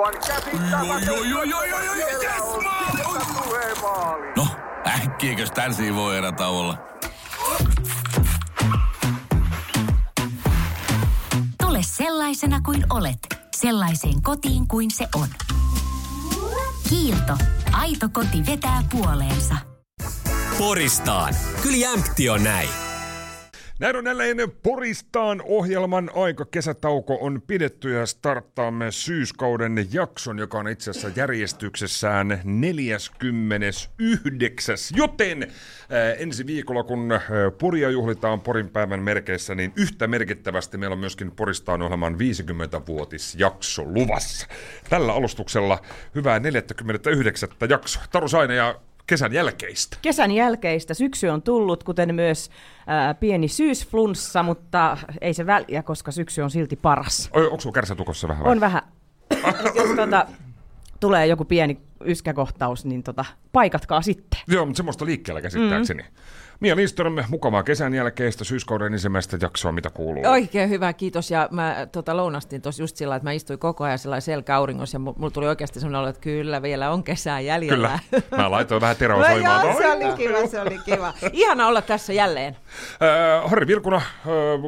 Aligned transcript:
Aivan 0.00 0.14
yes. 0.14 1.04
No, 4.36 4.46
äkkiäkös 4.86 5.50
tän 5.50 5.74
voi 5.94 6.16
erä 6.16 6.32
olla? 6.48 6.78
Tule 11.62 11.82
sellaisena 11.82 12.60
kuin 12.60 12.86
olet, 12.90 13.18
sellaiseen 13.56 14.22
kotiin 14.22 14.68
kuin 14.68 14.90
se 14.90 15.08
on. 15.14 15.28
Kiilto. 16.88 17.36
Aito 17.72 18.08
koti 18.12 18.46
vetää 18.46 18.82
puoleensa. 18.90 19.54
Poristaan. 20.58 21.34
Kyllä 21.62 21.76
jämpti 21.76 22.28
on 22.28 22.44
näin. 22.44 22.89
Näin 23.80 23.96
on 23.96 24.06
jälleen 24.06 24.36
Poristaan 24.62 25.42
ohjelman 25.44 26.10
aika. 26.14 26.44
Kesätauko 26.44 27.18
on 27.20 27.42
pidetty 27.46 27.92
ja 27.92 28.06
starttaamme 28.06 28.90
syyskauden 28.90 29.86
jakson, 29.92 30.38
joka 30.38 30.58
on 30.58 30.68
itse 30.68 30.90
asiassa 30.90 31.10
järjestyksessään 31.16 32.40
49. 32.44 34.76
Joten 34.96 35.42
äh, 35.42 35.48
ensi 36.18 36.46
viikolla, 36.46 36.82
kun 36.82 37.12
äh, 37.12 37.22
Poria 37.58 37.90
juhlitaan 37.90 38.40
Porin 38.40 38.68
päivän 38.68 39.02
merkeissä, 39.02 39.54
niin 39.54 39.72
yhtä 39.76 40.06
merkittävästi 40.06 40.78
meillä 40.78 40.94
on 40.94 41.00
myöskin 41.00 41.32
Poristaan 41.32 41.82
ohjelman 41.82 42.14
50-vuotisjakso 42.14 43.84
luvassa. 43.84 44.46
Tällä 44.90 45.12
alustuksella 45.12 45.78
hyvää 46.14 46.40
49. 46.40 47.48
jaksoa. 47.68 48.02
Taru 48.12 48.28
Saine 48.28 48.54
ja 48.54 48.80
kesän 49.10 49.32
jälkeistä. 49.32 49.96
Kesän 50.02 50.30
jälkeistä 50.30 50.94
syksy 50.94 51.28
on 51.28 51.42
tullut, 51.42 51.84
kuten 51.84 52.14
myös 52.14 52.50
ää, 52.86 53.14
pieni 53.14 53.48
syysflunssa, 53.48 54.42
mutta 54.42 54.96
ei 55.20 55.34
se 55.34 55.46
väliä, 55.46 55.82
koska 55.82 56.10
syksy 56.10 56.42
on 56.42 56.50
silti 56.50 56.76
paras. 56.76 57.30
Oi, 57.32 57.44
onko 57.44 57.60
sulla 57.60 57.74
kärsätukossa 57.74 58.28
vähän? 58.28 58.44
vai? 58.44 58.52
On 58.52 58.60
vähän. 58.60 58.82
Jos 59.74 59.90
tuota, 59.96 60.26
tulee 61.00 61.26
joku 61.26 61.44
pieni 61.44 61.80
yskäkohtaus, 62.04 62.84
niin 62.84 63.02
tota, 63.02 63.24
paikatkaa 63.52 64.02
sitten. 64.02 64.40
Joo, 64.46 64.66
mutta 64.66 64.76
semmoista 64.76 65.04
liikkeellä 65.04 65.42
käsittääkseni. 65.42 66.02
Mm. 66.02 66.08
Mia 66.60 66.76
Lindström, 66.76 67.16
mukavaa 67.28 67.62
kesän 67.62 67.94
jälkeistä 67.94 68.44
syyskauden 68.44 68.92
ensimmäistä 68.92 69.38
jaksoa, 69.40 69.72
mitä 69.72 69.90
kuuluu. 69.90 70.22
Oikein 70.26 70.70
hyvä, 70.70 70.92
kiitos. 70.92 71.30
Ja 71.30 71.48
mä 71.50 71.86
tota, 71.92 72.16
lounastin 72.16 72.62
tuossa 72.62 72.82
just 72.82 72.96
sillä, 72.96 73.16
että 73.16 73.24
mä 73.28 73.32
istuin 73.32 73.58
koko 73.58 73.84
ajan 73.84 73.98
sellainen 73.98 74.22
selkäauringossa 74.22 74.94
ja 74.94 74.98
mulla 74.98 75.30
tuli 75.30 75.46
oikeasti 75.48 75.80
sellainen 75.80 76.00
olo, 76.00 76.08
että 76.08 76.20
kyllä 76.20 76.62
vielä 76.62 76.90
on 76.90 77.02
kesää 77.02 77.40
jäljellä. 77.40 77.98
Kyllä. 78.10 78.22
Mä 78.36 78.50
laitoin 78.50 78.80
vähän 78.80 78.96
terää 79.00 79.18
No 79.18 79.24
soimaan. 79.24 79.66
joo, 79.66 79.78
se 79.78 79.92
oli 79.92 80.16
kiva, 80.16 80.46
se 80.46 80.60
oli 80.60 80.78
kiva. 80.84 81.14
Ihana 81.32 81.66
olla 81.66 81.82
tässä 81.82 82.12
jälleen. 82.12 82.56
Äh, 83.42 83.50
Harri 83.50 83.66
Vilkuna, 83.66 83.96
äh, 83.96 84.02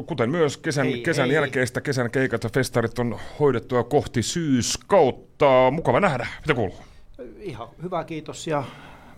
kuten 0.07 0.29
myös 0.29 0.57
kesän, 0.57 0.85
Hei, 0.85 1.01
kesän 1.01 1.25
hei. 1.25 1.35
jälkeistä 1.35 1.81
kesän 1.81 2.11
keikat 2.11 2.43
ja 2.43 2.49
festarit 2.53 2.99
on 2.99 3.19
hoidettua 3.39 3.83
kohti 3.83 4.23
syyskautta. 4.23 5.71
Mukava 5.71 5.99
nähdä. 5.99 6.27
Mitä 6.41 6.53
kuuluu? 6.53 6.75
Ihan 7.39 7.67
hyvä, 7.83 8.03
kiitos 8.03 8.47
ja 8.47 8.63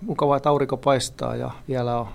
mukavaa, 0.02 0.38
että 0.38 0.50
aurinko 0.50 0.78
paistaa 0.78 1.36
ja 1.36 1.52
vielä 1.68 2.00
on 2.00 2.08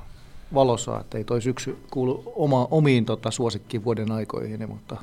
valosaa, 0.55 1.01
että 1.01 1.19
ei 1.19 1.25
toi 1.25 1.43
syksy 1.43 1.79
kuulu 1.91 2.33
oma, 2.37 2.69
omiin 2.70 3.05
tota, 3.05 3.31
suosikkiin 3.31 3.84
vuoden 3.84 4.12
aikoihin, 4.12 4.69
mutta, 4.69 4.97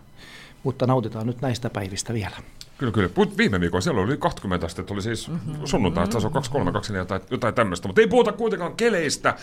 mutta 0.63 0.87
nautitaan 0.87 1.27
nyt 1.27 1.41
näistä 1.41 1.69
päivistä 1.69 2.13
vielä. 2.13 2.37
Kyllä, 2.77 2.91
kyllä. 2.91 3.09
Put 3.09 3.37
viime 3.37 3.59
viikolla 3.59 3.81
siellä 3.81 4.01
oli 4.01 4.17
20 4.17 4.65
astetta, 4.65 4.93
oli 4.93 5.01
siis 5.01 5.31
sunnuntai, 5.65 6.07
taso 6.07 6.29
23, 6.29 6.71
24 6.71 7.05
tai 7.05 7.19
jotain 7.31 7.53
tämmöistä, 7.53 7.87
mutta 7.87 8.01
ei 8.01 8.07
puhuta 8.07 8.31
kuitenkaan 8.31 8.75
keleistä. 8.75 9.35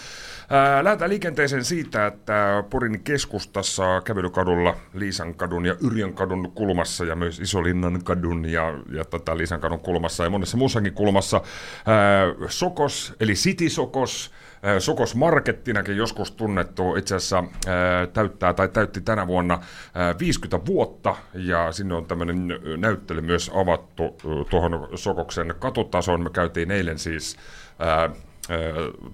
Ää, 0.51 0.85
lähdetään 0.85 1.11
liikenteeseen 1.11 1.65
siitä, 1.65 2.07
että 2.07 2.65
Porin 2.71 3.01
keskustassa 3.01 4.03
kävelykadulla 4.05 4.77
Liisankadun 4.95 5.67
ja 5.67 5.77
Yrjönkadun 5.81 6.53
kulmassa 6.55 7.05
ja 7.05 7.17
myös 7.17 7.41
Isolinnan 7.41 8.05
kadun 8.05 8.45
ja, 8.45 8.79
ja 8.93 9.05
tota 9.05 9.37
Liisankadun 9.37 9.81
kulmassa 9.81 10.25
ja 10.25 10.31
monessa 10.31 10.57
muussakin 10.57 10.93
kulmassa 10.93 11.41
ää, 11.87 12.27
Sokos, 12.49 13.15
eli 13.21 13.33
City 13.35 13.71
Sokos, 13.71 14.31
Sokos 14.79 15.15
Markettinakin 15.15 15.97
joskus 15.97 16.31
tunnettu 16.33 16.97
itse 16.97 17.15
asiassa 17.15 17.45
ää, 17.67 18.07
täyttää 18.07 18.53
tai 18.53 18.69
täytti 18.69 19.01
tänä 19.01 19.27
vuonna 19.27 19.59
ää, 19.95 20.15
50 20.19 20.67
vuotta 20.67 21.17
ja 21.35 21.73
sinne 21.73 21.95
on 21.95 22.07
tämmöinen 22.07 22.49
näyttely 22.77 23.21
myös 23.21 23.51
avattu 23.55 24.17
tuohon 24.51 24.89
Sokoksen 24.95 25.55
katutasoon. 25.59 26.23
Me 26.23 26.31
käytiin 26.31 26.71
eilen 26.71 26.99
siis 26.99 27.37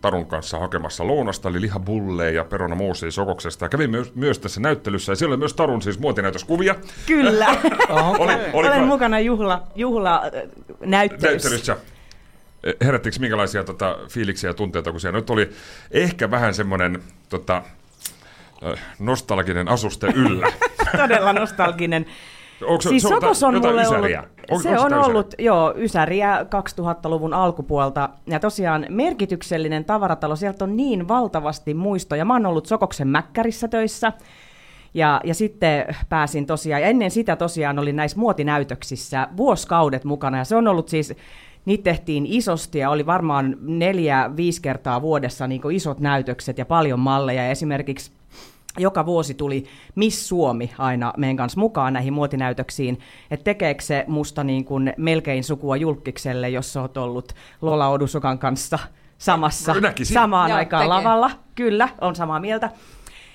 Tarun 0.00 0.26
kanssa 0.26 0.58
hakemassa 0.58 1.06
lounasta, 1.06 1.48
eli 1.48 1.60
lihapulleja 1.60 2.30
ja 2.30 2.44
perona 2.44 2.74
muusia 2.74 3.10
Sokoksesta. 3.10 3.64
Ja 3.64 3.68
kävin 3.68 3.90
myös, 3.90 4.14
myös 4.14 4.38
tässä 4.38 4.60
näyttelyssä, 4.60 5.12
ja 5.12 5.16
siellä 5.16 5.32
oli 5.32 5.38
myös 5.38 5.54
Tarun 5.54 5.82
siis 5.82 5.98
muotinäytöskuvia. 5.98 6.74
Kyllä. 7.06 7.46
Oli, 8.18 8.32
oli, 8.52 8.68
Olen 8.68 8.84
mukana 8.84 9.20
juhla, 9.20 9.62
juhla 9.74 10.22
äh, 10.24 10.42
näyttelyssä. 10.80 11.28
näyttelyssä. 11.28 11.76
Herättikö 12.84 13.16
minkälaisia 13.20 13.64
tota, 13.64 13.98
fiiliksiä 14.08 14.50
ja 14.50 14.54
tunteita, 14.54 14.90
kun 14.90 15.00
siellä 15.00 15.18
nyt 15.18 15.30
oli 15.30 15.50
ehkä 15.90 16.30
vähän 16.30 16.54
semmoinen 16.54 17.02
tota, 17.28 17.62
nostalginen 18.98 19.68
asuste 19.68 20.06
yllä. 20.06 20.46
Todella 21.02 21.32
nostalginen. 21.32 22.06
Onko 22.64 22.82
se- 22.82 22.88
siis 22.88 23.02
Sokos 23.02 23.42
on 23.42 23.54
mulle 23.54 23.68
ollut, 23.68 23.82
ysäriä? 23.82 24.24
Onko- 24.50 24.62
se 24.62 24.68
onko 24.68 24.82
on 24.82 24.86
ysäriä? 24.88 25.04
ollut, 25.04 25.34
joo, 25.38 25.74
Ysäriä 25.76 26.42
2000-luvun 26.42 27.34
alkupuolta. 27.34 28.08
Ja 28.26 28.40
tosiaan 28.40 28.86
merkityksellinen 28.88 29.84
tavaratalo, 29.84 30.36
sieltä 30.36 30.64
on 30.64 30.76
niin 30.76 31.08
valtavasti 31.08 31.74
muistoja. 31.74 32.24
Mä 32.24 32.32
oon 32.32 32.46
ollut 32.46 32.66
Sokoksen 32.66 33.08
Mäkkärissä 33.08 33.68
töissä. 33.68 34.12
Ja, 34.94 35.20
ja 35.24 35.34
sitten 35.34 35.86
pääsin 36.08 36.46
tosiaan, 36.46 36.82
ja 36.82 36.88
ennen 36.88 37.10
sitä 37.10 37.36
tosiaan 37.36 37.78
olin 37.78 37.96
näissä 37.96 38.18
muotinäytöksissä 38.18 39.28
vuosikaudet 39.36 40.04
mukana, 40.04 40.38
ja 40.38 40.44
se 40.44 40.56
on 40.56 40.68
ollut 40.68 40.88
siis, 40.88 41.14
niitä 41.64 41.84
tehtiin 41.84 42.26
isosti, 42.26 42.78
ja 42.78 42.90
oli 42.90 43.06
varmaan 43.06 43.56
neljä, 43.60 44.30
viisi 44.36 44.62
kertaa 44.62 45.02
vuodessa 45.02 45.46
niin 45.46 45.72
isot 45.72 46.00
näytökset 46.00 46.58
ja 46.58 46.66
paljon 46.66 47.00
malleja, 47.00 47.44
ja 47.44 47.50
esimerkiksi 47.50 48.12
joka 48.78 49.06
vuosi 49.06 49.34
tuli 49.34 49.64
Miss 49.94 50.28
Suomi 50.28 50.70
aina 50.78 51.12
meidän 51.16 51.36
kanssa 51.36 51.60
mukaan 51.60 51.92
näihin 51.92 52.12
muotinäytöksiin, 52.12 52.98
että 53.30 53.44
tekeekö 53.44 53.82
se 53.82 54.04
musta 54.08 54.44
niin 54.44 54.64
kuin 54.64 54.92
melkein 54.96 55.44
sukua 55.44 55.76
julkikselle, 55.76 56.48
jos 56.48 56.72
sä 56.72 56.80
oot 56.80 56.96
ollut 56.96 57.32
Lola 57.62 57.88
Odusokan 57.88 58.38
kanssa 58.38 58.78
samassa, 59.18 59.74
Näkisin. 59.80 60.14
samaan 60.14 60.50
Joo, 60.50 60.58
aikaan 60.58 60.82
tekee. 60.82 60.96
lavalla. 60.96 61.30
Kyllä, 61.54 61.88
on 62.00 62.16
samaa 62.16 62.40
mieltä. 62.40 62.70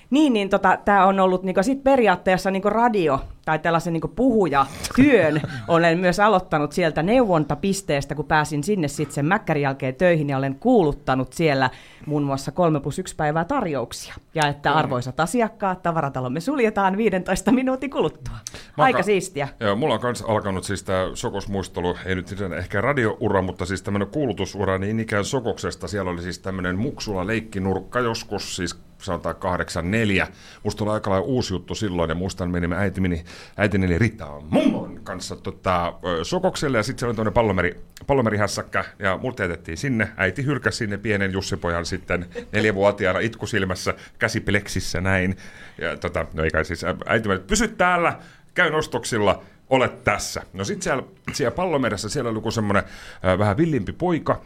Niin, 0.10 0.34
niin 0.34 0.50
tota, 0.50 0.78
tämä 0.86 1.06
on 1.06 1.20
ollut 1.20 1.44
niinku, 1.44 1.64
sit 1.64 1.84
periaatteessa 1.84 2.52
niinku 2.52 2.70
radio 2.70 3.22
tai 3.46 3.60
tällaisen 3.60 3.94
niinku 3.94 4.08
puhujatyön 4.08 5.42
olen 5.68 6.00
myös 6.00 6.20
aloittanut 6.20 6.72
sieltä 6.72 7.04
neuvontapisteestä, 7.04 8.16
kun 8.16 8.26
pääsin 8.26 8.64
sinne 8.64 8.88
sitten 8.88 9.16
sen 9.16 9.26
mäkkärin 9.26 9.64
jälkeen 9.64 9.96
töihin 9.96 10.30
ja 10.30 10.38
olen 10.38 10.56
kuuluttanut 10.56 11.34
siellä 11.34 11.70
muun 12.06 12.24
muassa 12.24 12.52
3 12.52 12.80
plus 12.80 13.00
1 13.00 13.16
päivää 13.16 13.46
tarjouksia. 13.46 14.16
Ja 14.36 14.48
että 14.48 14.74
arvoisat 14.74 15.20
asiakkaat, 15.20 15.84
tavaratalomme 15.84 16.40
suljetaan 16.40 16.98
15 16.98 17.52
minuutin 17.52 17.90
kuluttua. 17.90 18.36
Mä 18.78 18.84
Aika 18.84 18.98
ka- 18.98 19.04
siistiä. 19.04 19.48
Joo, 19.60 19.76
mulla 19.76 19.94
on 19.94 20.00
myös 20.04 20.22
alkanut 20.22 20.64
siis 20.64 20.84
tämä 20.84 21.10
Sokos-muistelu, 21.14 21.98
ei 22.06 22.16
nyt 22.16 22.36
ehkä 22.58 22.82
radioura, 22.82 23.42
mutta 23.42 23.66
siis 23.66 23.82
tämmöinen 23.82 24.08
kuulutusura 24.08 24.78
niin 24.78 25.00
ikään 25.00 25.26
Sokoksesta. 25.26 25.88
Siellä 25.88 26.12
oli 26.12 26.22
siis 26.22 26.40
tämmöinen 26.40 26.78
Muksula 26.78 27.28
leikkinurkka 27.28 28.00
joskus, 28.00 28.56
siis 28.56 28.80
sanotaan 28.98 29.36
84. 29.36 30.28
Musta 30.64 30.84
oli 30.84 30.92
aika 30.92 31.10
lailla 31.10 31.28
uusi 31.28 31.54
juttu 31.54 31.76
silloin, 31.76 32.10
ja 32.10 32.16
muistan 32.16 32.52
menimme 32.52 32.78
äiti, 32.78 33.02
meni, 33.02 33.24
äitini 33.58 33.86
eli 33.86 33.98
Rita 33.98 34.28
mummon 34.50 35.00
kanssa 35.04 35.36
tota, 35.36 35.94
Sokokselle, 36.24 36.78
ja 36.78 36.84
sitten 36.84 37.00
siellä 37.00 37.10
oli 37.10 37.16
tämmöinen 37.16 37.34
pallomeri, 37.34 37.82
pallomerihässäkkä, 38.08 38.86
ja 39.00 39.18
mut 39.18 39.40
jätettiin 39.40 39.78
sinne. 39.78 40.10
Äiti 40.18 40.46
hylkäsi 40.46 40.78
sinne 40.78 40.98
pienen 40.98 41.34
Jussipojan 41.34 41.86
sitten 41.86 42.26
neljävuotiaana 42.52 43.20
itkusilmässä, 43.20 43.94
käsipleksissä 44.20 45.02
näin. 45.02 45.38
Ja 45.78 45.98
tota, 45.98 46.26
no 46.34 46.44
ei 46.44 46.52
kai 46.52 46.66
siis, 46.66 46.86
äiti 47.06 47.28
meni, 47.28 47.40
pysy 47.40 47.68
täällä, 47.68 48.20
käy 48.54 48.72
nostoksilla, 48.72 49.44
olet 49.70 50.04
tässä. 50.04 50.42
No 50.54 50.64
sitten 50.64 50.84
siellä, 50.84 51.04
siellä 51.34 51.56
pallomeressä 51.56 52.10
siellä 52.10 52.30
oli 52.30 52.38
joku 52.38 52.52
semmoinen 52.52 52.84
äh, 53.26 53.40
vähän 53.40 53.58
villimpi 53.58 53.94
poika, 53.94 54.42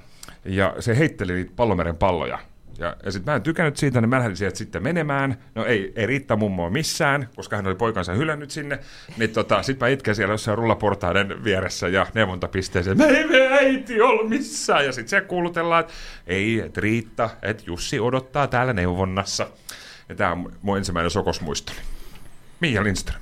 ja 0.45 0.75
se 0.79 0.97
heitteli 0.97 1.33
niitä 1.33 1.51
pallomeren 1.55 1.97
palloja. 1.97 2.39
Ja, 2.79 2.95
ja 3.05 3.11
sitten 3.11 3.31
mä 3.31 3.35
en 3.35 3.41
tykännyt 3.41 3.77
siitä, 3.77 4.01
niin 4.01 4.09
mä 4.09 4.19
lähdin 4.19 4.37
sieltä 4.37 4.57
sitten 4.57 4.83
menemään. 4.83 5.37
No 5.55 5.65
ei, 5.65 5.93
ei 5.95 6.05
Riitta 6.05 6.35
mummoa 6.35 6.69
missään, 6.69 7.29
koska 7.35 7.55
hän 7.55 7.67
oli 7.67 7.75
poikansa 7.75 8.13
hylännyt 8.13 8.51
sinne. 8.51 8.79
Niin 9.17 9.29
tota, 9.29 9.63
sitten 9.63 9.85
mä 9.85 9.89
itken 9.89 10.15
siellä 10.15 10.33
jossain 10.33 10.57
rullaportaiden 10.57 11.43
vieressä 11.43 11.87
ja 11.87 12.07
neuvontapisteeseen, 12.13 12.97
me 12.97 13.05
ei 13.05 13.27
me 13.27 13.47
äiti 13.47 14.01
ole 14.01 14.29
missään. 14.29 14.85
Ja 14.85 14.91
sitten 14.91 15.09
se 15.09 15.21
kuulutellaan, 15.21 15.79
että 15.79 15.93
ei, 16.27 16.59
että 16.59 16.81
Riitta, 16.81 17.29
että 17.41 17.63
Jussi 17.67 17.99
odottaa 17.99 18.47
täällä 18.47 18.73
neuvonnassa. 18.73 19.47
Ja 20.09 20.15
tämä 20.15 20.31
on 20.31 20.53
mun 20.61 20.77
ensimmäinen 20.77 21.11
sokosmuistoni. 21.11 21.79
Mia 22.61 22.83
Lindström. 22.83 23.21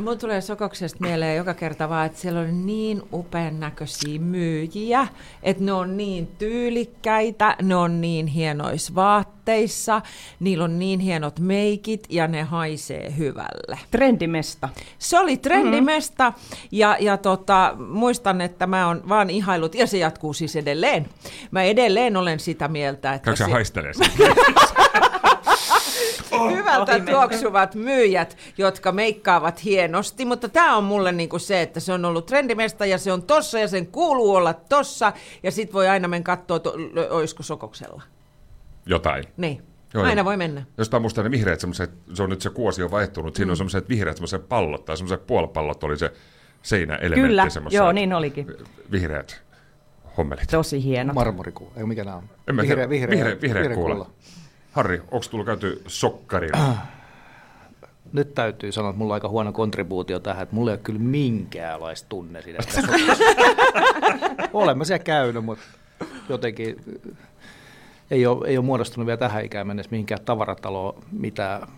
Mulla 0.00 0.16
tulee 0.16 0.40
Sokoksesta 0.40 0.98
mieleen 1.00 1.36
joka 1.36 1.54
kerta 1.54 1.88
vaan, 1.88 2.06
että 2.06 2.18
siellä 2.18 2.40
on 2.40 2.66
niin 2.66 3.02
upean 3.12 3.60
näköisiä 3.60 4.18
myyjiä, 4.18 5.06
että 5.42 5.64
ne 5.64 5.72
on 5.72 5.96
niin 5.96 6.26
tyylikkäitä, 6.26 7.56
ne 7.62 7.76
on 7.76 8.00
niin 8.00 8.26
hienois 8.26 8.94
vaatteissa 8.94 10.02
niillä 10.40 10.64
on 10.64 10.78
niin 10.78 11.00
hienot 11.00 11.40
meikit 11.40 12.06
ja 12.08 12.28
ne 12.28 12.42
haisee 12.42 13.14
hyvälle. 13.18 13.78
Trendimesta. 13.90 14.68
Se 14.98 15.18
oli 15.18 15.36
trendimesta 15.36 16.32
ja, 16.72 16.96
ja 17.00 17.16
tota, 17.16 17.74
muistan, 17.88 18.40
että 18.40 18.66
mä 18.66 18.86
oon 18.86 19.02
vaan 19.08 19.30
ihailut, 19.30 19.74
ja 19.74 19.86
se 19.86 19.98
jatkuu 19.98 20.32
siis 20.32 20.56
edelleen. 20.56 21.08
Mä 21.50 21.62
edelleen 21.62 22.16
olen 22.16 22.40
sitä 22.40 22.68
mieltä, 22.68 23.14
että 23.14 23.24
Käykö 23.24 23.44
se, 23.44 23.50
haistelee? 23.50 23.92
hyvältä 26.56 27.00
tuoksuvat 27.00 27.74
myyjät, 27.74 28.36
jotka 28.58 28.92
meikkaavat 28.92 29.64
hienosti, 29.64 30.24
mutta 30.24 30.48
tämä 30.48 30.76
on 30.76 30.84
mulle 30.84 31.12
niinku 31.12 31.38
se, 31.38 31.62
että 31.62 31.80
se 31.80 31.92
on 31.92 32.04
ollut 32.04 32.26
trendimesta 32.26 32.86
ja 32.86 32.98
se 32.98 33.12
on 33.12 33.22
tossa 33.22 33.58
ja 33.58 33.68
sen 33.68 33.86
kuuluu 33.86 34.34
olla 34.34 34.54
tossa 34.54 35.12
ja 35.42 35.50
sit 35.50 35.72
voi 35.72 35.88
aina 35.88 36.08
mennä 36.08 36.24
katsoa, 36.24 36.58
to, 36.58 36.74
olisiko 37.10 37.42
sokoksella. 37.42 38.02
Jotain. 38.86 39.24
Niin, 39.36 39.62
Joo, 39.94 40.04
aina 40.04 40.20
joo. 40.20 40.24
voi 40.24 40.36
mennä. 40.36 40.62
Jostain 40.78 41.02
muista 41.02 41.22
ne 41.22 41.30
vihreät 41.30 41.60
semmoiset, 41.60 41.90
se 42.14 42.22
on 42.22 42.30
nyt 42.30 42.40
se 42.40 42.50
kuosi 42.50 42.82
on 42.82 42.90
vaihtunut, 42.90 43.36
siinä 43.36 43.50
on 43.50 43.54
Mm. 43.54 43.56
semmoiset 43.56 43.88
vihreät 43.88 44.16
semmoiset 44.16 44.48
pallot 44.48 44.84
tai 44.84 44.96
semmoiset 44.96 45.26
puolipallot 45.26 45.84
oli 45.84 45.96
se 45.98 46.12
seinäelementti. 46.62 47.20
Kyllä, 47.28 47.46
joo, 47.70 47.92
niin 47.92 48.12
olikin. 48.12 48.46
Vihreät 48.92 49.42
hommelit. 50.16 50.48
Tosi 50.50 50.84
hieno. 50.84 51.12
Marmorikuu, 51.12 51.72
ei 51.76 51.84
mikä 51.84 52.04
nämä 52.04 52.16
on? 52.16 52.22
En 52.48 52.54
mä 52.54 52.62
tiedä. 52.62 52.88
vihreä, 52.88 53.10
vihreä, 53.10 53.40
vihreä, 53.40 53.60
vihreä 53.60 53.74
kuula. 53.76 53.94
kuula. 53.94 54.10
Harri, 54.78 55.02
onko 55.10 55.26
tullut 55.30 55.46
käyty 55.46 55.82
sokkarilla? 55.86 56.58
Nyt 58.12 58.34
täytyy 58.34 58.72
sanoa, 58.72 58.90
että 58.90 58.98
mulla 58.98 59.12
on 59.12 59.14
aika 59.14 59.28
huono 59.28 59.52
kontribuutio 59.52 60.20
tähän, 60.20 60.42
että 60.42 60.54
mulla 60.54 60.70
ei 60.70 60.74
ole 60.74 60.80
kyllä 60.82 60.98
minkäänlaista 60.98 62.08
tunne 62.08 62.42
siitä. 62.42 62.62
Olemme 64.52 64.84
siellä 64.84 65.04
käynyt, 65.04 65.44
mutta 65.44 65.64
jotenkin 66.28 66.76
ei 68.10 68.26
ole, 68.26 68.48
ei 68.48 68.58
ole 68.58 68.64
muodostunut 68.66 69.06
vielä 69.06 69.16
tähän 69.16 69.44
ikään 69.44 69.66
mennessä 69.66 69.90
mihinkään 69.90 70.24
tavarataloon 70.24 71.02
mitään 71.12 71.68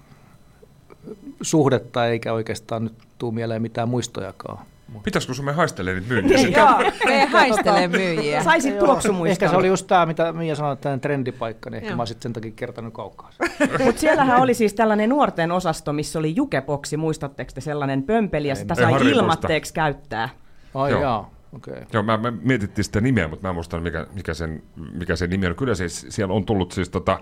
suhdetta, 1.43 2.07
eikä 2.07 2.33
oikeastaan 2.33 2.85
nyt 2.85 2.95
tuu 3.19 3.33
mieleen 3.33 3.63
mitään 3.63 3.89
muistojakaan. 3.89 4.67
Pitäisikö 5.03 5.35
sun 5.35 5.45
me 5.45 5.53
haistelee 5.53 5.95
niitä 5.95 6.09
myyntiä? 6.09 6.39
Joo, 6.39 6.79
me 7.05 7.27
haistelee 7.27 7.89
myyjiä. 7.89 8.43
Saisit 8.43 8.75
Joo, 8.75 8.87
tuoksumuiston. 8.87 9.33
Ehkä 9.33 9.49
se 9.49 9.57
oli 9.57 9.67
just 9.67 9.87
tämä, 9.87 10.07
mitä 10.07 10.33
Mia 10.33 10.55
sanoi, 10.55 10.73
että 10.73 10.99
trendipaikka, 10.99 11.71
niin 11.71 11.77
ehkä 11.77 11.89
Joo. 11.89 11.97
mä 11.97 12.01
oon 12.01 12.07
sitten 12.07 12.23
sen 12.23 12.33
takia 12.33 12.51
kertonut 12.57 12.95
kaukaa. 12.95 13.31
Mutta 13.85 14.01
siellähän 14.01 14.41
oli 14.41 14.55
siis 14.55 14.75
tällainen 14.75 15.09
nuorten 15.09 15.53
osasto, 15.53 15.93
missä 15.93 16.19
oli 16.19 16.37
jukeboksi, 16.37 16.97
muistatteko 16.97 17.51
te 17.55 17.61
sellainen 17.61 18.03
pömpeli, 18.03 18.49
ja 18.49 18.55
sitä 18.55 18.75
sai 18.75 19.11
ilmatteeksi 19.11 19.75
käyttää. 19.75 20.29
Ai 20.75 20.91
Joo. 20.91 21.31
okei. 21.53 21.73
Okay. 21.73 21.87
Joo, 21.93 22.03
mä, 22.03 22.17
mä 22.17 22.31
mietittiin 22.31 22.85
sitä 22.85 23.01
nimeä, 23.01 23.29
mutta 23.29 23.43
mä 23.43 23.49
en 23.49 23.55
muista, 23.55 23.81
mikä, 23.81 24.07
mikä, 24.15 24.35
sen, 24.35 24.63
mikä 24.93 25.17
sen 25.17 25.31
nimi 25.31 25.47
on. 25.47 25.57
Kyllä 25.57 25.75
siis, 25.75 26.07
siellä 26.09 26.35
on 26.35 26.45
tullut 26.45 26.73
siis 26.73 26.89
tota, 26.89 27.21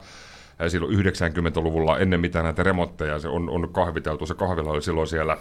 silloin 0.68 0.98
90-luvulla 0.98 1.98
ennen 1.98 2.20
mitään 2.20 2.44
näitä 2.44 2.62
remontteja, 2.62 3.18
se 3.18 3.28
on, 3.28 3.50
on 3.50 3.68
kahviteltu. 3.72 4.26
Se 4.26 4.34
kahvila 4.34 4.70
oli 4.70 4.82
silloin 4.82 5.06
siellä 5.06 5.36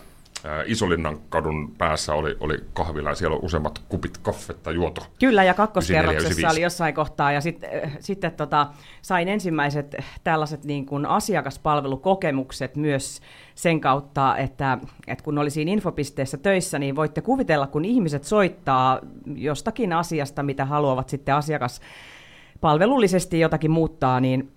Isolinnan 0.66 1.19
kadun 1.30 1.72
päässä 1.78 2.13
oli, 2.13 2.38
oli 2.39 2.57
kahvila 2.74 3.10
ja 3.10 3.16
siellä 3.16 3.36
on 3.36 3.45
useammat 3.45 3.81
kupit 3.89 4.18
kaffetta 4.18 4.72
juotu. 4.72 5.01
Kyllä, 5.19 5.44
ja 5.44 5.51
94, 5.51 5.54
kakkoskerroksessa 5.54 6.28
95. 6.28 6.57
oli 6.57 6.63
jossain 6.63 6.95
kohtaa, 6.95 7.31
ja 7.31 7.42
sit, 7.42 7.63
äh, 7.63 7.98
sitten 8.00 8.31
tota, 8.31 8.68
sain 9.01 9.28
ensimmäiset 9.28 9.95
tällaiset 10.24 10.63
niin 10.63 10.86
kuin 10.86 11.06
asiakaspalvelukokemukset 11.06 12.75
myös 12.75 13.22
sen 13.56 13.81
kautta, 13.81 14.38
että, 14.38 14.78
että 15.07 15.24
kun 15.24 15.38
oli 15.38 15.50
siinä 15.50 15.72
infopisteessä 15.72 16.38
töissä, 16.38 16.80
niin 16.80 16.95
voitte 16.95 17.22
kuvitella, 17.22 17.68
kun 17.68 17.86
ihmiset 17.86 18.24
soittaa 18.24 19.00
jostakin 19.36 19.94
asiasta, 19.94 20.44
mitä 20.44 20.66
haluavat 20.66 21.10
sitten 21.10 21.36
asiakaspalvelullisesti 21.36 23.40
jotakin 23.40 23.72
muuttaa, 23.72 24.19
niin 24.19 24.56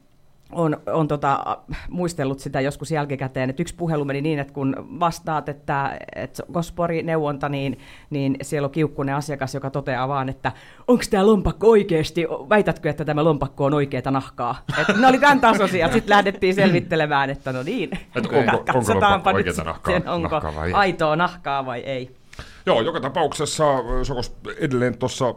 on, 0.53 0.77
on 0.87 1.09
tota, 1.09 1.57
muistellut 1.91 2.41
sitä 2.41 2.61
joskus 2.61 2.91
jälkikäteen, 2.91 3.51
että 3.51 3.63
yksi 3.63 3.75
puhelu 3.75 4.05
meni 4.05 4.21
niin, 4.21 4.39
että 4.39 4.53
kun 4.53 4.77
vastaat, 5.01 5.49
että, 5.49 5.99
että 6.17 6.43
Gospori 6.53 7.03
neuvonta, 7.03 7.49
niin, 7.49 7.79
niin 8.11 8.37
siellä 8.43 8.67
on 8.67 8.73
kiukkunen 8.73 9.15
asiakas, 9.15 9.55
joka 9.55 9.71
toteaa 9.71 10.09
vaan, 10.09 10.29
että 10.29 10.53
onko 10.89 11.05
tämä 11.11 11.27
lompakko 11.27 11.69
oikeasti, 11.71 12.27
väitätkö, 12.49 12.91
että 12.91 13.05
tämä 13.05 13.25
lompakko 13.25 13.65
on 13.65 13.75
oikeaa 13.75 14.11
nahkaa? 14.11 14.57
Et 14.79 14.97
ne 15.01 15.07
oli 15.07 15.19
tämän 15.19 15.41
tasoisia, 15.41 15.89
sitten 15.93 16.11
lähdettiin 16.11 16.55
selvittelemään, 16.55 17.31
että 17.31 17.53
no 17.53 17.63
niin, 17.63 17.91
Et 18.17 18.27
onko- 18.27 18.37
onko 18.39 18.65
katsotaanpa 18.73 19.31
nyt 19.33 19.37
oikeata 19.37 19.65
nahkaa- 19.65 19.95
sitten, 19.95 20.13
onko 20.13 20.29
nahkaa 20.29 20.65
aitoa 20.73 21.17
nahkaa 21.17 21.67
vai 21.67 21.81
ei. 21.81 22.20
Joo, 22.67 22.81
joka 22.81 23.01
tapauksessa 23.01 23.75
äh, 23.75 23.85
Sokos 24.03 24.37
edelleen 24.59 24.99
tuossa 24.99 25.29
äh, 25.29 25.35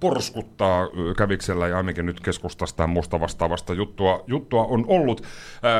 porskuttaa 0.00 0.82
äh, 0.82 0.88
käviksellä 1.16 1.68
ja 1.68 1.76
ainakin 1.76 2.06
nyt 2.06 2.20
keskustasta 2.20 2.82
ja 2.82 2.86
muusta 2.86 3.20
vastaavasta 3.20 3.74
juttua, 3.74 4.24
juttua 4.26 4.64
on 4.64 4.84
ollut. 4.88 5.22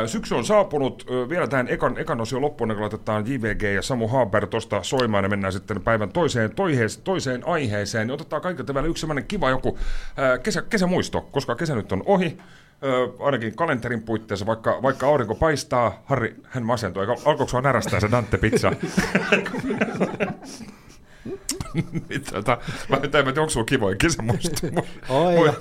Syksy 0.07 0.35
on 0.35 0.45
saapunut. 0.45 1.07
Vielä 1.29 1.49
tähän 1.49 1.69
ekan, 1.69 1.99
ekan 1.99 2.21
osion 2.21 2.43
loppuun, 2.43 2.69
niin 2.69 2.77
kun 2.77 2.83
laitetaan 2.83 3.27
JVG 3.27 3.63
ja 3.63 3.83
Samu 3.83 4.09
Haber 4.09 4.47
tuosta 4.47 4.83
soimaan 4.83 5.25
ja 5.25 5.29
mennään 5.29 5.53
sitten 5.53 5.83
päivän 5.83 6.13
toiseen, 6.13 6.55
toihees, 6.55 6.99
toiseen 6.99 7.49
aiheeseen. 7.49 8.07
Niin 8.07 8.15
otetaan 8.15 8.43
kaikilta 8.43 8.75
vielä 8.75 8.87
yksi 8.87 9.01
sellainen 9.01 9.25
kiva 9.25 9.51
joku 9.51 9.79
kesä, 10.43 10.63
kesämuisto, 10.63 11.21
koska 11.21 11.55
kesä 11.55 11.75
nyt 11.75 11.93
on 11.93 12.03
ohi. 12.07 12.39
Ö, 12.85 13.09
ainakin 13.19 13.57
kalenterin 13.57 14.03
puitteissa, 14.03 14.47
vaikka, 14.47 14.83
vaikka 14.83 15.07
aurinko 15.07 15.35
paistaa, 15.35 16.03
Harri, 16.05 16.35
hän 16.45 16.63
masentui. 16.67 17.03
Eikö- 17.03 17.23
Alkoiko 17.25 17.47
sua 17.51 17.61
närästää 17.61 18.01
se 18.01 18.11
Dante 18.11 18.39
Pizza? 18.39 18.73
Niin, 22.09 22.23
tota, 22.33 22.59
mä 22.89 22.97
en 22.97 23.11
tiedä, 23.11 23.29
onko 23.29 23.49
sulla 23.51 23.67
kivoja 23.67 23.97
kesämuistoja. 23.97 24.73
Oi, 25.09 25.35
Mui- 25.35 25.47
ja- 25.47 25.55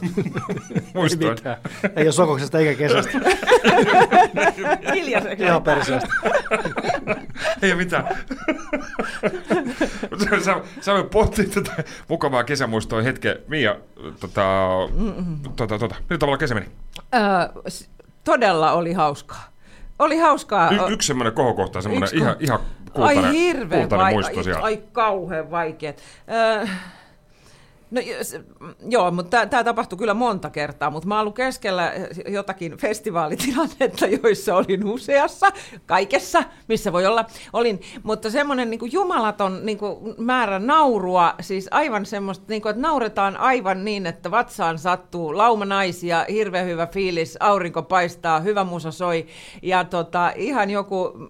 Muistoja. 0.94 1.34
mitään. 1.34 1.58
Ei 1.96 2.04
ole 2.06 2.12
sokoksesta 2.12 2.60
eikä 2.60 2.76
kesästä. 2.76 3.12
Hiljaiseksi. 4.96 5.44
Ihan 5.46 5.64
perseestä. 5.64 6.08
Ei 7.62 7.72
ole 7.72 7.84
mitään. 7.84 8.08
Sä, 10.44 10.56
sä 10.82 10.94
voit 10.94 11.10
pohtia 11.10 11.46
tätä 11.54 11.84
mukavaa 12.08 12.44
kesämuistoa 12.44 13.02
hetken. 13.02 13.36
Mia, 13.48 13.76
tota, 14.20 14.42
tota, 15.58 15.80
tota, 15.80 15.96
millä 16.10 16.18
tavalla 16.20 16.38
kesä 16.38 16.54
meni? 16.54 16.68
Öö, 17.16 17.22
todella 18.24 18.72
oli 18.72 18.94
hauskaa. 18.94 19.52
Oli 20.00 20.18
hauskaa. 20.18 20.72
Y- 20.72 20.94
yksi 20.94 21.08
semmoinen 21.08 21.34
kohokohta, 21.34 21.82
semmoinen 21.82 22.04
Yksi 22.08 22.18
ihan, 22.18 22.36
ko- 22.36 22.38
ihan 22.44 22.60
kultainen, 22.94 23.26
ai 23.26 23.32
hirveän 23.34 23.82
kultainen 23.82 24.04
vai- 24.06 24.14
muisto 24.14 24.40
ai, 24.40 24.62
ai 24.62 24.84
kauhean 24.92 25.52
vaikeat. 25.52 25.98
Öö, 26.32 26.68
no, 27.92 28.02
s- 28.22 28.36
joo, 28.90 29.12
mutta 29.12 29.46
tämä 29.46 29.64
tapahtui 29.64 29.98
kyllä 29.98 30.14
monta 30.14 30.50
kertaa, 30.50 30.90
mutta 30.90 31.08
mä 31.08 31.20
ollut 31.20 31.36
keskellä 31.36 31.94
jotakin 32.28 32.78
festivaalitilannetta, 32.78 34.06
joissa 34.24 34.56
olin 34.56 34.86
useassa, 34.86 35.48
kaikessa, 35.86 36.44
missä 36.68 36.92
voi 36.94 37.06
olla, 37.06 37.26
olin, 37.54 37.82
mutta 38.04 38.30
semmoinen 38.30 38.70
niin 38.70 38.92
jumalaton 38.92 39.66
niin 39.66 39.78
kuin 39.78 40.16
määrä 40.18 40.60
naurua, 40.60 41.36
siis 41.42 41.68
aivan 41.72 42.06
semmoista, 42.06 42.46
niin 42.48 42.62
kuin, 42.62 42.70
että 42.70 42.82
nauretaan 42.82 43.38
aivan 43.38 43.86
niin, 43.86 44.06
että 44.06 44.32
vatsaan 44.32 44.80
sattuu, 44.80 45.38
lauma 45.38 45.66
naisia, 45.66 46.26
hirveän 46.30 46.68
hyvä 46.68 46.88
fiilis, 46.88 47.38
aurinko 47.40 47.82
paistaa, 47.84 48.40
hyvä 48.40 48.64
musa 48.64 48.92
soi, 48.92 49.26
ja 49.62 49.84
tota, 49.84 50.32
ihan 50.36 50.70
joku 50.70 51.12
mm, 51.16 51.28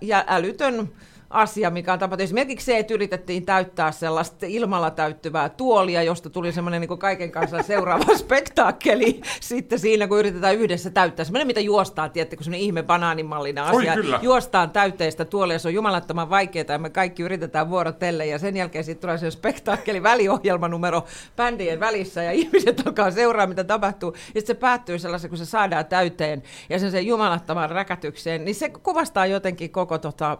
ja 0.00 0.24
älytön 0.26 0.88
asia, 1.34 1.70
mikä 1.70 1.92
on 1.92 1.98
tapahtunut. 1.98 2.24
Esimerkiksi 2.24 2.66
se, 2.66 2.78
että 2.78 2.94
yritettiin 2.94 3.46
täyttää 3.46 3.92
sellaista 3.92 4.46
ilmalla 4.46 4.90
täyttyvää 4.90 5.48
tuolia, 5.48 6.02
josta 6.02 6.30
tuli 6.30 6.52
semmoinen 6.52 6.80
niin 6.80 6.98
kaiken 6.98 7.30
kanssa 7.30 7.62
seuraava 7.62 8.16
spektaakkeli 8.24 9.20
sitten 9.40 9.78
siinä, 9.78 10.06
kun 10.06 10.18
yritetään 10.18 10.56
yhdessä 10.56 10.90
täyttää. 10.90 11.24
Semmoinen, 11.24 11.46
mitä 11.46 11.60
juostaan, 11.60 12.10
tiedättekö, 12.10 12.44
semmoinen 12.44 12.64
ihme 12.64 12.82
banaanimallinen 12.82 13.64
Oi, 13.64 13.70
asia. 13.70 13.94
kyllä. 13.94 14.18
Juostaan 14.22 14.70
täyteistä 14.70 15.24
tuolia, 15.24 15.58
se 15.58 15.68
on 15.68 15.74
jumalattoman 15.74 16.30
vaikeaa 16.30 16.64
ja 16.68 16.78
me 16.78 16.90
kaikki 16.90 17.22
yritetään 17.22 17.70
vuorotelle 17.70 18.26
ja 18.26 18.38
sen 18.38 18.56
jälkeen 18.56 18.84
sitten 18.84 19.00
tulee 19.00 19.18
se 19.18 19.30
spektaakkeli 19.30 20.02
väliohjelmanumero 20.02 21.04
bändien 21.36 21.80
välissä 21.80 22.22
ja 22.22 22.32
ihmiset 22.32 22.86
alkaa 22.86 23.10
seuraa, 23.10 23.46
mitä 23.46 23.64
tapahtuu. 23.64 24.12
Ja 24.12 24.40
sitten 24.40 24.56
se 24.56 24.60
päättyy 24.60 24.98
sellaisen, 24.98 25.30
kun 25.30 25.38
se 25.38 25.46
saadaan 25.46 25.86
täyteen 25.86 26.42
ja 26.68 26.78
sen, 26.78 26.90
sen 26.90 27.06
jumalattoman 27.06 27.70
räkätykseen, 27.70 28.44
niin 28.44 28.54
se 28.54 28.68
kuvastaa 28.68 29.26
jotenkin 29.26 29.70
koko 29.70 29.98
tota, 29.98 30.38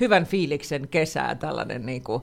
hyvän 0.00 0.26
fiiliksen 0.36 0.88
kesää 0.88 1.34
tällainen, 1.34 1.86
niin 1.86 2.02
kuin, 2.02 2.22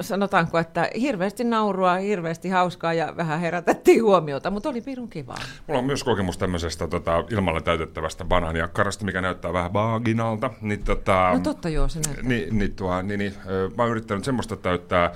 sanotaanko, 0.00 0.58
että 0.58 0.90
hirveästi 1.00 1.44
naurua, 1.44 1.94
hirveästi 1.94 2.48
hauskaa 2.48 2.92
ja 2.92 3.16
vähän 3.16 3.40
herätettiin 3.40 4.04
huomiota, 4.04 4.50
mutta 4.50 4.68
oli 4.68 4.80
pirun 4.80 5.08
kivaa. 5.08 5.38
Mulla 5.66 5.78
on 5.78 5.84
myös 5.84 6.04
kokemus 6.04 6.38
tämmöisestä 6.38 6.88
tota, 6.88 7.24
ilmalla 7.30 7.60
täytettävästä 7.60 8.24
banaaniakkarasta, 8.24 9.04
mikä 9.04 9.20
näyttää 9.20 9.52
vähän 9.52 9.72
vaginalta. 9.72 10.50
Niin, 10.60 10.84
tota, 10.84 11.30
No 11.32 11.38
totta 11.38 11.68
joo, 11.68 11.88
se 11.88 12.00
näyttää. 12.06 12.28
Niin, 12.28 12.58
niin, 12.58 12.74
tuo, 12.74 13.02
niin, 13.02 13.18
niin 13.18 13.34
mä 13.76 13.82
oon 13.82 13.90
yrittänyt 13.90 14.24
semmoista 14.24 14.56
täyttää 14.56 15.04
äh, 15.04 15.12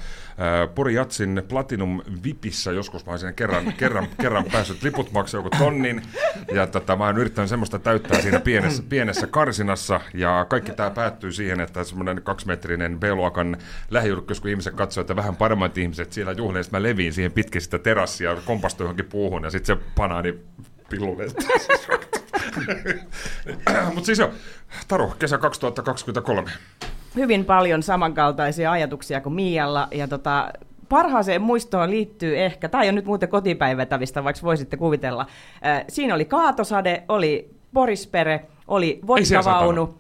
Pori 0.75 0.95
Jatsin 0.95 1.43
Platinum 1.49 2.01
Vipissä, 2.25 2.73
joskus 2.73 3.07
mä 3.07 3.13
oon 3.13 3.19
siinä 3.19 3.33
kerran, 3.33 3.73
kerran, 3.81 4.07
kerran 4.21 4.45
päässyt, 4.53 4.83
liput 4.83 5.13
maksoi 5.13 5.39
joku 5.39 5.51
tonnin, 5.59 6.03
ja 6.53 6.67
tota, 6.67 6.97
mä 6.97 7.05
oon 7.05 7.19
yrittänyt 7.19 7.49
semmoista 7.49 7.79
täyttää 7.79 8.21
siinä 8.21 8.41
pienessä, 8.41 8.83
pienessä 8.89 9.27
karsinassa, 9.27 10.01
ja 10.15 10.47
kaikki 10.49 10.73
tämä 10.73 10.91
päättyy 10.91 11.33
siihen, 11.33 11.61
että 11.61 11.85
semmoinen 12.05 12.25
kaksimetrinen 12.25 13.01
B-luokan 13.01 13.57
lähijulkis, 13.91 14.41
kun 14.41 14.51
ihmiset 14.51 14.75
katsoo, 14.75 15.01
että 15.01 15.17
vähän 15.17 15.37
paremmat 15.37 15.79
ihmiset 15.79 16.13
siellä 16.13 16.33
juhliin, 16.33 16.65
mä 16.71 16.83
leviin 16.83 17.13
siihen 17.13 17.33
pitkin 17.33 17.61
sitä 17.61 17.79
terassia, 17.79 18.37
kompastuin 18.45 18.85
johonkin 18.85 19.07
puuhun, 19.07 19.45
ja 19.45 19.51
sitten 19.51 19.77
se 19.77 19.83
banaani 19.97 20.35
pillulle. 20.91 21.25
Mutta 23.95 24.07
siis 24.07 24.19
jo, 24.19 24.31
Taru, 24.89 25.15
kesä 25.19 25.39
2023. 25.39 26.51
Hyvin 27.17 27.45
paljon 27.45 27.83
samankaltaisia 27.83 28.73
ajatuksia 28.73 29.21
kuin 29.21 29.35
Mialla. 29.35 29.89
Ja 29.91 30.09
tota, 30.09 30.53
parhaaseen 30.89 31.43
muistoon 31.43 31.91
liittyy 31.91 32.39
ehkä, 32.39 32.69
tai 32.69 32.89
on 32.89 32.95
nyt 32.95 33.05
muuten 33.05 33.29
kotipäivätävistä, 33.29 34.25
vaikka 34.25 34.43
voisitte 34.43 34.77
kuvitella. 34.77 35.27
Siinä 35.89 36.15
oli 36.15 36.25
kaatosade, 36.25 37.03
oli 37.09 37.51
Borispere, 37.73 38.47
oli 38.69 39.01
siellä 39.23 39.45
vodkavaunu. 39.45 39.95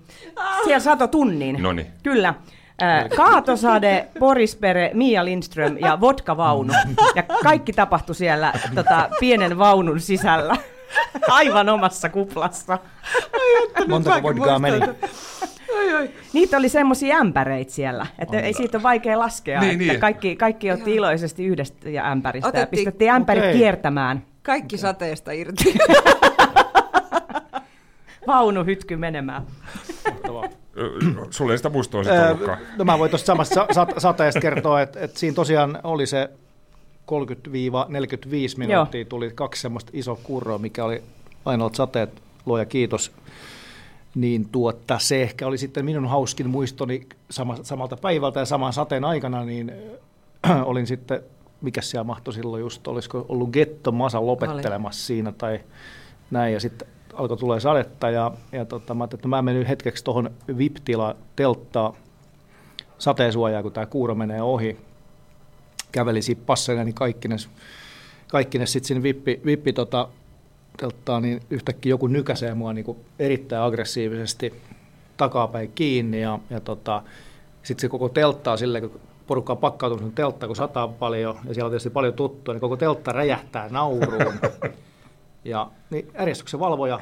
Siellä 0.64 0.80
sato 0.80 1.06
tunnin. 1.06 1.62
Noniin. 1.62 1.86
Kyllä. 2.02 2.34
Kaatosade, 3.16 4.08
Borispere, 4.18 4.90
Mia 4.94 5.24
Lindström 5.24 5.76
ja 5.80 6.00
vodkavaunu. 6.00 6.72
Ja 7.14 7.22
kaikki 7.42 7.72
tapahtui 7.72 8.14
siellä 8.14 8.52
tota, 8.74 9.08
pienen 9.20 9.58
vaunun 9.58 10.00
sisällä. 10.00 10.56
Aivan 11.28 11.68
omassa 11.68 12.08
kuplassa. 12.08 12.78
Montako 13.88 14.22
vodkaa 14.22 14.58
meni? 14.58 14.80
Niitä 16.32 16.56
oli 16.56 16.68
semmoisia 16.68 17.16
ämpäreitä 17.16 17.72
siellä, 17.72 18.06
että 18.18 18.40
ei 18.40 18.52
siitä 18.52 18.76
ole 18.78 18.82
vaikea 18.82 19.18
laskea. 19.18 19.60
Niin, 19.60 19.72
että 19.72 19.84
niin. 19.84 20.00
Kaikki, 20.00 20.36
kaikki 20.36 20.70
otti 20.70 20.94
iloisesti 20.94 21.44
yhdestä 21.44 21.90
ja 21.90 22.10
ämpäristä 22.10 22.46
ja 22.46 22.48
Otettiin- 22.48 22.70
pistettiin 22.70 23.10
ämpärit 23.10 23.42
Okei. 23.44 23.56
kiertämään. 23.56 24.22
Kaikki 24.42 24.78
sateesta 24.78 25.32
irti. 25.32 25.74
Vaunuhytky 28.26 28.96
menemään. 28.96 29.42
Sulle 31.30 31.52
ei 31.52 31.58
sitä 31.58 31.68
muistoa 31.68 32.04
sitten 32.04 32.26
ollutkaan. 32.26 32.58
No 32.78 32.84
mä 32.84 32.98
voin 32.98 33.10
tuosta 33.10 33.26
samasta 33.26 33.66
sat- 33.72 33.94
sateesta 34.00 34.40
kertoa, 34.40 34.82
että, 34.82 35.00
että 35.00 35.18
siinä 35.18 35.34
tosiaan 35.34 35.78
oli 35.84 36.06
se 36.06 36.30
30-45 37.10 38.56
minuuttia, 38.56 39.04
tuli 39.04 39.30
kaksi 39.34 39.62
semmoista 39.62 39.90
iso 39.94 40.20
kurroa, 40.22 40.58
mikä 40.58 40.84
oli 40.84 41.02
ainoat 41.44 41.74
sateet, 41.74 42.22
luoja 42.46 42.64
kiitos. 42.64 43.12
Niin 44.14 44.48
tuotta, 44.48 44.98
se 44.98 45.22
ehkä 45.22 45.46
oli 45.46 45.58
sitten 45.58 45.84
minun 45.84 46.06
hauskin 46.06 46.50
muistoni 46.50 47.06
sama, 47.30 47.56
samalta 47.62 47.96
päivältä 47.96 48.40
ja 48.40 48.46
saman 48.46 48.72
sateen 48.72 49.04
aikana, 49.04 49.44
niin 49.44 49.72
äh, 50.50 50.68
olin 50.68 50.86
sitten, 50.86 51.20
mikä 51.60 51.80
siellä 51.80 52.04
mahtoi 52.04 52.34
silloin 52.34 52.60
just, 52.60 52.88
olisiko 52.88 53.26
ollut 53.28 53.50
Getto 53.50 53.92
Masa 53.92 54.26
lopettelemassa 54.26 55.06
siinä 55.06 55.32
tai 55.32 55.60
näin, 56.30 56.52
ja 56.54 56.60
sitten 56.60 56.88
alkoi 57.14 57.36
tulee 57.36 57.60
sadetta, 57.60 58.10
ja, 58.10 58.30
ja 58.52 58.64
tota, 58.64 58.94
mä 58.94 59.08
että 59.14 59.28
mä 59.28 59.42
menen 59.42 59.66
hetkeksi 59.66 60.04
tuohon 60.04 60.30
VIP-tila 60.58 61.16
telttaa 61.36 61.94
sateesuojaa, 62.98 63.62
kun 63.62 63.72
tämä 63.72 63.86
kuuro 63.86 64.14
menee 64.14 64.42
ohi. 64.42 64.76
Kävelin 65.92 66.22
siitä 66.22 66.42
passeilla, 66.46 66.84
niin 66.84 66.94
kaikkines, 66.94 67.48
kaikkines 68.28 68.72
sitten 68.72 68.88
sinne 68.88 69.02
vippi, 69.02 69.40
vippi 69.44 69.72
tota, 69.72 70.08
telttaan, 70.76 71.22
niin 71.22 71.40
yhtäkkiä 71.50 71.90
joku 71.90 72.06
nykäsee 72.06 72.54
mua 72.54 72.72
niin 72.72 72.96
erittäin 73.18 73.62
aggressiivisesti 73.62 74.54
takapäin 75.16 75.72
kiinni, 75.74 76.20
ja, 76.20 76.38
ja 76.50 76.60
tota, 76.60 77.02
sitten 77.62 77.80
se 77.80 77.88
koko 77.88 78.08
teltta 78.08 78.52
on 78.52 78.58
silleen, 78.58 78.90
kun 78.90 79.00
porukka 79.26 79.52
on 79.52 79.58
pakkautunut 79.58 80.14
telttaan, 80.14 80.48
kun 80.48 80.56
sataa 80.56 80.88
paljon, 80.88 81.36
ja 81.48 81.54
siellä 81.54 81.66
on 81.66 81.72
tietysti 81.72 81.90
paljon 81.90 82.14
tuttua, 82.14 82.54
niin 82.54 82.60
koko 82.60 82.76
teltta 82.76 83.12
räjähtää 83.12 83.68
nauruun. 83.68 84.34
Ja 85.44 85.70
niin 85.90 86.10
järjestyksen 86.18 86.60
valvoja. 86.60 87.00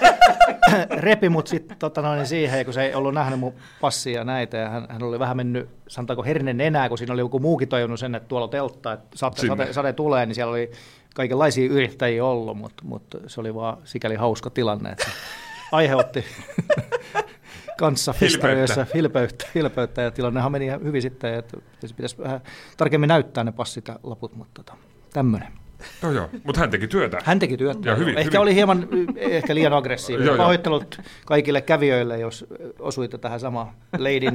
Repi 0.90 1.28
mut 1.28 1.46
sitten 1.46 1.76
tota 1.76 2.02
noin, 2.02 2.26
siihen, 2.26 2.64
kun 2.64 2.74
se 2.74 2.82
ei 2.84 2.94
ollut 2.94 3.14
nähnyt 3.14 3.40
mun 3.40 3.54
passia 3.80 4.18
ja 4.18 4.24
näitä, 4.24 4.56
ja 4.56 4.68
hän, 4.68 4.86
hän 4.90 5.02
oli 5.02 5.18
vähän 5.18 5.36
mennyt, 5.36 5.68
sanotaanko 5.88 6.22
hernen 6.22 6.60
enää, 6.60 6.88
kun 6.88 6.98
siinä 6.98 7.12
oli 7.12 7.20
joku 7.20 7.38
muukin 7.38 7.68
tajunnut 7.68 8.00
sen, 8.00 8.14
että 8.14 8.28
tuolla 8.28 8.44
on 8.44 8.50
teltta, 8.50 8.92
että 8.92 9.06
sate, 9.14 9.46
sate, 9.46 9.72
sade 9.72 9.92
tulee, 9.92 10.26
niin 10.26 10.34
siellä 10.34 10.50
oli 10.50 10.70
kaikenlaisia 11.14 11.70
yrittäjiä 11.70 12.24
ollut, 12.24 12.58
mutta, 12.58 12.84
mutta 12.84 13.18
se 13.26 13.40
oli 13.40 13.54
vaan 13.54 13.78
sikäli 13.84 14.14
hauska 14.14 14.50
tilanne, 14.50 14.90
että 14.90 15.04
se 15.04 15.10
aiheutti 15.72 16.24
kanssa 17.78 18.12
festareissa 18.12 18.86
hilpeyttä, 18.94 19.46
hilpeyttä, 19.54 20.02
ja 20.02 20.10
tilannehan 20.10 20.52
meni 20.52 20.66
ihan 20.66 20.82
hyvin 20.82 21.02
sitten, 21.02 21.34
että 21.34 21.56
pitäisi- 21.72 21.94
pitäisi 21.94 22.18
vähän 22.18 22.40
tarkemmin 22.76 23.08
näyttää 23.08 23.44
ne 23.44 23.52
passit 23.52 23.88
ja 23.88 23.98
laput, 24.02 24.36
mutta 24.36 24.62
tota, 24.62 24.78
tämmöinen. 25.12 25.65
Joo, 26.02 26.12
joo. 26.12 26.28
Mutta 26.44 26.60
hän 26.60 26.70
teki 26.70 26.88
työtä. 26.88 27.18
Hän 27.24 27.38
teki 27.38 27.56
työtä. 27.56 27.88
Ja 27.88 27.94
hyvin- 27.96 28.18
ehkä 28.18 28.24
hyvin. 28.24 28.40
oli 28.40 28.54
hieman 28.54 28.88
y, 28.90 29.06
ehkä 29.16 29.54
liian 29.54 29.72
aggressiivinen. 29.72 30.26
Joo. 30.26 30.36
Pahoittelut 30.36 31.00
kaikille 31.26 31.60
kävijöille, 31.60 32.18
jos 32.18 32.46
osuitte 32.78 33.18
tähän 33.18 33.40
samaan 33.40 33.68
leidin. 33.98 34.34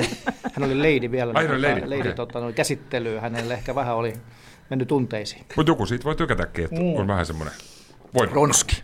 Hän 0.54 0.64
oli 0.66 0.82
leidi 0.82 1.12
vielä. 1.12 1.32
Ai, 1.36 1.48
hän 1.48 1.56
oli 1.56 1.62
tota, 1.62 1.76
lady, 1.76 1.90
leidi 1.90 2.02
okei. 2.02 2.14
tota, 2.16 2.40
noin 2.40 2.54
käsittelyyn. 2.54 3.22
Hänelle 3.22 3.54
ehkä 3.54 3.76
vähän 3.76 3.96
oli 3.96 4.14
mennyt 4.70 4.88
tunteisiin. 4.88 5.46
Mutta 5.56 5.70
joku 5.72 5.86
siitä 5.86 6.04
voi 6.04 6.16
tykätäkin, 6.16 6.66
että 6.66 6.80
Mm. 6.82 6.96
on 6.96 7.08
vähän 7.08 7.26
semmoinen. 7.26 7.54
Ronski. 8.32 8.84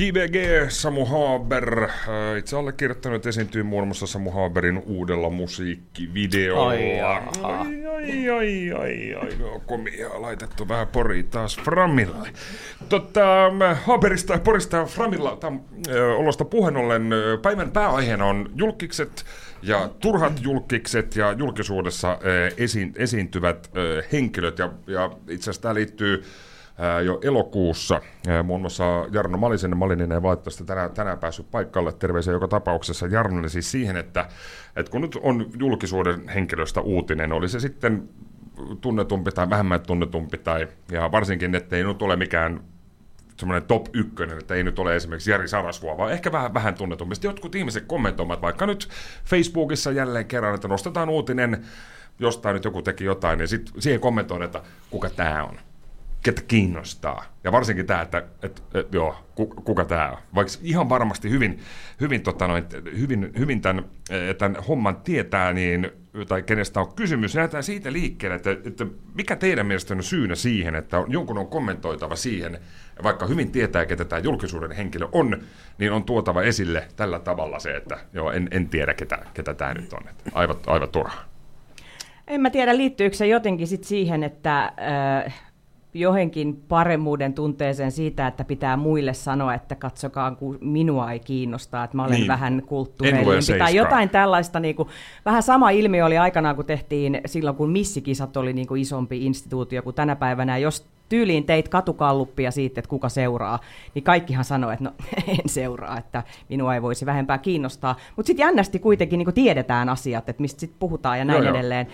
JVG, 0.00 0.68
Samu 0.68 1.04
Haber. 1.04 1.82
Äh, 1.82 2.38
Itse 2.38 2.56
allekirjoittanut 2.56 3.26
esiintyy 3.26 3.62
muun 3.62 3.88
muassa 3.88 4.06
Samu 4.06 4.30
Haberin 4.30 4.82
uudella 4.86 5.30
musiikkivideolla. 5.30 6.68
Ai 6.68 7.00
ai, 7.00 7.86
ai, 7.86 8.30
ai, 8.30 8.72
ai, 8.72 9.14
ai, 9.14 9.36
no, 9.38 9.62
komia 9.66 10.22
laitettu 10.22 10.68
vähän 10.68 10.88
pori 10.88 11.22
taas 11.22 11.58
Framille. 11.58 12.28
Totta, 12.88 13.50
mä 13.52 13.74
Haberista 13.74 14.32
ja 14.32 14.38
Porista 14.38 14.76
ja 14.76 14.84
Framilla 14.84 15.36
tämän, 15.36 15.60
ö, 15.88 16.14
olosta 16.16 16.44
puheen 16.44 16.76
ollen 16.76 17.12
ö, 17.12 17.38
päivän 17.42 17.70
pääaiheena 17.70 18.26
on 18.26 18.50
julkikset 18.54 19.24
ja 19.62 19.90
turhat 20.00 20.32
julkikset 20.42 21.16
ja 21.16 21.32
julkisuudessa 21.32 22.18
ö, 22.24 22.50
esiin, 22.56 22.92
esiintyvät 22.96 23.70
ö, 23.76 24.02
henkilöt. 24.12 24.58
Ja, 24.58 24.72
ja 24.86 25.10
itse 25.28 25.44
asiassa 25.44 25.62
tämä 25.62 25.74
liittyy 25.74 26.24
jo 27.04 27.20
elokuussa. 27.22 28.00
Muun 28.44 28.60
muassa 28.60 28.84
Jarno 29.12 29.38
Malisen, 29.38 29.76
Malinen 29.76 30.12
ei 30.12 30.22
valitettavasti 30.22 30.64
tänään, 30.64 30.90
tänään 30.90 31.18
päässyt 31.18 31.50
paikalle. 31.50 31.92
Terveisiä 31.92 32.32
joka 32.32 32.48
tapauksessa 32.48 33.06
Jarnolle 33.06 33.48
siis 33.48 33.70
siihen, 33.70 33.96
että, 33.96 34.28
että 34.76 34.92
kun 34.92 35.00
nyt 35.00 35.18
on 35.22 35.46
julkisuuden 35.58 36.28
henkilöstä 36.28 36.80
uutinen, 36.80 37.32
oli 37.32 37.48
se 37.48 37.60
sitten 37.60 38.08
tunnetumpi 38.80 39.30
tai 39.30 39.50
vähemmän 39.50 39.80
tunnetumpi, 39.80 40.38
tai, 40.38 40.68
ja 40.90 41.12
varsinkin, 41.12 41.54
että 41.54 41.76
ei 41.76 41.84
nyt 41.84 42.02
ole 42.02 42.16
mikään 42.16 42.60
semmoinen 43.36 43.68
top 43.68 43.86
ykkönen, 43.92 44.38
että 44.38 44.54
ei 44.54 44.64
nyt 44.64 44.78
ole 44.78 44.96
esimerkiksi 44.96 45.30
Jari 45.30 45.48
Sarasvuo, 45.48 45.98
vaan 45.98 46.12
ehkä 46.12 46.32
vähän, 46.32 46.54
vähän 46.54 46.74
tunnetumpi. 46.74 47.14
Sitten 47.14 47.28
jotkut 47.28 47.54
ihmiset 47.54 47.84
kommentoivat 47.86 48.42
vaikka 48.42 48.66
nyt 48.66 48.88
Facebookissa 49.24 49.92
jälleen 49.92 50.26
kerran, 50.26 50.54
että 50.54 50.68
nostetaan 50.68 51.08
uutinen, 51.08 51.64
jostain 52.18 52.54
nyt 52.54 52.64
joku 52.64 52.82
teki 52.82 53.04
jotain, 53.04 53.38
niin 53.38 53.48
sitten 53.48 53.82
siihen 53.82 54.00
kommentoidaan, 54.00 54.46
että 54.46 54.62
kuka 54.90 55.10
tämä 55.10 55.44
on 55.44 55.58
ketä 56.22 56.42
kiinnostaa. 56.48 57.24
Ja 57.44 57.52
varsinkin 57.52 57.86
tämä, 57.86 58.02
että, 58.02 58.18
että, 58.42 58.62
että 58.74 58.96
joo, 58.96 59.16
ku- 59.34 59.46
kuka 59.64 59.84
tämä 59.84 60.10
on. 60.10 60.18
Vaikka 60.34 60.52
ihan 60.62 60.88
varmasti 60.88 61.30
hyvin, 61.30 61.58
hyvin, 62.00 62.22
tota 62.22 62.48
noin, 62.48 62.64
hyvin, 62.98 63.32
hyvin 63.38 63.60
tämän, 63.60 63.84
eh, 64.10 64.36
tämän 64.36 64.62
homman 64.68 64.96
tietää, 64.96 65.52
niin, 65.52 65.90
tai 66.28 66.42
kenestä 66.42 66.80
on 66.80 66.94
kysymys, 66.94 67.34
lähdetään 67.34 67.62
siitä 67.62 67.92
liikkeelle, 67.92 68.36
että, 68.36 68.50
että 68.50 68.86
mikä 69.14 69.36
teidän 69.36 69.66
mielestä 69.66 69.94
on 69.94 70.02
syynä 70.02 70.34
siihen, 70.34 70.74
että 70.74 70.98
on, 70.98 71.12
jonkun 71.12 71.38
on 71.38 71.46
kommentoitava 71.46 72.16
siihen, 72.16 72.58
vaikka 73.02 73.26
hyvin 73.26 73.52
tietää, 73.52 73.86
ketä 73.86 74.04
tämä 74.04 74.20
julkisuuden 74.20 74.72
henkilö 74.72 75.08
on, 75.12 75.42
niin 75.78 75.92
on 75.92 76.04
tuotava 76.04 76.42
esille 76.42 76.88
tällä 76.96 77.18
tavalla 77.18 77.58
se, 77.58 77.76
että 77.76 77.98
joo, 78.12 78.32
en, 78.32 78.48
en 78.50 78.68
tiedä, 78.68 78.94
ketä, 78.94 79.18
ketä 79.34 79.54
tämä 79.54 79.74
nyt 79.74 79.92
on. 79.92 80.08
Että 80.08 80.30
aivan, 80.34 80.56
aivan 80.66 80.88
turhaa. 80.88 81.24
En 82.26 82.40
mä 82.40 82.50
tiedä, 82.50 82.76
liittyykö 82.76 83.16
se 83.16 83.26
jotenkin 83.26 83.66
sit 83.66 83.84
siihen, 83.84 84.22
että 84.22 84.64
äh, 85.26 85.49
johonkin 85.94 86.62
paremmuuden 86.68 87.34
tunteeseen 87.34 87.92
siitä, 87.92 88.26
että 88.26 88.44
pitää 88.44 88.76
muille 88.76 89.14
sanoa, 89.14 89.54
että 89.54 89.74
katsokaa, 89.74 90.30
kun 90.34 90.58
minua 90.60 91.12
ei 91.12 91.18
kiinnosta, 91.20 91.84
että 91.84 91.96
mä 91.96 92.04
olen 92.04 92.14
Niin. 92.14 92.28
vähän 92.28 92.62
kulttuurellimpi. 92.66 93.58
Tai 93.58 93.74
jotain 93.76 94.08
tällaista, 94.08 94.60
niin 94.60 94.74
kuin, 94.74 94.88
vähän 95.24 95.42
sama 95.42 95.70
ilmiö 95.70 96.06
oli 96.06 96.18
aikanaan, 96.18 96.56
kun 96.56 96.64
tehtiin 96.64 97.20
silloin, 97.26 97.56
kun 97.56 97.70
missikisat 97.70 98.36
oli 98.36 98.52
niin 98.52 98.66
kuin 98.66 98.82
isompi 98.82 99.26
instituutio 99.26 99.82
kuin 99.82 99.94
tänä 99.96 100.16
päivänä. 100.16 100.58
Jos 100.58 100.86
tyyliin 101.08 101.44
teit 101.44 101.68
katukalluppia 101.68 102.50
siitä, 102.50 102.80
että 102.80 102.88
kuka 102.88 103.08
seuraa, 103.08 103.58
niin 103.94 104.02
kaikkihan 104.02 104.44
sanoi, 104.44 104.72
että 104.72 104.84
no 104.84 104.92
en 105.28 105.48
seuraa, 105.48 105.98
että 105.98 106.22
minua 106.48 106.74
ei 106.74 106.82
voisi 106.82 107.06
vähempää 107.06 107.38
kiinnostaa. 107.38 107.96
Mutta 108.16 108.26
sitten 108.26 108.44
jännästi 108.44 108.78
kuitenkin 108.78 109.18
niin 109.18 109.34
tiedetään 109.34 109.88
asiat, 109.88 110.28
että 110.28 110.40
mistä 110.40 110.60
sitten 110.60 110.78
puhutaan 110.80 111.18
ja 111.18 111.24
näin 111.24 111.44
Joo, 111.44 111.54
joo. 111.54 111.84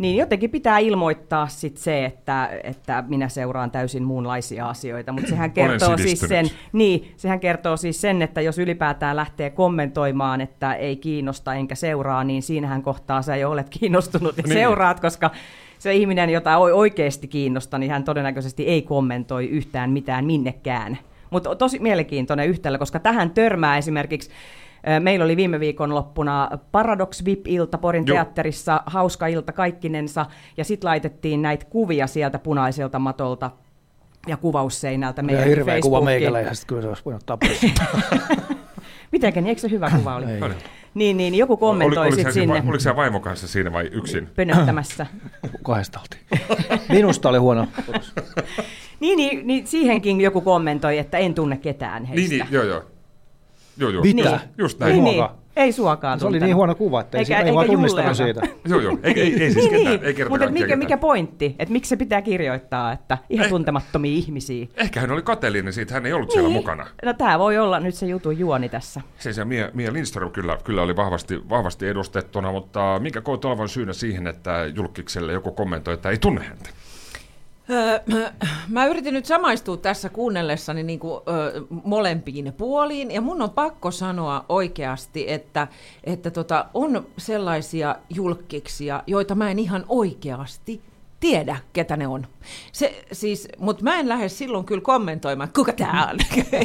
Niin 0.00 0.16
jotenkin 0.16 0.50
pitää 0.50 0.78
ilmoittaa 0.78 1.48
sit 1.48 1.76
se, 1.76 2.04
että, 2.04 2.50
että 2.64 3.04
minä 3.08 3.28
seuraan 3.28 3.70
täysin 3.70 4.02
muunlaisia 4.02 4.68
asioita, 4.68 5.12
mutta 5.12 5.28
sehän 5.28 5.52
kertoo 5.52 5.96
siis 5.96 6.20
sen, 6.20 6.46
niin, 6.72 7.14
sehän 7.16 7.40
kertoo 7.40 7.76
siis 7.76 8.00
sen, 8.00 8.22
että 8.22 8.40
jos 8.40 8.58
ylipäätään 8.58 9.16
lähtee 9.16 9.50
kommentoimaan, 9.50 10.40
että 10.40 10.74
ei 10.74 10.96
kiinnosta 10.96 11.54
enkä 11.54 11.74
seuraa, 11.74 12.24
niin 12.24 12.42
siinähän 12.42 12.82
kohtaa 12.82 13.22
sä 13.22 13.36
jo 13.36 13.50
olet 13.50 13.68
kiinnostunut 13.80 14.36
ja 14.36 14.42
Niin. 14.42 14.52
seuraat, 14.52 15.00
koska 15.00 15.30
se 15.78 15.94
ihminen, 15.94 16.30
jota 16.30 16.56
oi- 16.56 16.72
oikeasti 16.72 17.28
kiinnostaa, 17.28 17.78
niin 17.78 17.90
hän 17.90 18.04
todennäköisesti 18.04 18.66
ei 18.66 18.82
kommentoi 18.82 19.46
yhtään 19.48 19.90
mitään 19.90 20.24
minnekään. 20.24 20.98
Mutta 21.30 21.54
tosi 21.54 21.78
mielenkiintoinen 21.78 22.48
yhtälö, 22.48 22.78
koska 22.78 22.98
tähän 22.98 23.30
törmää 23.30 23.78
esimerkiksi 23.78 24.30
Meillä 25.00 25.24
oli 25.24 25.36
viime 25.36 25.60
viikon 25.60 25.94
loppuna 25.94 26.50
Paradox 26.72 27.24
VIP-ilta 27.24 27.78
Porin 27.78 28.06
Joo. 28.06 28.14
teatterissa, 28.14 28.82
hauska 28.86 29.26
ilta 29.26 29.52
kaikkinensa, 29.52 30.26
ja 30.56 30.64
sitten 30.64 30.88
laitettiin 30.88 31.42
näitä 31.42 31.64
kuvia 31.70 32.06
sieltä 32.06 32.38
punaiselta 32.38 32.98
matolta 32.98 33.50
ja 34.26 34.36
kuvausseinältä 34.36 35.22
meidän 35.22 35.44
hirveä 35.44 35.64
kuva 35.64 35.96
Facebookiin. 35.96 36.04
meikäläisestä, 36.04 36.66
kyllä 36.66 36.82
se 36.82 36.88
olisi 36.88 37.02
voinut 37.04 37.24
pois. 37.26 37.60
Mitenkä, 39.12 39.40
niin 39.40 39.48
eikö 39.48 39.60
se 39.60 39.70
hyvä 39.70 39.90
kuva 39.90 40.14
oli? 40.14 40.24
Ei. 40.24 40.40
Niin, 40.94 41.16
niin 41.16 41.34
joku 41.34 41.56
kommentoi 41.56 42.02
oliko, 42.02 42.14
sitten 42.16 42.32
sinne 42.32 42.62
oliko 42.66 42.78
se 42.78 42.96
vaimo 42.96 43.20
kanssa 43.20 43.48
siinä 43.48 43.72
vai 43.72 43.88
yksin? 43.92 44.28
pönöttämässä. 44.36 45.06
Kahdesta 45.62 46.00
oltiin. 46.00 46.48
Minusta 46.88 47.28
oli 47.28 47.38
huono. 47.38 47.68
niin, 49.00 49.16
niin, 49.16 49.46
niin, 49.46 49.66
siihenkin 49.66 50.20
joku 50.20 50.40
kommentoi, 50.40 50.98
että 50.98 51.18
en 51.18 51.34
tunne 51.34 51.56
ketään 51.56 52.04
heistä. 52.04 52.34
Niin, 52.34 52.44
niin, 52.44 52.52
joo, 52.52 52.64
joo. 52.64 52.84
Joo, 53.80 53.90
joo. 53.90 54.02
Mitä? 54.02 54.30
Just, 54.30 54.44
just 54.58 54.78
näin. 54.80 54.92
Niin, 54.92 55.06
Ei 55.06 55.12
niin. 55.12 55.28
Ei 55.56 55.72
suokaan 55.72 56.20
Se 56.20 56.26
oli 56.26 56.40
niin 56.40 56.56
huono 56.56 56.74
kuva, 56.74 57.00
että 57.00 57.18
ei, 57.18 57.22
Eikä- 57.22 57.40
ei 57.40 57.54
vaan 57.54 57.66
tunnistanut 57.66 58.16
siitä. 58.16 58.40
Joo, 58.68 58.80
joo. 58.80 58.98
Ei, 59.02 59.20
ei, 59.20 59.42
ei 59.42 59.50
siis 59.52 59.54
niin, 59.54 59.70
ketään, 59.70 59.84
niin. 59.96 60.04
ei 60.04 60.14
kerta 60.14 60.30
mutta 60.30 60.50
mikä, 60.50 60.76
mikä 60.76 60.96
pointti? 60.96 61.56
Että 61.58 61.72
miksi 61.72 61.88
se 61.88 61.96
pitää 61.96 62.22
kirjoittaa, 62.22 62.92
että 62.92 63.18
ihan 63.30 63.44
Eh. 63.44 63.50
tuntemattomia 63.50 64.12
ihmisiä? 64.16 64.66
Ehkä 64.76 65.00
hän 65.00 65.10
oli 65.10 65.22
kateellinen 65.22 65.72
siitä, 65.72 65.94
hän 65.94 66.06
ei 66.06 66.12
ollut 66.12 66.30
siellä 66.30 66.48
mukana. 66.48 66.86
No 67.04 67.12
tämä 67.12 67.38
voi 67.38 67.58
olla 67.58 67.80
nyt 67.80 67.94
se 67.94 68.06
jutun 68.06 68.38
juoni 68.38 68.68
tässä. 68.68 69.00
Se, 69.18 69.32
se 69.32 69.44
Mia, 69.44 69.70
Mia 69.74 69.92
Lindström 69.92 70.30
kyllä, 70.30 70.58
kyllä 70.64 70.82
oli 70.82 70.96
vahvasti, 70.96 71.48
vahvasti 71.48 71.86
edustettuna, 71.86 72.52
mutta 72.52 72.98
mikä 73.02 73.20
koet 73.20 73.44
olevan 73.44 73.68
syynä 73.68 73.92
siihen, 73.92 74.26
että 74.26 74.70
julkikselle 74.74 75.32
joku 75.32 75.50
kommentoi, 75.52 75.94
että 75.94 76.10
ei 76.10 76.18
tunne 76.18 76.40
häntä? 76.44 76.70
Öö, 77.70 78.00
Mä 78.68 78.86
yritin 78.86 79.14
nyt 79.14 79.26
samaistua 79.26 79.76
tässä 79.76 80.08
kuunnellessani 80.08 80.82
niin 80.82 80.98
kuin, 80.98 81.20
ö, 81.28 81.62
molempiin 81.84 82.52
puoliin, 82.52 83.10
ja 83.10 83.20
mun 83.20 83.42
on 83.42 83.50
pakko 83.50 83.90
sanoa 83.90 84.44
oikeasti, 84.48 85.30
että, 85.30 85.68
että 86.04 86.30
tota, 86.30 86.66
on 86.74 87.06
sellaisia 87.18 87.96
julkkiksia, 88.10 89.02
joita 89.06 89.34
mä 89.34 89.50
en 89.50 89.58
ihan 89.58 89.84
oikeasti 89.88 90.80
tiedä, 91.20 91.56
ketä 91.72 91.96
ne 91.96 92.08
on. 92.08 92.26
Se, 92.72 93.04
siis, 93.12 93.48
Mutta 93.58 93.84
mä 93.84 93.96
en 93.96 94.08
lähde 94.08 94.28
silloin 94.28 94.64
kyllä 94.64 94.80
kommentoimaan, 94.80 95.48
että 95.48 95.58
kuka 95.58 95.72
tämä 95.72 96.08
on. 96.10 96.18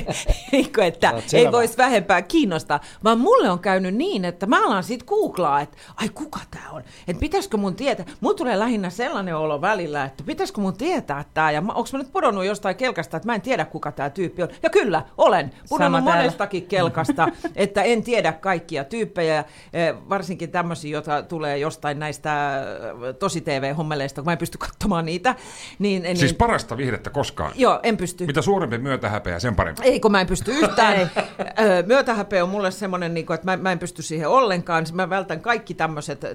Eikö, 0.54 0.86
että 0.86 1.14
ei 1.34 1.52
voisi 1.52 1.78
vähempää 1.78 2.22
kiinnostaa, 2.22 2.80
vaan 3.04 3.20
mulle 3.20 3.50
on 3.50 3.60
käynyt 3.60 3.96
niin, 3.96 4.26
että 4.26 4.46
mä 4.46 4.68
alan 4.68 4.84
siitä 4.84 5.06
googlaa, 5.06 5.62
että 5.62 5.78
ai 5.96 6.10
kuka 6.10 6.40
tämä 6.52 6.70
on, 6.72 6.84
että 7.08 7.20
pitäisikö 7.20 7.58
mun 7.58 7.76
tietää. 7.76 8.06
Mulla 8.22 8.36
tulee 8.36 8.60
lähinnä 8.60 8.90
sellainen 8.90 9.36
olo 9.38 9.62
välillä, 9.62 10.06
että 10.06 10.24
pitäisikö 10.24 10.62
mun 10.62 10.78
tietää 10.78 11.26
tämä, 11.34 11.52
ja 11.52 11.60
onko 11.60 11.90
mä 11.94 12.00
nyt 12.00 12.12
pudonnut 12.12 12.46
jostain 12.46 12.76
kelkasta, 12.76 13.18
että 13.18 13.28
mä 13.28 13.36
en 13.36 13.42
tiedä 13.42 13.66
kuka 13.66 13.92
tämä 13.92 14.10
tyyppi 14.10 14.44
on. 14.44 14.50
Ja 14.64 14.70
kyllä, 14.70 15.02
olen 15.18 15.52
pudonnut 15.70 16.00
Sama 16.00 16.06
täällä. 16.06 16.24
monestakin 16.24 16.68
kelkasta, 16.68 17.28
että 17.56 17.84
en 17.84 18.04
tiedä 18.04 18.34
kaikkia 18.34 18.84
tyyppejä, 18.84 19.44
eh, 19.74 19.96
varsinkin 20.10 20.52
tämmöisiä, 20.52 20.92
joita 20.92 21.24
tulee 21.24 21.58
jostain 21.58 22.00
näistä 22.00 22.64
eh, 23.10 23.16
tosi 23.16 23.42
TV-hommeleista, 23.42 24.22
kun 24.22 24.26
mä 24.26 24.32
en 24.32 24.38
pysty 24.46 24.58
katsomaan 24.58 25.06
niitä. 25.06 25.36
Niin, 25.80 26.04
niin, 26.04 26.18
Siis 26.18 26.34
parasta 26.34 26.78
vihdettä 26.78 27.10
koskaan. 27.10 27.52
joo, 27.56 27.80
en 27.84 27.98
pysty. 27.98 28.26
Mitä 28.26 28.42
suurempi 28.42 28.78
myötähäpeä, 28.78 29.40
sen 29.40 29.56
parempi. 29.56 29.82
Ei, 29.84 30.00
kun 30.00 30.12
mä 30.12 30.22
en 30.22 30.28
pysty 30.28 30.52
yhtään. 30.52 31.12
Myötähäpeä 31.86 32.44
on 32.44 32.50
mulle 32.50 32.72
semmoinen, 32.72 33.14
niin 33.14 33.34
että 33.34 33.46
mä, 33.46 33.58
mä 33.58 33.72
en 33.72 33.80
pysty 33.80 34.02
siihen 34.02 34.30
ollenkaan. 34.30 34.86
Mä 34.94 35.10
vältän 35.10 35.42
kaikki 35.42 35.74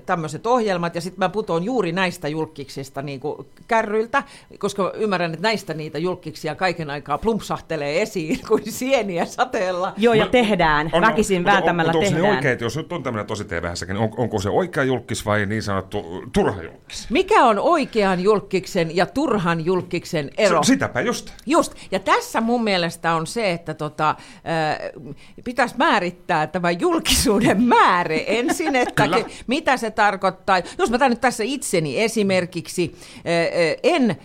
tämmöiset 0.06 0.46
ohjelmat 0.46 0.94
ja 0.94 1.00
sitten 1.00 1.18
mä 1.18 1.28
putoon 1.28 1.64
juuri 1.64 1.92
näistä 1.92 2.28
julkiksista 2.28 3.02
niin 3.02 3.20
kuin 3.20 3.46
kärryiltä, 3.68 4.22
koska 4.58 4.92
ymmärrän, 4.94 5.32
että 5.34 5.42
näistä 5.42 5.74
niitä 5.74 5.98
julkiksia 5.98 6.54
kaiken 6.54 6.90
aikaa 6.90 7.18
plumpsahtelee 7.18 8.02
esiin 8.02 8.38
kuin 8.48 8.72
sieniä 8.72 9.24
sateella. 9.24 9.92
Joo, 9.96 10.14
ja 10.14 10.24
Mut- 10.24 10.30
tehdään. 10.30 10.90
on- 10.92 11.02
Väkisin 11.02 11.42
mutta 11.42 11.58
on- 11.70 11.80
onko 11.80 11.92
se 12.04 12.10
tehdään. 12.10 12.34
oikein, 12.36 12.52
että 12.52 12.64
jos 12.64 12.76
nyt 12.76 12.92
on 12.92 13.02
tämmöinen 13.02 13.26
tosi 13.26 13.44
tv 13.44 13.64
niin 13.86 13.96
on, 13.96 14.10
onko 14.16 14.40
se 14.40 14.50
oikea 14.50 14.82
julkis 14.84 15.26
vai 15.26 15.46
niin 15.46 15.62
sanottu 15.62 16.22
turha 16.32 16.62
julkis? 16.62 17.10
Mikä 17.10 17.44
on 17.44 17.58
oikean 18.00 18.20
julkiksen 18.20 18.96
ja 18.96 19.06
turhan 19.06 19.64
julkiksen 19.64 20.30
ero? 20.38 20.62
S- 20.62 20.66
sitäpä 20.66 21.00
just. 21.00 21.30
Just, 21.46 21.74
ja 21.90 21.98
tässä 21.98 22.40
mun 22.40 22.64
mielestä 22.64 23.14
on 23.14 23.26
se, 23.26 23.50
että 23.50 23.74
tota, 23.74 24.10
äh, 24.10 24.16
pitäisi 25.44 25.74
määrittää 25.78 26.46
tämä 26.46 26.70
julkisuuden 26.70 27.62
määrä 27.62 28.14
ensin, 28.26 28.76
että 28.76 29.08
ke, 29.08 29.26
mitä 29.46 29.76
se 29.76 29.90
tarkoittaa. 29.90 30.58
Jos 30.78 30.90
mä 30.90 30.96
otan 30.96 31.10
nyt 31.10 31.20
tässä 31.20 31.44
itseni 31.44 32.02
esimerkiksi, 32.02 32.94
äh, 33.16 33.22
äh, 33.24 33.76
en 33.82 34.10
äh, 34.10 34.16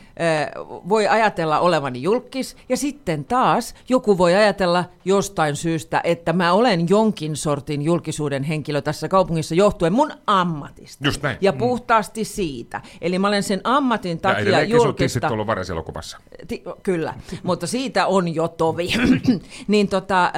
voi 0.90 1.08
ajatella 1.08 1.60
olevani 1.60 2.02
julkis, 2.02 2.58
ja 2.70 2.78
sitten 2.78 3.26
taas 3.26 3.76
joku 3.90 4.18
voi 4.18 4.36
ajatella 4.36 4.86
jostain 5.06 5.56
syystä, 5.56 6.02
että 6.04 6.34
mä 6.34 6.54
olen 6.54 6.90
jonkin 6.90 7.36
sortin 7.36 7.82
julkisuuden 7.82 8.44
henkilö 8.44 8.82
tässä 8.82 9.08
kaupungissa 9.08 9.56
johtuen 9.56 9.94
mun 9.94 10.12
ammatista. 10.28 11.06
Just 11.06 11.24
näin. 11.24 11.38
Ja 11.42 11.54
puhtaasti 11.54 12.26
siitä. 12.26 12.82
Eli 13.02 13.20
mä 13.20 13.28
olen 13.28 13.44
sen 13.44 13.62
ammatin 13.66 14.12
Ja 14.12 14.18
takia 14.18 14.44
tissit 14.60 14.70
julkista. 14.70 15.28
on 15.28 15.32
ollut. 15.32 15.48
Ti- 16.48 16.64
kyllä, 16.84 17.14
mutta 17.44 17.68
siitä 17.68 18.08
on 18.08 18.36
jo 18.36 18.48
tovi. 18.48 18.88
niin 19.68 19.88
tota, 19.88 20.32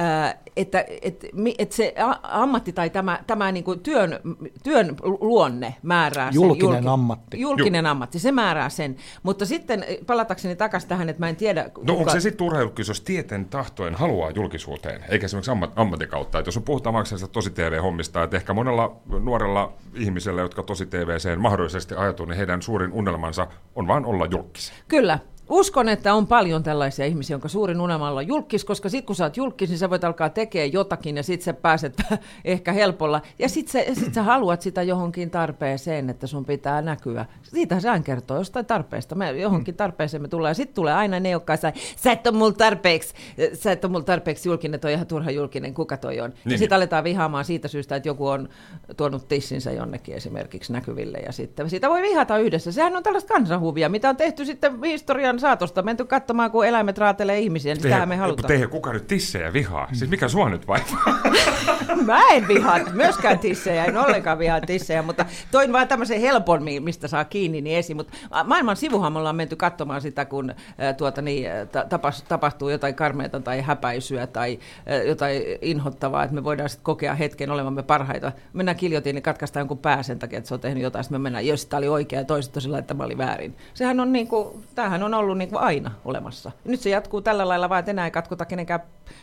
että 0.58 0.84
et, 1.02 1.26
mi- 1.32 1.54
et 1.58 1.72
se 1.72 1.94
ammatti 2.22 2.72
tai 2.72 2.90
tämä, 2.90 3.18
tämä 3.26 3.52
niinku 3.52 3.76
työn, 3.76 4.20
työn 4.62 4.96
luonne 5.02 5.74
määrää 5.82 6.32
sen. 6.32 6.34
Julkinen 6.34 6.88
ammatti. 6.88 7.40
Julkinen 7.40 7.86
ammatti, 7.86 8.18
se 8.18 8.32
määrää 8.32 8.68
sen. 8.68 8.96
Mutta 9.22 9.46
sitten 9.46 9.82
eh, 9.82 9.98
palatakseni 10.06 10.56
takaisin 10.56 10.88
tähän, 10.88 11.08
että 11.08 11.20
mä 11.20 11.28
en 11.28 11.36
tiedä... 11.36 11.70
No 11.82 11.94
onko 11.94 12.10
se 12.10 12.20
sitten 12.20 12.38
turha 12.38 12.60
julkis, 12.60 12.88
jos 12.88 13.00
tieten 13.00 13.44
tahtoen 13.44 13.94
haluaa 13.94 14.30
julkisuuteen, 14.30 15.04
eikä 15.08 15.26
esimerkiksi 15.26 15.50
ammat, 15.50 15.72
ammattikautta. 15.76 16.38
Että 16.38 16.48
jos 16.48 16.56
on 16.56 16.62
puhutaan 16.62 16.94
vaikka 16.94 17.28
tosi 17.32 17.50
TV-hommista, 17.50 18.22
että 18.22 18.36
ehkä 18.36 18.54
monella 18.54 18.96
nuorella 19.20 19.72
ihmisellä, 19.94 20.40
jotka 20.40 20.62
tosi 20.62 20.86
TVCen 20.86 21.40
mahdollisesti 21.40 21.94
ajatuu, 21.94 22.26
niin 22.26 22.36
heidän 22.36 22.62
suurin 22.62 22.92
unelmansa 22.92 23.46
on 23.74 23.86
vaan 23.86 24.04
olla 24.04 24.26
julkis. 24.30 24.72
Kyllä. 24.88 25.18
Uskon, 25.48 25.88
että 25.88 26.14
on 26.14 26.26
paljon 26.26 26.62
tällaisia 26.62 27.04
ihmisiä, 27.06 27.34
jonka 27.34 27.48
suurin 27.48 27.80
unelma 27.80 28.08
on 28.10 28.26
julkis, 28.28 28.64
koska 28.64 28.88
sit 28.88 29.04
kun 29.06 29.16
sä 29.16 29.24
oot 29.24 29.36
julkis, 29.36 29.70
niin 29.70 29.78
sä 29.78 29.90
voit 29.90 30.04
alkaa 30.04 30.28
tekemään 30.28 30.72
jotakin 30.72 31.16
ja 31.16 31.22
sit 31.22 31.42
sä 31.42 31.52
pääset 31.52 32.02
ehkä 32.44 32.72
helpolla. 32.72 33.22
Ja 33.38 33.48
sit 33.48 33.68
sä, 33.68 33.78
sit 33.92 34.14
sä 34.14 34.22
haluat 34.22 34.62
sitä 34.62 34.82
johonkin 34.82 35.30
tarpeeseen, 35.30 36.10
että 36.10 36.26
sun 36.26 36.44
pitää 36.44 36.82
näkyä. 36.82 37.26
Siitä 37.42 37.80
sä 37.80 38.00
kertoo 38.04 38.36
jostain 38.36 38.66
tarpeesta. 38.66 39.14
Me 39.14 39.30
johonkin 39.30 39.74
tarpeeseen 39.74 40.22
me 40.22 40.28
tullaan. 40.28 40.50
Ja 40.50 40.54
sit 40.54 40.74
tulee 40.74 40.94
aina 40.94 41.20
ne, 41.20 41.30
jotka 41.30 41.56
saa, 41.56 41.72
sä 41.96 42.12
et 42.12 42.26
ole 42.26 42.36
mulla 42.36 42.52
tarpeeksi, 42.52 43.14
sä 43.52 43.72
et 43.72 43.84
ole 43.84 43.92
mulla 43.92 44.04
tarpeeksi 44.04 44.48
julkinen, 44.48 44.80
toi 44.80 44.92
ihan 44.92 45.06
turha 45.06 45.30
julkinen, 45.30 45.74
kuka 45.74 45.96
toi 45.96 46.20
on. 46.20 46.30
Niin. 46.30 46.38
Ja 46.44 46.48
Niin. 46.48 46.58
sit 46.58 46.72
aletaan 46.72 47.04
vihaamaan 47.04 47.44
siitä 47.44 47.68
syystä, 47.68 47.96
että 47.96 48.08
joku 48.08 48.26
on 48.26 48.48
tuonut 48.96 49.28
tissinsä 49.28 49.72
jonnekin 49.72 50.14
esimerkiksi 50.14 50.72
näkyville. 50.72 51.18
Ja 51.18 51.32
sitten 51.32 51.70
sitä 51.70 51.88
voi 51.90 52.02
vihata 52.02 52.38
yhdessä. 52.38 52.72
Sehän 52.72 52.96
on 52.96 53.02
tällaista 53.02 53.34
kansanhuvia, 53.34 53.88
mitä 53.88 54.08
on 54.08 54.16
tehty 54.16 54.44
sitten 54.44 54.82
historian 54.82 55.37
saatosta. 55.40 55.82
Menty 55.82 56.04
katsomaan, 56.04 56.50
kun 56.50 56.66
eläimet 56.66 56.98
raatelee 56.98 57.38
ihmisiä, 57.38 57.74
niin 57.74 57.82
sitähän 57.82 58.08
me 58.08 58.16
halutaan. 58.16 58.44
Mutta 58.44 58.52
eihän 58.52 58.70
kuka 58.70 58.92
nyt 58.92 59.06
tissejä 59.06 59.52
vihaa. 59.52 59.88
Siis 59.92 60.10
mikä 60.10 60.28
sua 60.28 60.48
nyt 60.48 60.68
vaivaa? 60.68 61.18
Mä 62.06 62.20
en 62.32 62.48
vihaa 62.48 62.78
myöskään 62.92 63.38
tissejä, 63.38 63.84
en 63.84 63.96
ollenkaan 63.96 64.38
vihaa 64.38 64.60
tissejä, 64.60 65.02
mutta 65.02 65.26
toin 65.50 65.72
vaan 65.72 65.88
tämmöisen 65.88 66.20
helpon, 66.20 66.62
mi- 66.62 66.80
mistä 66.80 67.08
saa 67.08 67.24
kiinni, 67.24 67.60
niin 67.60 67.78
esiin. 67.78 67.96
Mutta 67.96 68.12
maailman 68.44 68.76
sivuhan 68.76 69.12
me 69.12 69.18
ollaan 69.18 69.36
menty 69.36 69.56
katsomaan 69.56 70.00
sitä, 70.00 70.24
kun 70.24 70.54
tuota, 70.96 71.22
niin, 71.22 71.46
tapas, 71.88 72.22
tapahtuu 72.22 72.68
jotain 72.68 72.94
karmeita 72.94 73.40
tai 73.40 73.60
häpäisyä 73.60 74.26
tai 74.26 74.58
jotain 75.06 75.42
inhottavaa, 75.62 76.22
että 76.24 76.34
me 76.34 76.44
voidaan 76.44 76.68
sitten 76.68 76.84
kokea 76.84 77.14
hetken 77.14 77.50
olevamme 77.50 77.82
parhaita. 77.82 78.32
Mennään 78.52 78.76
kiljotiin, 78.76 79.14
niin 79.14 79.22
katkaistaan 79.22 79.60
jonkun 79.60 79.78
pää 79.78 80.02
sen 80.02 80.18
takia, 80.18 80.38
että 80.38 80.48
se 80.48 80.54
on 80.54 80.60
tehnyt 80.60 80.82
jotain, 80.82 81.04
sitten 81.04 81.20
me 81.20 81.22
mennään, 81.22 81.46
jos 81.46 81.66
tämä 81.66 81.78
oli 81.78 81.88
oikea 81.88 82.18
ja 82.18 82.24
toiset 82.24 82.56
on 82.56 82.62
sillä, 82.62 82.78
että 82.78 82.88
tämä 82.88 83.04
oli 83.04 83.18
väärin. 83.18 83.56
Sehän 83.74 84.00
on 84.00 84.12
niin 84.12 84.26
kuin, 84.26 84.48
tämähän 84.74 85.02
on 85.02 85.14
ollut 85.14 85.27
niin 85.34 85.48
kuin 85.48 85.60
aina 85.60 85.90
olemassa. 86.04 86.52
Nyt 86.64 86.80
se 86.80 86.90
jatkuu 86.90 87.20
tällä 87.20 87.48
lailla 87.48 87.68
vaan, 87.68 87.78
että 87.78 87.90
enää 87.90 88.04
ei 88.04 88.10
katkota 88.10 88.44
kenenkään, 88.44 88.80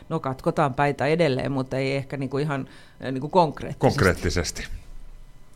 no 0.09 0.19
katkotaan 0.19 0.73
päitä 0.73 1.05
edelleen, 1.05 1.51
mutta 1.51 1.77
ei 1.77 1.95
ehkä 1.95 2.17
niin 2.17 2.29
kuin 2.29 2.43
ihan 2.43 2.67
äh, 3.05 3.11
niin 3.11 3.21
kuin 3.21 3.31
konkreettisesti. 3.31 3.79
Konkreettisesti. 3.79 4.67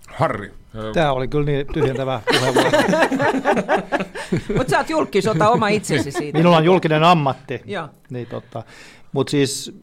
Harri, 0.08 0.52
Tämä 0.94 1.12
oli 1.12 1.28
kyllä 1.28 1.46
niin 1.46 1.68
tyhjentävä 1.74 2.22
puheenvuoro. 2.34 2.70
Mutta 4.58 4.70
sä 4.70 4.78
oot 4.78 4.90
julkis, 4.90 5.28
ota 5.28 5.50
oma 5.50 5.68
itsesi 5.68 6.12
siitä. 6.12 6.38
Minulla 6.38 6.58
on 6.58 6.66
julkinen 6.66 7.04
ammatti. 7.04 7.62
Joo. 7.66 7.90
Niin, 8.10 8.28
tota. 8.28 8.64
Mutta 9.12 9.32
siis 9.32 9.80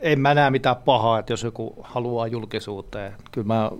en 0.00 0.20
mä 0.20 0.34
näe 0.34 0.50
mitään 0.50 0.76
pahaa, 0.76 1.18
että 1.18 1.32
jos 1.32 1.42
joku 1.42 1.74
haluaa 1.82 2.26
julkisuuteen. 2.26 3.12
Kyllä 3.32 3.46
mä, 3.46 3.70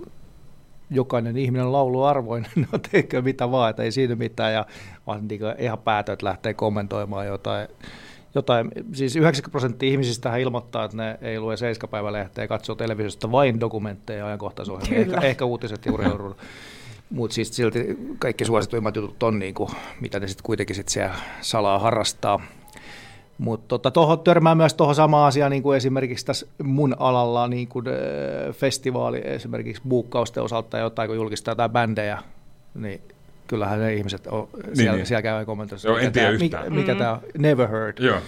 jokainen 0.90 1.36
ihminen 1.36 1.66
on 1.66 1.72
lauluarvoinen, 1.72 2.50
no 2.72 2.78
teekö 2.90 3.22
mitä 3.22 3.50
vaan, 3.50 3.70
että 3.70 3.82
ei 3.82 3.92
siinä 3.92 4.14
mitään. 4.14 4.52
Ja 4.52 4.66
vaan 5.06 5.28
niin 5.28 5.40
ihan 5.58 5.78
päätöt 5.78 6.22
lähtee 6.22 6.54
kommentoimaan 6.54 7.26
jotain. 7.26 7.68
jotain. 8.34 8.70
Siis 8.92 9.16
90 9.16 9.50
prosenttia 9.50 9.90
ihmisistä 9.90 10.36
ilmoittaa, 10.36 10.84
että 10.84 10.96
ne 10.96 11.18
ei 11.22 11.40
lue 11.40 11.56
seiskapäivälehteä 11.56 12.44
ja 12.44 12.48
katsoo 12.48 12.74
televisiosta 12.74 13.32
vain 13.32 13.60
dokumentteja 13.60 14.18
ja 14.18 14.26
ajankohtaisohjelmia. 14.26 15.00
Ehkä, 15.00 15.26
ehkä 15.26 15.44
uutiset 15.44 15.86
juuri 15.86 16.04
on 16.12 16.34
mutta 17.10 17.34
siis 17.34 17.56
silti 17.56 17.98
kaikki 18.18 18.44
suosituimmat 18.44 18.96
jutut 18.96 19.22
on, 19.22 19.38
niin 19.38 19.54
kuin, 19.54 19.70
mitä 20.00 20.20
ne 20.20 20.28
sitten 20.28 20.44
kuitenkin 20.44 20.76
sit 20.76 20.88
siellä 20.88 21.14
salaa 21.40 21.78
harrastaa. 21.78 22.40
Mutta 23.38 23.68
tota, 23.68 23.90
tuohon 23.90 24.20
törmää 24.20 24.54
myös 24.54 24.74
tuohon 24.74 24.94
samaan 24.94 25.28
asiaan, 25.28 25.50
niin 25.50 25.62
kuin 25.62 25.76
esimerkiksi 25.76 26.26
tässä 26.26 26.46
mun 26.62 26.96
alalla 26.98 27.48
niin 27.48 27.68
kuin, 27.68 27.84
festivaali 28.52 29.20
esimerkiksi 29.24 29.82
buukkausten 29.88 30.42
osalta 30.42 30.78
jotain, 30.78 31.06
kun 31.08 31.16
julkistaa 31.16 31.52
jotain 31.52 31.70
bändejä, 31.70 32.18
niin 32.74 33.00
kyllähän 33.46 33.80
ne 33.80 33.94
ihmiset 33.94 34.26
on, 34.26 34.48
siellä, 34.74 34.96
niin. 34.96 35.06
siellä 35.06 35.22
käy 35.22 35.44
kommentoissa. 35.44 35.88
Joo, 35.88 35.96
en 35.98 36.04
mikä 36.04 36.12
tiedä 36.12 36.26
tää- 36.26 36.44
yhtään. 36.44 36.64
Mikä, 36.64 36.74
mikä 36.80 36.92
Mm. 36.94 36.98
tämä 36.98 37.12
on? 37.12 37.18
Never 37.38 37.68
heard. 37.68 37.96
Joo. 38.00 38.18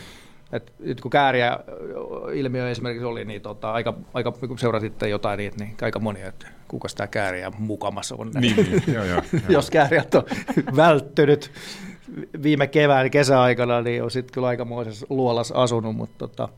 Et 0.53 0.73
nyt 0.79 1.01
kun 1.01 1.11
kääriä 1.11 1.59
ilmiö 2.35 2.71
esimerkiksi 2.71 3.05
oli, 3.05 3.25
niin 3.25 3.43
tota, 3.43 3.73
aika, 3.73 3.95
aika, 4.15 4.33
kun 4.33 4.59
seurasitte 4.59 5.09
jotain 5.09 5.37
niitä, 5.39 5.65
niin 5.65 5.75
aika 5.83 5.99
moni, 5.99 6.23
että 6.23 6.47
kuka 6.69 6.89
sitä 6.89 7.07
kääriä 7.07 7.53
mukamassa 7.59 8.15
on. 8.19 8.31
Niin, 8.41 8.57
niin, 8.57 8.83
joo, 8.95 9.05
joo, 9.05 9.23
joo. 9.33 9.43
Jos 9.49 9.71
kääriät 9.71 10.15
on 10.15 10.23
välttynyt 10.77 11.51
viime 12.43 12.67
kevään 12.67 13.11
kesäaikana, 13.11 13.81
niin 13.81 14.03
on 14.03 14.11
sitten 14.11 14.35
kyllä 14.35 14.47
aikamoisessa 14.47 15.07
luolas 15.09 15.53
asunut, 15.53 15.97
mutta 15.97 16.29
tota, 16.29 16.49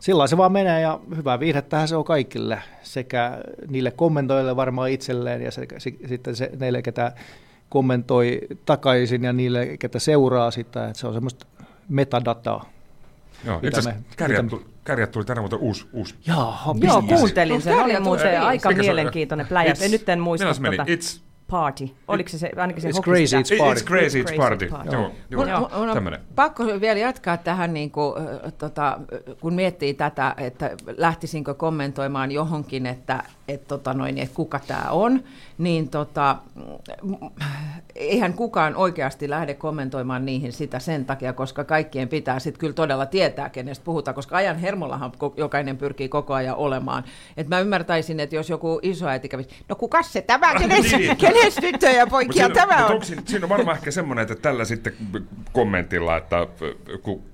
sillä 0.00 0.26
se 0.26 0.36
vaan 0.36 0.52
menee 0.52 0.80
ja 0.80 1.00
hyvää 1.16 1.40
viihdettähän 1.40 1.88
se 1.88 1.96
on 1.96 2.04
kaikille, 2.04 2.62
sekä 2.82 3.38
niille 3.68 3.90
kommentoille 3.90 4.56
varmaan 4.56 4.90
itselleen 4.90 5.42
ja 5.42 5.50
sekä, 5.50 5.80
si, 5.80 5.98
sitten 6.08 6.36
se, 6.36 6.50
neille, 6.58 6.82
ketä 6.82 7.12
kommentoi 7.68 8.40
takaisin 8.64 9.24
ja 9.24 9.32
niille, 9.32 9.76
ketä 9.76 9.98
seuraa 9.98 10.50
sitä, 10.50 10.86
että 10.86 10.98
se 10.98 11.06
on 11.06 11.14
semmoista 11.14 11.46
metadataa. 11.88 12.70
Joo, 13.44 13.60
itse 13.62 13.78
asiassa 13.78 14.00
me- 14.00 14.16
kärjät, 14.16 14.48
tuli, 14.48 14.64
kärjät 14.84 15.10
tuli 15.10 15.24
tänään 15.24 15.42
muuten 15.42 15.58
uusi, 15.58 15.86
uusi 15.92 16.14
Jaa, 16.26 16.74
Joo, 16.80 17.02
kuuntelin 17.02 17.62
sen. 17.62 17.74
Oli 17.74 18.00
muuten 18.00 18.42
aika 18.42 18.72
se 18.72 18.78
mielenkiintoinen 18.78 19.46
pläjäs. 19.46 19.82
En 19.82 19.90
nyt 19.90 20.08
en 20.08 20.20
muista 20.20 20.54
se 20.54 20.60
meni? 20.60 20.76
tota 20.76 20.90
It's, 20.90 21.20
party. 21.50 21.90
Oliko 22.08 22.28
se 22.28 22.38
se, 22.38 22.50
ainakin 22.56 22.82
se 22.82 22.88
It's 22.88 23.02
crazy, 23.02 23.26
sitä? 23.26 23.54
it's 23.54 23.58
party. 23.58 23.80
it's 23.80 23.86
crazy, 23.86 24.22
it's 24.22 24.36
party. 24.36 24.66
party. 24.68 24.90
Joo, 24.90 25.12
joo, 25.30 25.60
Mun, 25.60 25.88
mun 25.96 26.06
on 26.12 26.18
pakko 26.34 26.64
vielä 26.80 26.98
jatkaa 27.00 27.36
tähän, 27.36 27.74
niin 27.74 27.90
kuin, 27.90 28.14
äh, 28.18 28.52
tota, 28.58 28.98
kun 29.40 29.54
miettii 29.54 29.94
tätä, 29.94 30.34
että 30.36 30.70
lähtisinkö 30.96 31.54
kommentoimaan 31.54 32.32
johonkin, 32.32 32.86
että 32.86 33.22
et, 33.48 33.68
tota 33.68 33.94
noin, 33.94 34.18
että 34.18 34.34
kuka 34.34 34.60
tämä 34.66 34.90
on, 34.90 35.22
niin 35.58 35.88
tota, 35.88 36.36
eihän 37.94 38.34
kukaan 38.34 38.76
oikeasti 38.76 39.30
lähde 39.30 39.54
kommentoimaan 39.54 40.26
niihin 40.26 40.52
sitä 40.52 40.78
sen 40.78 41.04
takia, 41.04 41.32
koska 41.32 41.64
kaikkien 41.64 42.08
pitää 42.08 42.38
sitten 42.38 42.60
kyllä 42.60 42.72
todella 42.72 43.06
tietää, 43.06 43.48
kenestä 43.48 43.84
puhutaan, 43.84 44.14
koska 44.14 44.36
ajan 44.36 44.58
hermollahan 44.58 45.12
jokainen 45.36 45.76
pyrkii 45.76 46.08
koko 46.08 46.34
ajan 46.34 46.56
olemaan. 46.56 47.04
Et 47.36 47.48
mä 47.48 47.60
ymmärtäisin, 47.60 48.20
että 48.20 48.36
jos 48.36 48.50
joku 48.50 48.80
isoäiti 48.82 49.28
kävisi, 49.28 49.48
no 49.68 49.76
kuka 49.76 50.02
se 50.02 50.22
tämä, 50.22 50.54
kenes, 50.54 50.92
Niin. 50.92 51.16
kenes 51.16 51.54
tyttöjä 51.54 51.92
ja 51.92 52.06
poikia 52.06 52.46
siinä, 52.46 52.54
tämä 52.54 52.86
on? 52.86 52.92
onko 52.92 53.04
siinä, 53.04 53.44
on 53.44 53.48
varmaan 53.48 53.76
ehkä 53.76 53.90
semmoinen, 53.90 54.22
että 54.22 54.34
tällä 54.34 54.64
sitten 54.64 54.92
kommentilla, 55.52 56.16
että 56.16 56.46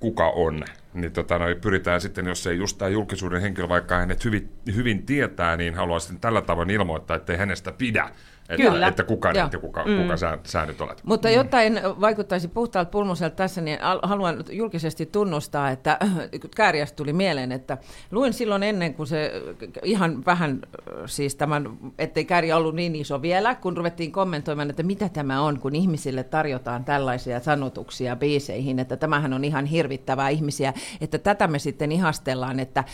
kuka 0.00 0.28
on, 0.28 0.64
niin 0.94 1.12
tota, 1.12 1.38
noi 1.38 1.54
pyritään 1.54 2.00
sitten, 2.00 2.26
jos 2.26 2.46
ei 2.46 2.56
just 2.56 2.78
tämä 2.78 2.88
julkisuuden 2.88 3.40
henkilö, 3.40 3.68
vaikka 3.68 3.96
hänet 3.96 4.24
hyvin, 4.24 4.52
hyvin 4.74 5.06
tietää, 5.06 5.56
niin 5.56 5.74
haluaa 5.74 6.00
sitten 6.00 6.20
tällä 6.20 6.42
tavoin 6.42 6.70
ilmoittaa, 6.70 7.16
että 7.16 7.32
ei 7.32 7.38
hänestä 7.38 7.72
pidä. 7.72 8.10
Että, 8.48 8.70
Kyllä. 8.70 8.86
että 8.86 9.04
kuka, 9.04 9.30
Joo. 9.30 9.44
nyt 9.44 9.60
kuka, 9.60 9.84
mm. 9.84 10.02
kuka 10.02 10.16
sä, 10.16 10.38
sä 10.44 10.66
nyt 10.66 10.80
olet. 10.80 11.00
Mutta 11.04 11.30
jotta 11.30 11.62
en 11.62 11.80
vaikuttaisi 12.00 12.48
puhtaalta 12.48 12.90
pulmuselta 12.90 13.36
tässä, 13.36 13.60
niin 13.60 13.82
al- 13.82 14.00
haluan 14.02 14.44
julkisesti 14.50 15.06
tunnustaa, 15.06 15.70
että 15.70 15.98
kääriästä 16.56 16.96
tuli 16.96 17.12
mieleen, 17.12 17.52
että 17.52 17.78
luin 18.10 18.32
silloin 18.32 18.62
ennen 18.62 18.94
kuin 18.94 19.06
se 19.06 19.32
ihan 19.82 20.24
vähän 20.26 20.60
siis 21.06 21.34
tämän, 21.34 21.78
ettei 21.98 22.24
kääriä 22.24 22.56
ollut 22.56 22.74
niin 22.74 22.94
iso 22.94 23.22
vielä, 23.22 23.54
kun 23.54 23.76
ruvettiin 23.76 24.12
kommentoimaan, 24.12 24.70
että 24.70 24.82
mitä 24.82 25.08
tämä 25.08 25.40
on, 25.40 25.60
kun 25.60 25.74
ihmisille 25.74 26.24
tarjotaan 26.24 26.84
tällaisia 26.84 27.40
sanotuksia 27.40 28.16
biiseihin, 28.16 28.78
että 28.78 28.96
tämähän 28.96 29.32
on 29.32 29.44
ihan 29.44 29.66
hirvittävää 29.66 30.28
ihmisiä, 30.28 30.72
että 31.00 31.18
tätä 31.18 31.46
me 31.46 31.58
sitten 31.58 31.92
ihastellaan, 31.92 32.60
että 32.60 32.84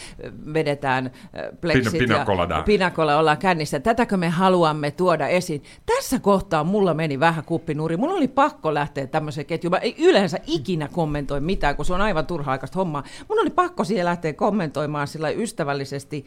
vedetään 0.55 1.07
äh, 1.07 1.13
pleksit 1.61 2.03
Pina- 2.03 2.57
ja 2.57 2.63
pinakolla 2.63 3.17
ollaan 3.17 3.39
kännissä. 3.39 3.81
Tätäkö 3.81 4.17
me 4.17 4.29
haluamme 4.29 4.91
tuoda 4.91 5.29
esiin? 5.29 5.48
Tässä 5.87 6.19
kohtaa 6.19 6.65
mulla 6.65 6.95
meni 6.95 7.21
vähän 7.21 7.45
kuppinuuri. 7.45 7.97
Mulla 7.97 8.15
oli 8.15 8.29
pakko 8.29 8.75
lähteä 8.75 9.07
tämmöiseen 9.07 9.47
ketjuun. 9.47 9.71
Mä 9.71 9.79
ei 9.79 9.95
yleensä 9.99 10.39
ikinä 10.47 10.89
kommentoi 10.93 11.41
mitään, 11.41 11.77
kun 11.77 11.85
se 11.85 11.95
on 11.95 12.01
aivan 12.01 12.27
turha-aikaista 12.27 12.79
hommaa. 12.79 13.05
Mun 13.29 13.41
oli 13.41 13.51
pakko 13.51 13.85
siihen 13.85 14.05
lähteä 14.05 14.33
kommentoimaan 14.33 15.09
sillä 15.09 15.31
ystävällisesti. 15.31 16.25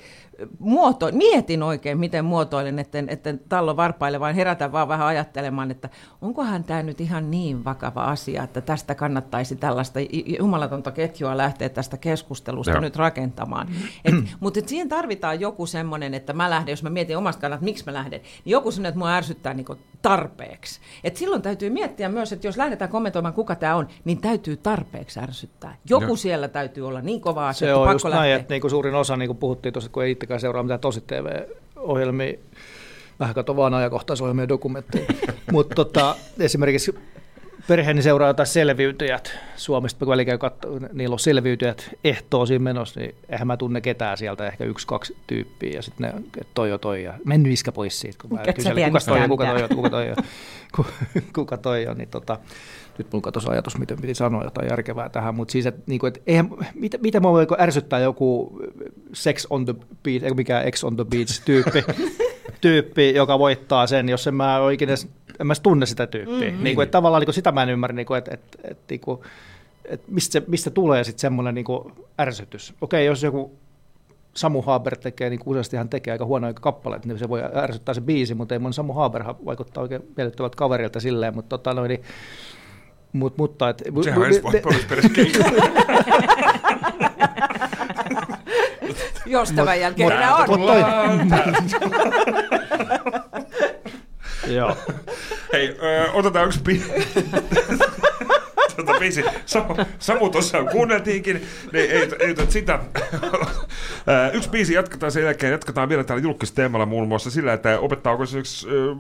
Muoto, 0.60 1.10
mietin 1.12 1.64
oikein, 1.64 1.98
miten 1.98 2.26
muotoilen, 2.26 2.80
etten, 2.80 3.10
etten 3.10 3.42
tallo 3.50 3.78
varpaille, 3.78 4.20
vaan 4.20 4.36
herätä 4.36 4.72
vaan 4.72 4.88
vähän 4.88 5.08
ajattelemaan, 5.08 5.72
että 5.72 5.90
onkohan 6.22 6.64
tämä 6.64 6.84
nyt 6.84 7.02
ihan 7.02 7.32
niin 7.32 7.66
vakava 7.66 8.04
asia, 8.04 8.44
että 8.44 8.62
tästä 8.62 8.96
kannattaisi 8.96 9.56
tällaista 9.56 10.00
jumalatonta 10.40 10.92
ketjua 10.92 11.38
lähteä 11.38 11.70
tästä 11.70 11.98
keskustelusta 11.98 12.72
Joo. 12.72 12.82
nyt 12.82 12.96
rakentamaan. 12.96 13.68
Et, 14.06 14.14
mutta 14.40 14.60
et 14.60 14.68
siihen 14.68 14.90
tarvitaan 14.90 15.40
joku 15.40 15.66
semmoinen, 15.66 16.14
että 16.14 16.34
mä 16.34 16.50
lähden, 16.50 16.72
jos 16.72 16.84
mä 16.84 16.90
mietin 16.90 17.18
omasta 17.18 17.42
kannalta, 17.42 17.66
miksi 17.66 17.84
mä 17.86 17.94
lähden, 17.94 18.22
niin 18.22 18.52
joku 18.52 18.72
semmoinen, 18.72 18.90
että 18.90 19.00
mua 19.02 19.16
ärsyttää 19.16 19.54
niin 19.54 19.66
tarpeeksi. 20.02 20.80
Et 21.04 21.18
silloin 21.18 21.42
täytyy 21.42 21.70
miettiä 21.70 22.10
myös, 22.10 22.34
että 22.34 22.48
jos 22.48 22.58
lähdetään 22.58 22.92
kommentoimaan, 22.92 23.34
kuka 23.34 23.56
tämä 23.56 23.76
on, 23.76 23.88
niin 24.06 24.22
täytyy 24.22 24.58
tarpeeksi 24.58 25.20
ärsyttää. 25.20 25.78
Joku 25.90 26.06
Joo. 26.06 26.16
siellä 26.16 26.48
täytyy 26.48 26.88
olla 26.88 27.02
niin 27.02 27.22
kova 27.22 27.50
asia, 27.50 27.60
Se 27.60 27.66
että 27.66 27.78
on 27.78 27.82
pakko 27.82 27.94
just 27.94 28.06
lähteä. 28.06 28.20
näin, 28.20 28.34
että 28.34 28.54
niin 28.54 28.62
kuin 28.62 28.72
suurin 28.72 28.96
osa, 28.96 29.18
niin 29.18 29.30
kuin 29.30 29.38
puhuttiin 29.38 29.74
tuossa, 29.74 29.90
kun 29.92 30.04
ei 30.04 30.12
itsekään 30.12 30.40
seuraa 30.40 30.64
mitään 30.64 30.80
tosi 30.80 31.02
TV-ohjelmia, 31.02 32.34
vähän 33.20 33.36
kato 33.36 33.56
vaan 33.56 33.74
ajankohtaisohjelmia 33.74 34.44
ja 34.44 34.50
dokumentteja. 34.50 35.06
Mutta 35.52 35.76
tota, 35.76 36.16
esimerkiksi 36.40 36.96
perheeni 37.68 38.02
seuraa 38.02 38.30
jotain 38.30 38.48
selviytyjät. 38.48 39.40
Suomesta, 39.56 40.00
kun 40.00 40.08
väliin 40.08 40.26
käy 40.26 40.38
katso, 40.38 40.68
niillä 40.94 41.14
on 41.14 41.20
selviytyjät 41.20 41.90
ehtoo 42.04 42.46
siinä 42.46 42.64
menossa, 42.64 43.00
niin 43.00 43.16
eihän 43.30 43.48
mä 43.48 43.58
tunne 43.58 43.82
ketään 43.82 44.18
sieltä, 44.18 44.48
ehkä 44.48 44.64
yksi, 44.64 44.88
kaksi 44.88 45.18
tyyppiä, 45.28 45.72
ja 45.76 45.82
sitten 45.82 46.14
ne, 46.16 46.42
toi 46.54 46.70
jo 46.70 46.78
toi, 46.78 47.04
ja 47.04 47.14
mennyt 47.26 47.54
iskä 47.54 47.72
pois 47.72 48.00
siitä, 48.00 48.18
kun 48.22 48.34
mä 48.34 48.42
Et 48.48 48.56
kuka 48.56 48.70
toi 48.74 48.84
on, 48.84 48.94
mistään 48.94 49.30
kuka 49.30 49.46
toi 49.46 49.64
on, 49.64 49.70
kuka 49.76 49.90
toi 49.90 50.10
on, 50.10 50.16
ku- 50.76 50.86
kuka 51.36 51.58
toi 51.58 51.88
on, 51.88 51.98
niin 51.98 52.10
tota, 52.10 52.38
nyt 52.98 53.08
mulla 53.12 53.24
katosi 53.24 53.50
ajatus, 53.50 53.78
miten 53.78 54.02
piti 54.02 54.14
sanoa 54.14 54.44
jotain 54.44 54.70
järkevää 54.70 55.10
tähän, 55.10 55.36
mutta 55.36 55.52
siis, 55.52 55.66
että 55.66 55.82
niinku, 55.86 56.06
et, 56.06 56.22
eihän, 56.28 56.50
mitä, 56.74 56.98
mitä 56.98 57.20
mua 57.20 57.32
voi 57.32 57.48
ärsyttää 57.60 58.00
joku 58.00 58.60
sex 59.14 59.46
on 59.50 59.66
the 59.66 59.76
beach, 60.04 60.26
ei 60.26 60.34
mikä 60.34 60.62
ex 60.62 60.84
on 60.84 60.96
the 60.96 61.06
beach 61.06 61.42
tyyppi, 61.46 61.84
tyyppi, 62.62 63.14
joka 63.16 63.40
voittaa 63.40 63.88
sen, 63.88 64.10
jos 64.10 64.28
en 64.28 64.36
mä 64.36 64.60
oikein 64.60 64.90
edes, 64.90 65.08
en 65.40 65.48
mä 65.48 65.54
tunne 65.64 65.86
sitä 65.86 66.08
tyyppiä. 66.08 66.50
Mm-hmm. 66.50 66.64
Niin 66.64 66.76
kuin, 66.76 66.84
että 66.84 66.92
tavallaan 66.92 67.22
niin 67.22 67.28
kuin 67.28 67.36
sitä 67.36 67.52
mä 67.52 67.64
en 67.64 67.70
ymmärrä, 67.70 67.96
niin 67.96 68.06
kuin, 68.06 68.18
että, 68.18 68.32
että, 68.34 68.58
että, 68.64 68.84
niin 68.90 69.02
kuin, 69.02 69.20
että 69.86 70.12
mistä, 70.12 70.32
se, 70.32 70.44
mistä 70.48 70.70
tulee 70.70 71.04
sitten 71.04 71.22
semmoinen 71.22 71.56
niin 71.56 71.66
kuin 71.66 71.94
ärsytys. 72.20 72.74
Okei, 72.82 73.06
jos 73.06 73.24
joku 73.24 73.58
Samu 74.36 74.62
Haber 74.62 74.98
tekee, 74.98 75.30
niin 75.30 75.40
kuin 75.40 75.52
useasti 75.52 75.78
hän 75.78 75.90
tekee 75.90 76.12
aika 76.12 76.26
huonoja 76.26 76.54
kappaleita, 76.54 77.08
niin 77.08 77.20
se 77.20 77.30
voi 77.30 77.42
ärsyttää 77.56 77.94
se 77.94 78.02
biisi, 78.02 78.36
mutta 78.36 78.56
ei 78.56 78.60
mun 78.60 78.74
Samu 78.74 78.94
Haber 78.94 79.24
vaikuttaa 79.46 79.84
oikein 79.84 80.02
miellyttävältä 80.18 80.56
kaverilta 80.56 81.00
silleen, 81.00 81.36
mutta 81.36 81.58
tota 81.58 81.74
noin, 81.74 81.90
niin, 81.90 82.02
mut, 83.14 83.38
mutta 83.38 83.70
et, 83.70 83.84
Sehän 84.04 84.20
on 84.20 84.26
edes 84.26 84.42
poliisperäiskeikka. 84.64 85.44
Jos 89.26 89.52
tämän 89.52 89.80
jälkeen 89.80 90.12
enää 90.12 90.36
on. 90.36 90.46
mut 90.50 90.68
toi- 90.68 90.84
Joo. 94.56 94.78
Hei, 95.54 95.78
ö, 95.84 96.12
otetaan 96.14 96.46
yksi 96.48 96.60
bi- 96.70 96.82
tota 98.76 98.94
biisi. 99.00 99.24
Samu, 99.46 99.76
Samu 100.00 100.30
tuossa 100.30 100.64
kuunneltiinkin, 100.64 101.36
niin 101.72 101.92
ei, 101.92 102.02
ei 102.20 102.36
ei 102.40 102.52
sitä. 102.52 102.80
Ö, 104.08 104.32
yksi 104.34 104.50
biisi 104.50 104.74
jatketaan 104.74 105.12
sen 105.12 105.24
jälkeen, 105.24 105.52
jatketaan 105.52 105.90
vielä 105.90 106.04
täällä 106.04 106.24
julkisteemalla 106.24 106.86
muun 106.86 107.08
muassa 107.08 107.32
sillä, 107.32 107.54
että 107.54 107.80
opettaako 107.80 108.24
esimerkiksi 108.24 108.68
ö, 108.70 108.96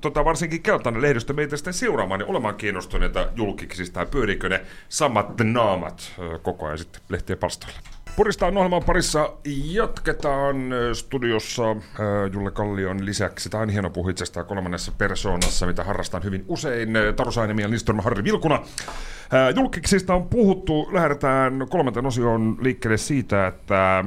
tota, 0.00 0.24
varsinkin 0.24 0.62
keltainen 0.62 1.02
lehdistö 1.02 1.32
meitä 1.32 1.56
sitten 1.56 1.74
seuraamaan 1.74 2.20
ja 2.20 2.26
olemaan 2.26 2.54
kiinnostuneita 2.54 3.26
julkiksista 3.36 4.00
ja 4.00 4.06
pyörikö 4.06 4.48
ne 4.48 4.60
samat 4.88 5.26
naamat 5.42 6.12
koko 6.42 6.66
ajan 6.66 6.78
sitten 6.78 7.00
lehtien 7.08 7.38
palstoilla. 7.38 7.78
Puristaan 8.16 8.56
ohjelman 8.56 8.84
parissa 8.84 9.32
jatketaan 9.64 10.56
studiossa 10.92 11.62
Julle 12.32 12.50
Kallion 12.50 13.06
lisäksi. 13.06 13.50
Tämä 13.50 13.62
on 13.62 13.68
hieno 13.68 13.90
puhu 13.90 14.08
kolmannessa 14.46 14.92
persoonassa, 14.98 15.66
mitä 15.66 15.84
harrastan 15.84 16.24
hyvin 16.24 16.44
usein. 16.48 16.96
Äh, 16.96 17.14
Taru 17.14 17.32
Sainemi 17.32 17.62
ja 17.62 17.70
Lindström 17.70 18.00
Harri 18.00 18.24
Vilkuna. 18.24 18.62
Julkiksista 19.56 20.14
on 20.14 20.28
puhuttu, 20.28 20.88
lähdetään 20.92 21.66
kolmanten 21.70 22.06
osioon 22.06 22.56
liikkeelle 22.60 22.96
siitä, 22.96 23.46
että 23.46 23.98
äh, 23.98 24.06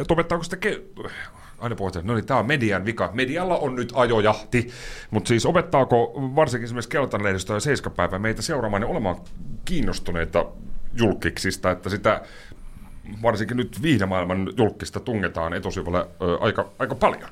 et 0.00 0.10
opettaako 0.10 0.44
sitä 0.44 0.56
ke- 0.66 1.10
aina 1.58 1.76
puhutaan, 1.76 2.06
no 2.06 2.14
niin, 2.14 2.26
tämä 2.26 2.40
on 2.40 2.46
median 2.46 2.84
vika. 2.84 3.10
Medialla 3.12 3.58
on 3.58 3.76
nyt 3.76 3.92
ajojahti, 3.94 4.70
mutta 5.10 5.28
siis 5.28 5.46
opettaako 5.46 6.12
varsinkin 6.36 6.64
esimerkiksi 6.64 6.90
Keltan 6.90 7.24
lehdistö 7.24 7.54
ja 7.54 7.60
Seiskapäivä 7.60 8.18
meitä 8.18 8.42
seuraamaan 8.42 8.82
ja 8.82 8.88
olemaan 8.88 9.16
kiinnostuneita 9.64 10.46
julkiksista, 10.94 11.70
että 11.70 11.90
sitä 11.90 12.20
varsinkin 13.22 13.56
nyt 13.56 13.82
viihdemaailman 13.82 14.48
julkista 14.56 15.00
tungetaan 15.00 15.52
etusivulle 15.52 16.06
ö, 16.22 16.38
aika, 16.40 16.68
aika 16.78 16.94
paljon. 16.94 17.30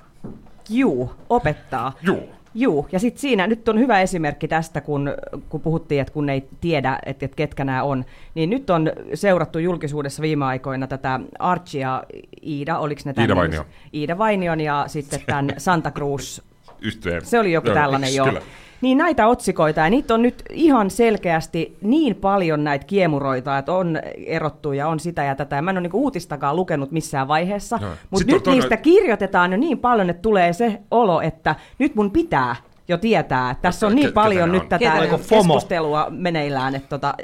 Juu, 0.71 1.11
opettaa. 1.31 1.93
Juu. 2.03 2.29
Juu, 2.55 2.89
ja 2.93 2.99
sitten 2.99 3.21
siinä 3.21 3.47
nyt 3.47 3.69
on 3.69 3.79
hyvä 3.79 4.01
esimerkki 4.01 4.49
tästä, 4.49 4.81
kun, 4.81 5.11
kun 5.49 5.61
puhuttiin, 5.61 6.01
että 6.01 6.13
kun 6.13 6.29
ei 6.29 6.49
tiedä, 6.61 6.99
että, 7.07 7.27
että 7.27 7.37
ketkä 7.37 7.65
nämä 7.65 7.83
on, 7.83 8.05
niin 8.35 8.51
nyt 8.51 8.71
on 8.71 8.93
seurattu 9.15 9.59
julkisuudessa 9.59 10.23
viime 10.23 10.45
aikoina 10.45 10.87
tätä 10.87 11.21
Archie 11.39 11.81
ja 11.81 12.05
Iida, 12.47 12.79
oliko 12.79 13.01
ne 13.05 13.13
tämän 13.15 13.25
Iida 13.25 13.35
nimes- 13.35 13.37
Vainio. 13.37 13.65
Iida 13.95 14.19
Vainion 14.19 14.61
ja 14.61 14.85
sitten 14.87 15.21
tämän 15.27 15.51
Santa 15.59 15.91
Cruz 15.91 16.41
Yhteen. 16.81 17.25
Se 17.25 17.39
oli 17.39 17.53
joku 17.53 17.71
tällainen, 17.71 18.15
joo. 18.15 18.27
Kyllä. 18.27 18.41
Niin 18.81 18.99
näitä 18.99 19.27
otsikoita, 19.27 19.81
ja 19.81 19.91
niitä 19.91 20.15
on 20.15 20.23
nyt 20.23 20.43
ihan 20.51 20.91
selkeästi 20.91 21.77
niin 21.83 22.15
paljon 22.17 22.65
näitä 22.65 22.85
kiemuroita, 22.85 23.59
että 23.59 23.73
on 23.73 23.99
erottu 24.27 24.73
ja 24.73 24.89
on 24.89 25.01
sitä 25.01 25.25
ja 25.25 25.35
tätä, 25.35 25.57
ja 25.57 25.63
mä 25.63 25.71
en 25.71 25.77
ole 25.77 25.83
niinku 25.83 26.03
uutistakaan 26.03 26.57
lukenut 26.57 26.91
missään 26.91 27.29
vaiheessa, 27.29 27.79
Joo. 27.83 27.91
mutta 28.11 28.27
nyt 28.27 28.37
on 28.37 28.43
toinen- 28.43 28.55
niistä 28.61 28.77
kirjoitetaan 28.77 29.53
jo 29.53 29.59
niin 29.59 29.79
paljon, 29.79 30.11
että 30.11 30.23
tulee 30.23 30.53
se 30.53 30.81
olo, 30.91 31.21
että 31.21 31.55
nyt 31.79 31.95
mun 31.95 32.11
pitää 32.11 32.57
jo 32.89 32.99
tietää, 32.99 33.51
että 33.51 33.63
tässä 33.63 33.87
on 33.87 33.93
Ke- 33.93 33.95
niin 33.95 34.07
ketä 34.07 34.15
paljon 34.15 34.53
nyt 34.53 34.63
on? 34.63 34.69
tätä 34.69 34.79
Ketä 35.01 35.15
on? 35.15 35.21
FOMO. 35.21 35.43
keskustelua 35.55 36.07
meneillään, 36.11 36.75
että 36.75 36.89
tota, 36.89 37.15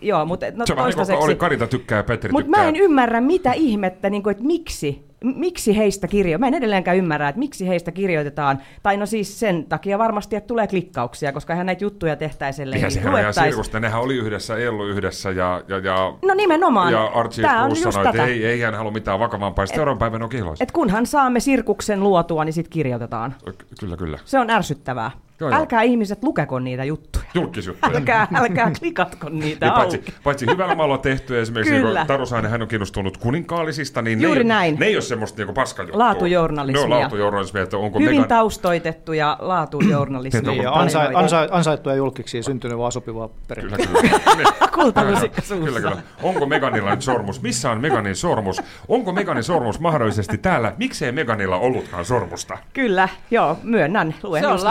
joo, 0.00 0.24
mutta 0.24 0.46
no 0.54 0.66
Se 0.66 0.72
niin 0.74 0.82
toistaiseksi... 0.82 1.24
oli 1.24 1.34
Karita 1.36 1.66
tykkää 1.66 1.96
ja 1.98 2.02
Petri 2.02 2.32
Mutta 2.32 2.50
mä 2.50 2.64
en 2.68 2.76
ymmärrä, 2.76 3.20
mitä 3.20 3.52
ihmettä, 3.52 4.10
niin 4.10 4.22
kuin, 4.22 4.30
että 4.30 4.44
miksi, 4.44 5.04
miksi 5.24 5.76
heistä 5.76 6.08
kirjo... 6.08 6.38
Mä 6.38 6.46
en 6.48 6.54
edelleenkään 6.54 6.96
ymmärrä, 6.96 7.28
että 7.28 7.38
miksi 7.38 7.68
heistä 7.68 7.92
kirjoitetaan. 7.92 8.58
Tai 8.82 8.96
no 8.96 9.06
siis 9.06 9.40
sen 9.40 9.64
takia 9.64 9.98
varmasti, 9.98 10.36
että 10.36 10.46
tulee 10.46 10.66
klikkauksia, 10.66 11.32
koska 11.32 11.52
eihän 11.52 11.66
näitä 11.66 11.84
juttuja 11.84 12.12
ellei 12.12 12.76
Eihän 12.76 12.88
niitä 12.88 12.90
sehän 12.90 13.12
luettaisi. 13.12 13.40
sirkusta. 13.40 13.80
Nehän 13.80 14.00
oli 14.00 14.16
yhdessä, 14.16 14.56
Ellu 14.56 14.86
yhdessä 14.86 15.30
ja, 15.30 15.62
ja, 15.68 15.78
ja, 15.78 16.14
No 16.22 16.34
nimenomaan. 16.34 16.92
ja 16.92 17.04
Archie 17.04 17.42
Tää 17.44 17.62
on 17.64 17.70
just 17.70 17.92
sanoi, 17.92 18.08
että 18.08 18.24
ei, 18.24 18.46
ei 18.46 18.60
hän 18.60 18.74
halua 18.74 18.92
mitään 18.92 19.18
vakavampaa. 19.18 19.66
Sitten 19.66 19.78
seuraavan 19.78 19.98
päivän 19.98 20.22
on 20.22 20.28
kihloissa. 20.28 20.62
Et 20.64 20.72
kunhan 20.72 21.06
saamme 21.06 21.40
sirkuksen 21.40 22.02
luotua, 22.02 22.44
niin 22.44 22.52
sitten 22.52 22.72
kirjoitetaan. 22.72 23.34
Ky- 23.44 23.66
Kyllä, 23.80 23.96
kyllä. 23.96 24.18
Se 24.24 24.38
on 24.38 24.50
ärsyttävää. 24.50 25.10
Joo, 25.40 25.50
joo. 25.50 25.58
Älkää 25.60 25.82
ihmiset 25.82 26.22
lukeko 26.24 26.58
niitä 26.58 26.84
juttuja. 26.84 27.24
Julkisjuttuja. 27.34 27.96
Älkää, 27.96 28.26
älkää 28.34 28.70
klikatko 28.78 29.28
niitä 29.28 29.66
Niin 29.66 29.72
auki. 29.74 29.98
paitsi, 29.98 30.14
paitsi 30.24 30.46
hyvällä 30.46 30.74
maalla 30.74 30.98
tehty 30.98 31.40
esimerkiksi 31.40 31.74
Kyllä. 31.74 32.00
niin 32.00 32.06
Taru 32.06 32.26
Sainen, 32.26 32.50
hän 32.50 32.62
on 32.62 32.68
kiinnostunut 32.68 33.16
kuninkaallisista, 33.16 34.02
niin 34.02 34.20
Juuri 34.20 34.44
ne, 34.44 34.54
ei, 34.54 34.58
näin. 34.58 34.76
ne 34.80 34.86
ei 34.86 34.96
ole 34.96 35.02
semmoista 35.02 35.44
niin 35.44 35.54
paskajuttua. 35.54 35.98
Laatujournalismia. 35.98 36.86
Ne 36.88 36.94
on 36.94 37.00
laatujournalismia, 37.00 37.62
että 37.62 37.76
onko 37.78 37.98
Hyvin 37.98 38.14
Megan... 38.14 38.28
taustoitettu 38.28 39.12
ja 39.12 39.36
laatujournalismi. 39.40 40.40
Niin, 40.40 40.50
Niin, 40.50 40.62
ja 40.62 40.72
ansa, 40.72 41.00
ansa, 41.14 41.48
ansaittuja 41.50 41.96
julkiksi 41.96 42.42
syntynyt 42.42 42.78
vaan 42.78 42.92
sopivaa 42.92 43.28
Kyllä, 43.28 43.40
perinnettä. 43.48 43.86
kyllä. 43.86 44.20
Niin. 44.36 44.46
Kultalusikka 44.74 45.40
suussa. 45.42 45.64
Kyllä, 45.66 45.80
kyllä. 45.80 46.02
Onko 46.22 46.46
Meganilla 46.46 46.90
nyt 46.90 47.02
sormus? 47.02 47.42
Missä 47.42 47.70
on 47.70 47.80
Meganin 47.80 48.16
sormus? 48.16 48.62
Onko 48.88 49.12
Meganin 49.12 49.42
sormus 49.44 49.80
mahdollisesti 49.80 50.38
täällä? 50.38 50.72
Miksei 50.78 51.12
Meganilla 51.12 51.56
ollutkaan 51.56 52.04
sormusta? 52.04 52.58
Kyllä, 52.72 53.08
joo, 53.30 53.58
myönnän. 53.62 54.14
Luen 54.22 54.42
Se 54.42 54.46
on 54.46 54.52
just 54.52 54.64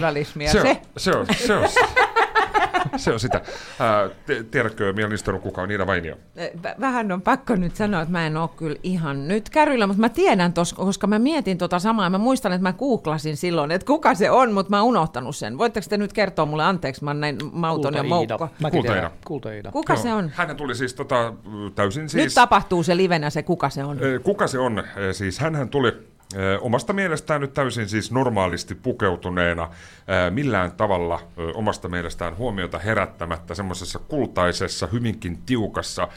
nämä 0.00 0.12
kaikki. 0.12 0.34
laatujournalismia. 0.34 0.52
Se 0.52 0.60
on, 0.60 0.66
Se, 0.66 0.80
se 0.96 1.10
on, 1.16 1.26
se 1.46 1.54
on, 1.56 1.68
se 2.96 3.12
on 3.12 3.20
sitä. 3.20 3.40
Te- 4.26 4.42
tiedätkö, 4.50 4.92
Mia 4.92 5.08
Lindström, 5.08 5.40
kuka 5.40 5.62
on 5.62 5.68
Niina 5.68 5.86
Vainio? 5.86 6.16
Vä- 6.36 6.80
Vähän 6.80 7.12
on 7.12 7.22
pakko 7.22 7.54
nyt 7.56 7.76
sanoa, 7.76 8.02
että 8.02 8.12
mä 8.12 8.26
en 8.26 8.36
ole 8.36 8.48
kyllä 8.56 8.76
ihan 8.82 9.28
nyt 9.28 9.50
kärryllä, 9.50 9.86
mutta 9.86 10.00
mä 10.00 10.08
tiedän 10.08 10.52
tos, 10.52 10.72
koska 10.74 11.06
mä 11.06 11.18
mietin 11.18 11.58
tota 11.58 11.78
samaa. 11.78 12.10
Mä 12.10 12.18
muistan, 12.18 12.52
että 12.52 12.62
mä 12.62 12.72
googlasin 12.72 13.36
silloin, 13.36 13.70
että 13.70 13.86
kuka 13.86 14.14
se 14.14 14.30
on, 14.30 14.52
mutta 14.52 14.70
mä 14.70 14.78
oon 14.80 14.88
unohtanut 14.88 15.36
sen. 15.36 15.58
Voitteko 15.58 15.86
te 15.90 15.96
nyt 15.96 16.12
kertoa 16.12 16.46
mulle, 16.46 16.64
anteeksi, 16.64 17.04
mä 17.04 17.10
oon 17.10 17.20
näin 17.20 17.38
mauton 17.52 17.94
ja 17.94 18.02
moukko. 18.02 18.48
Kulta-Iida. 18.70 19.10
Kulta-Iida. 19.26 19.70
Kuka 19.72 19.92
Joo. 19.92 20.02
se 20.02 20.12
on? 20.12 20.30
Hän 20.34 20.56
tuli 20.56 20.74
siis 20.74 20.94
tota, 20.94 21.32
täysin 21.74 22.02
Nyt 22.02 22.10
siis... 22.10 22.34
tapahtuu 22.34 22.82
se 22.82 22.96
livenä 22.96 23.30
se, 23.30 23.42
kuka 23.42 23.70
se 23.70 23.84
on. 23.84 23.98
Kuka 24.22 24.46
se 24.46 24.58
on? 24.58 24.82
Siis 25.12 25.38
hänhän 25.38 25.68
tuli 25.68 25.92
omasta 26.60 26.92
mielestään 26.92 27.40
nyt 27.40 27.54
täysin 27.54 27.88
siis 27.88 28.12
normaalisti 28.12 28.74
pukeutuneena, 28.74 29.70
millään 30.30 30.72
tavalla 30.72 31.20
omasta 31.54 31.88
mielestään 31.88 32.36
huomiota 32.36 32.78
herättämättä 32.78 33.54
semmoisessa 33.54 33.98
kultaisessa, 33.98 34.86
hyvinkin 34.86 35.38
tiukassa 35.46 36.08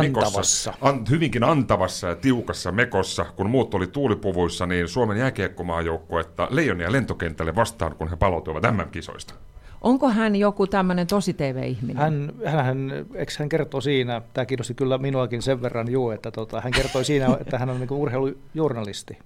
mekossa, 0.00 0.74
an, 0.80 1.04
hyvinkin 1.10 1.44
antavassa 1.44 2.08
ja 2.08 2.16
tiukassa 2.16 2.72
mekossa, 2.72 3.24
kun 3.36 3.50
muut 3.50 3.74
oli 3.74 3.86
tuulipuvuissa, 3.86 4.66
niin 4.66 4.88
Suomen 4.88 5.18
jääkiekkomaajoukkuetta 5.18 6.48
leijonia 6.50 6.92
lentokentälle 6.92 7.54
vastaan, 7.54 7.94
kun 7.96 8.10
he 8.10 8.16
palautuivat 8.16 8.62
MM-kisoista. 8.62 9.34
Onko 9.82 10.08
hän 10.08 10.36
joku 10.36 10.66
tämmöinen 10.66 11.06
tosi 11.06 11.34
TV-ihminen? 11.34 11.96
Hän, 12.02 12.32
hän, 12.44 12.64
hän, 12.64 12.92
eikö 13.14 13.32
hän 13.38 13.48
kertoi 13.48 13.82
siinä, 13.82 14.22
tämä 14.34 14.46
kiinnosti 14.46 14.74
kyllä 14.74 14.98
minuakin 14.98 15.42
sen 15.42 15.62
verran 15.62 15.90
juu, 15.90 16.10
että 16.10 16.30
tota, 16.30 16.60
hän 16.60 16.72
kertoi 16.72 17.04
siinä, 17.04 17.26
että 17.40 17.58
hän 17.58 17.70
on 17.70 17.80
niin 17.80 17.92
urheilujournalisti. 17.92 19.18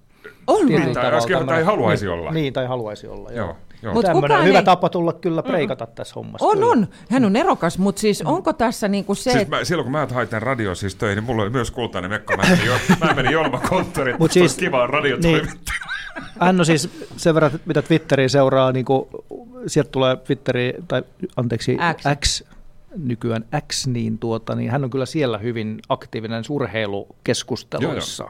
On 0.47 0.67
Tietyllä 0.67 0.93
Tai 0.93 1.03
tavalla 1.03 1.17
äsken- 1.39 1.45
tai 1.47 1.63
haluaisi 1.63 2.05
niin, 2.05 2.13
olla. 2.13 2.31
Niin, 2.31 2.53
tai 2.53 2.65
haluaisi 2.65 3.07
olla, 3.07 3.31
joo. 3.31 3.45
Joo, 3.47 3.55
joo. 3.83 3.93
Mut 3.93 4.05
kukaan 4.11 4.45
hyvä 4.45 4.57
ei- 4.59 4.65
tapa 4.65 4.89
tulla 4.89 5.13
kyllä 5.13 5.43
preikata 5.43 5.87
tässä 5.87 6.13
hommassa. 6.15 6.45
On, 6.45 6.53
kyllä. 6.57 6.65
on. 6.71 6.87
Hän 7.09 7.25
on 7.25 7.35
erokas, 7.35 7.77
mutta 7.77 7.99
siis 7.99 8.21
onko 8.21 8.53
tässä 8.53 8.87
niinku 8.87 9.15
se, 9.15 9.21
Siis 9.31 9.35
että 9.35 9.55
mä, 9.55 9.63
silloin 9.63 9.83
kun 9.85 9.91
mä 9.91 10.07
hain 10.13 10.27
tämän 10.27 10.41
radio 10.41 10.75
siis 10.75 10.95
töihin, 10.95 11.15
niin 11.15 11.23
mulla 11.23 11.41
oli 11.43 11.49
myös 11.49 11.71
kultainen 11.71 12.11
mekko. 12.11 12.37
Mä 12.37 12.43
menin, 12.49 12.65
jo, 12.65 12.73
mä 13.05 13.13
menin 13.13 13.31
Jorma 13.31 13.61
konttoriin, 13.69 14.17
siis- 14.19 14.31
siis, 14.33 14.57
kivaa 14.57 14.87
radiotoimittajaa. 14.87 15.96
Hän 16.39 16.59
on 16.59 16.65
siis 16.65 16.89
sen 17.17 17.33
verran, 17.35 17.51
mitä 17.65 17.81
Twitteriä 17.81 18.27
seuraa, 18.29 18.71
niin 18.71 18.85
kuin, 18.85 19.09
sieltä 19.67 19.91
tulee 19.91 20.15
Twitteri, 20.15 20.73
tai 20.87 21.03
anteeksi, 21.35 21.77
X. 21.97 22.03
X, 22.25 22.43
nykyään 22.97 23.45
X, 23.71 23.87
niin, 23.87 24.17
tuota, 24.17 24.55
niin 24.55 24.71
hän 24.71 24.83
on 24.83 24.89
kyllä 24.89 25.05
siellä 25.05 25.37
hyvin 25.37 25.79
aktiivinen 25.89 26.43
urheilukeskusteluissa. 26.49 28.27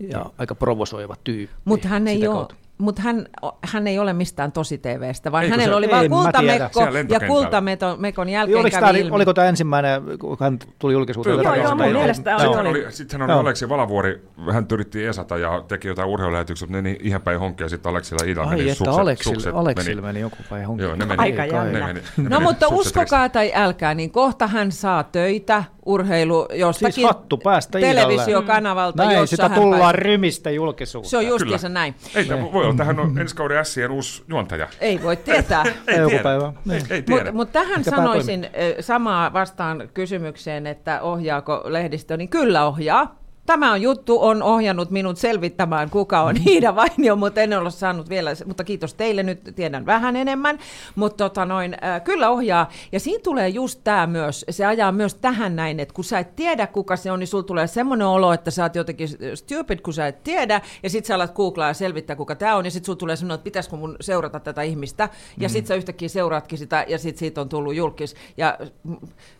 Ja 0.00 0.26
aika 0.38 0.54
provosoiva 0.54 1.16
tyyppi. 1.24 1.54
Mutta 1.64 1.88
hän, 1.88 2.08
ei 2.08 2.28
ole, 2.28 2.36
kautta. 2.36 2.54
Mut 2.78 2.98
hän, 2.98 3.26
hän 3.64 3.86
ei 3.86 3.98
ole 3.98 4.12
mistään 4.12 4.52
tosi 4.52 4.78
TVstä, 4.78 5.32
vaan 5.32 5.44
Eikö 5.44 5.52
hänellä 5.56 5.72
se- 5.72 5.76
oli 5.76 5.90
vain 5.90 6.10
kultamekko 6.10 6.80
ja 7.08 7.20
kultamekon 7.28 8.28
jälkeen 8.28 8.58
Oliko, 8.60 8.74
kävi 8.74 8.86
tämä, 8.86 8.98
ilmi. 8.98 9.10
oliko 9.16 9.34
tämä 9.34 9.46
ensimmäinen, 9.48 10.02
kun 10.18 10.36
hän 10.40 10.58
tuli 10.78 10.92
julkisuuteen? 10.92 11.34
Joo, 11.34 11.42
tarjoamaan 11.42 11.90
joo, 11.90 12.04
sitä? 12.14 12.30
mun 12.30 12.36
mielestä 12.36 12.36
oli, 12.36 12.44
Joo. 12.44 12.52
Sitten 12.52 12.66
oli. 12.70 12.78
hän 12.78 12.86
oli, 12.86 12.92
sitten 12.92 13.20
hän 13.20 13.30
oli 13.30 13.34
Joo. 13.34 13.40
Aleksi 13.40 13.68
Valavuori, 13.68 14.22
hän 14.52 14.66
yritti 14.72 15.04
esata 15.06 15.38
ja 15.38 15.64
teki 15.68 15.88
jotain 15.88 16.08
urheilulähetyksiä, 16.08 16.66
mutta 16.66 16.76
ne 16.76 16.82
niin 16.82 16.96
ihan 17.00 17.22
päin 17.22 17.38
honkia, 17.40 17.68
sitten 17.68 17.90
Aleksilla 17.90 18.24
Ida 18.26 18.42
Ai, 18.42 18.48
meni 18.48 18.62
että 18.62 18.74
sukset, 18.74 19.00
Aleksille, 19.00 19.34
sukset 19.34 19.54
Aleksille 19.54 20.02
meni. 20.02 20.20
joku 20.20 20.36
päin 20.50 20.66
honki. 20.66 20.82
Joo, 20.82 20.96
ne 20.96 21.04
meni, 21.04 21.22
Aika 21.22 21.42
ne 21.42 21.48
jännä. 21.48 21.86
meni, 21.86 22.00
ne 22.16 22.28
No 22.28 22.28
meni 22.30 22.42
mutta 22.42 22.68
sukset 22.68 22.86
uskokaa 22.86 23.28
tai 23.28 23.52
älkää, 23.54 23.94
niin 23.94 24.10
kohta 24.10 24.46
hän 24.46 24.72
saa 24.72 25.02
töitä 25.02 25.64
urheilu 25.86 26.48
jostakin 26.54 26.92
Siis 26.92 27.06
hattu 27.06 27.36
päästä 27.36 27.78
televisiokanavalta, 27.80 29.04
Näin, 29.04 29.18
jossa 29.18 29.36
sitä 29.36 29.48
tullaan 29.48 29.94
rymistä 29.94 30.50
julkisuuteen. 30.50 31.10
Se 31.10 31.16
on 31.16 31.20
Kyllä. 31.24 31.34
justiinsa 31.34 31.68
näin. 31.68 31.94
Ei, 32.14 32.28
voi 32.52 32.66
olla, 32.68 32.78
tähän 32.78 33.00
on 33.00 33.18
ensi 33.18 33.36
kauden 33.36 33.64
Sien 33.64 33.90
uusi 33.90 34.24
juontaja. 34.28 34.68
Ei 34.80 35.02
voi 35.02 35.16
tietää. 35.16 35.64
Ei 35.86 35.96
Joku 35.98 36.08
tiedä. 36.08 36.22
päivä, 36.22 36.46
Ei, 36.46 36.52
niin. 36.64 36.86
ei 36.90 37.02
tiedä. 37.02 37.20
Mutta 37.24 37.32
mut 37.32 37.52
tähän 37.52 37.78
Ehkä 37.78 37.90
sanoisin 37.90 38.46
samaa 38.80 39.32
vastaan 39.32 39.88
kysymykseen, 39.94 40.66
että 40.66 41.00
ohjaako 41.02 41.62
lehdistö, 41.64 42.16
niin 42.16 42.28
kyllä 42.28 42.66
ohjaa. 42.66 43.18
Tämä 43.48 43.72
on 43.72 43.82
juttu, 43.82 44.22
on 44.22 44.42
ohjannut 44.42 44.90
minut 44.90 45.18
selvittämään, 45.18 45.90
kuka 45.90 46.20
on 46.20 46.36
Iida 46.48 46.76
Vainio, 46.76 47.16
mutta 47.16 47.40
en 47.40 47.58
ole 47.58 47.70
saanut 47.70 48.08
vielä, 48.08 48.30
mutta 48.46 48.64
kiitos 48.64 48.94
teille, 48.94 49.22
nyt 49.22 49.40
tiedän 49.56 49.86
vähän 49.86 50.16
enemmän, 50.16 50.58
mutta 50.94 51.16
tota 51.24 51.44
noin, 51.44 51.76
äh, 51.84 52.02
kyllä 52.04 52.30
ohjaa. 52.30 52.70
Ja 52.92 53.00
siinä 53.00 53.20
tulee 53.22 53.48
just 53.48 53.80
tämä 53.84 54.06
myös, 54.06 54.44
se 54.50 54.66
ajaa 54.66 54.92
myös 54.92 55.14
tähän 55.14 55.56
näin, 55.56 55.80
että 55.80 55.94
kun 55.94 56.04
sä 56.04 56.18
et 56.18 56.36
tiedä, 56.36 56.66
kuka 56.66 56.96
se 56.96 57.12
on, 57.12 57.18
niin 57.18 57.26
sulla 57.26 57.44
tulee 57.44 57.66
semmoinen 57.66 58.06
olo, 58.06 58.32
että 58.32 58.50
sä 58.50 58.62
oot 58.62 58.74
jotenkin 58.74 59.08
stupid, 59.34 59.80
kun 59.80 59.94
sä 59.94 60.06
et 60.06 60.22
tiedä, 60.24 60.60
ja 60.82 60.90
sit 60.90 61.04
sä 61.04 61.14
alat 61.14 61.34
googlaa 61.34 61.68
ja 61.68 61.74
selvittää, 61.74 62.16
kuka 62.16 62.34
tämä 62.34 62.56
on, 62.56 62.64
ja 62.64 62.70
sit 62.70 62.84
sulla 62.84 62.98
tulee 62.98 63.16
semmoinen, 63.16 63.34
että 63.34 63.44
pitäisikö 63.44 63.76
mun 63.76 63.96
seurata 64.00 64.40
tätä 64.40 64.62
ihmistä, 64.62 65.08
ja 65.38 65.48
sit 65.48 65.66
sä 65.66 65.74
yhtäkkiä 65.74 66.08
seuraatkin 66.08 66.58
sitä, 66.58 66.84
ja 66.88 66.98
sit 66.98 67.16
siitä 67.16 67.40
on 67.40 67.48
tullut 67.48 67.74
julkis, 67.74 68.14
ja 68.36 68.58
mm, 68.84 68.96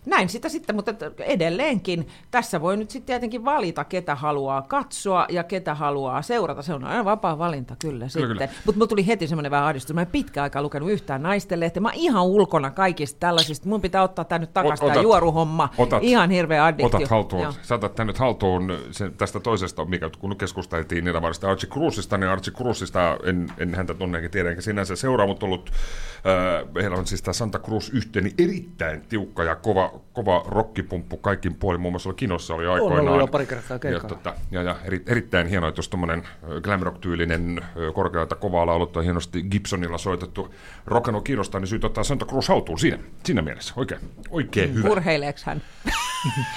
näin 0.07 0.29
sitä 0.29 0.49
sitten, 0.49 0.77
mutta 0.77 0.94
edelleenkin, 1.18 2.09
tässä 2.31 2.61
voi 2.61 2.77
nyt 2.77 2.90
sitten 2.90 3.07
tietenkin 3.07 3.44
valita, 3.44 3.85
ketä 4.00 4.14
haluaa 4.14 4.62
katsoa 4.62 5.26
ja 5.28 5.44
ketä 5.44 5.74
haluaa 5.74 6.22
seurata. 6.22 6.62
Se 6.62 6.74
on 6.74 6.84
aina 6.84 7.04
vapaa 7.04 7.38
valinta 7.38 7.76
kyllä, 7.78 8.06
Kyllä, 8.12 8.28
sitten. 8.28 8.48
Mutta 8.66 8.78
mulla 8.78 8.87
tuli 8.88 9.06
heti 9.06 9.26
semmoinen 9.26 9.50
vähän 9.50 9.66
ahdistus. 9.66 9.94
Mä 9.94 10.00
en 10.00 10.06
pitkä 10.06 10.42
aikaa 10.42 10.62
lukenut 10.62 10.90
yhtään 10.90 11.22
naisten 11.22 11.61
lehteä. 11.61 11.80
Mä 11.80 11.88
oon 11.88 11.94
ihan 11.96 12.22
ulkona 12.24 12.70
kaikista 12.70 13.20
tällaisista. 13.20 13.68
Mun 13.68 13.80
pitää 13.80 14.02
ottaa 14.02 14.24
tää 14.24 14.38
nyt 14.38 14.52
takaisin, 14.52 14.87
tämä 14.87 15.00
otat- 15.00 15.02
juoruhomma. 15.02 15.68
otat- 15.78 15.98
ihan 16.02 16.30
hirveä 16.30 16.64
addiktio. 16.64 16.87
Otat 16.87 17.08
haltuun, 17.08 17.42
Joo. 17.42 17.52
sä 17.62 17.74
otat 17.74 17.98
nyt 17.98 18.18
haltuun 18.18 18.72
sen, 18.90 19.14
tästä 19.14 19.40
toisesta, 19.40 19.84
mikä 19.84 20.11
kun 20.18 20.37
keskusteltiin 20.37 21.04
niin 21.04 21.14
varmasti 21.14 21.46
Archie 21.46 21.70
Cruzista, 21.70 22.18
niin 22.18 22.30
Archie 22.30 22.54
Cruzista 22.54 23.16
en, 23.24 23.48
en 23.58 23.74
häntä 23.74 23.94
tunne 23.94 24.18
enkä 24.18 24.28
tiedä, 24.28 24.50
enkä 24.50 24.62
sinänsä 24.62 24.96
seuraa, 24.96 25.26
mutta 25.26 25.46
ollut, 25.46 25.70
äh, 26.16 26.82
heillä 26.82 26.96
on 26.96 27.06
siis 27.06 27.22
tämä 27.22 27.32
Santa 27.32 27.58
Cruz 27.58 27.90
yhteeni 27.94 28.34
erittäin 28.38 29.00
tiukka 29.08 29.44
ja 29.44 29.56
kova, 29.56 29.90
kova 30.12 30.42
rockipumppu 30.48 31.16
kaikkin 31.16 31.54
puolin, 31.54 31.80
muun 31.80 31.92
muassa 31.92 32.08
oli 32.08 32.14
Kinossa 32.16 32.54
oli 32.54 32.66
aikoinaan. 32.66 33.08
ollut 33.08 33.20
jo 33.20 33.26
pari 33.26 33.46
kertaa 33.46 33.78
ja, 33.92 34.01
tota, 34.01 34.35
ja, 34.51 34.62
ja 34.62 34.77
eri, 34.85 35.03
erittäin 35.07 35.46
hienoa, 35.46 35.68
että 35.68 35.79
jos 35.79 35.88
tuommoinen 35.88 36.22
glam 36.62 36.81
rock-tyylinen 36.81 37.64
korkealta 37.94 38.35
kovaa 38.35 38.66
lauluttu 38.66 38.98
ja 38.98 39.03
hienosti 39.03 39.42
Gibsonilla 39.42 39.98
soitettu 39.98 40.55
rock 40.87 41.09
and 41.09 41.14
roll 41.14 41.22
kiinnostaa, 41.22 41.61
niin 41.61 41.68
syyt 41.68 41.85
ottaa 41.85 42.05
Santa 42.05 42.27
Cruz 42.27 42.48
haltuun 42.48 42.79
siinä, 42.79 42.98
siinä 43.24 43.42
mielessä. 43.42 43.74
Oikein, 43.77 44.01
oikein 44.31 44.74
hyvä. 44.74 44.88
Urheileeko 44.88 45.38
hän? 45.44 45.62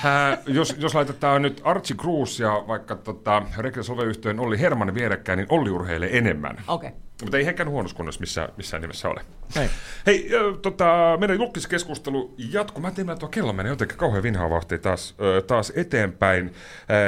Äh, 0.06 0.40
jos, 0.48 0.76
jos 0.78 0.96
laitetaan 0.96 1.42
nyt 1.42 1.62
Archie 1.64 1.98
Cruz 1.98 2.40
ja 2.40 2.64
vaikka 2.68 2.96
tota, 2.96 3.44
Sove-yhtiön 3.82 4.40
Olli 4.40 4.60
Herman 4.60 4.94
vierekkäin, 4.94 5.38
niin 5.38 5.48
Olli 5.50 5.70
urheilee 5.70 6.18
enemmän. 6.18 6.58
Okei. 6.68 6.90
Okay. 6.90 7.00
Mutta 7.22 7.38
ei 7.38 7.46
henkään 7.46 7.70
huonossa 7.70 7.98
kunnossa 7.98 8.20
missään, 8.20 8.50
missään 8.58 8.82
nimessä 8.82 9.10
ole. 9.10 9.22
Ei. 9.60 9.70
Hei, 10.06 10.30
ö, 10.34 10.54
tota, 10.62 11.18
meidän 11.20 11.38
julkiskeskustelu 11.38 12.34
jatkuu. 12.52 12.82
Mä 12.82 12.92
tiedän, 12.92 13.14
että 13.14 13.20
tuo 13.20 13.30
kello 13.30 13.54
menee 13.54 13.70
jotenkin 13.70 13.98
kauhean 13.98 14.24
vinhaa 14.24 14.50
vauhtia 14.50 14.78
taas, 14.78 15.16
ö, 15.22 15.42
taas 15.42 15.74
eteenpäin. 15.76 16.54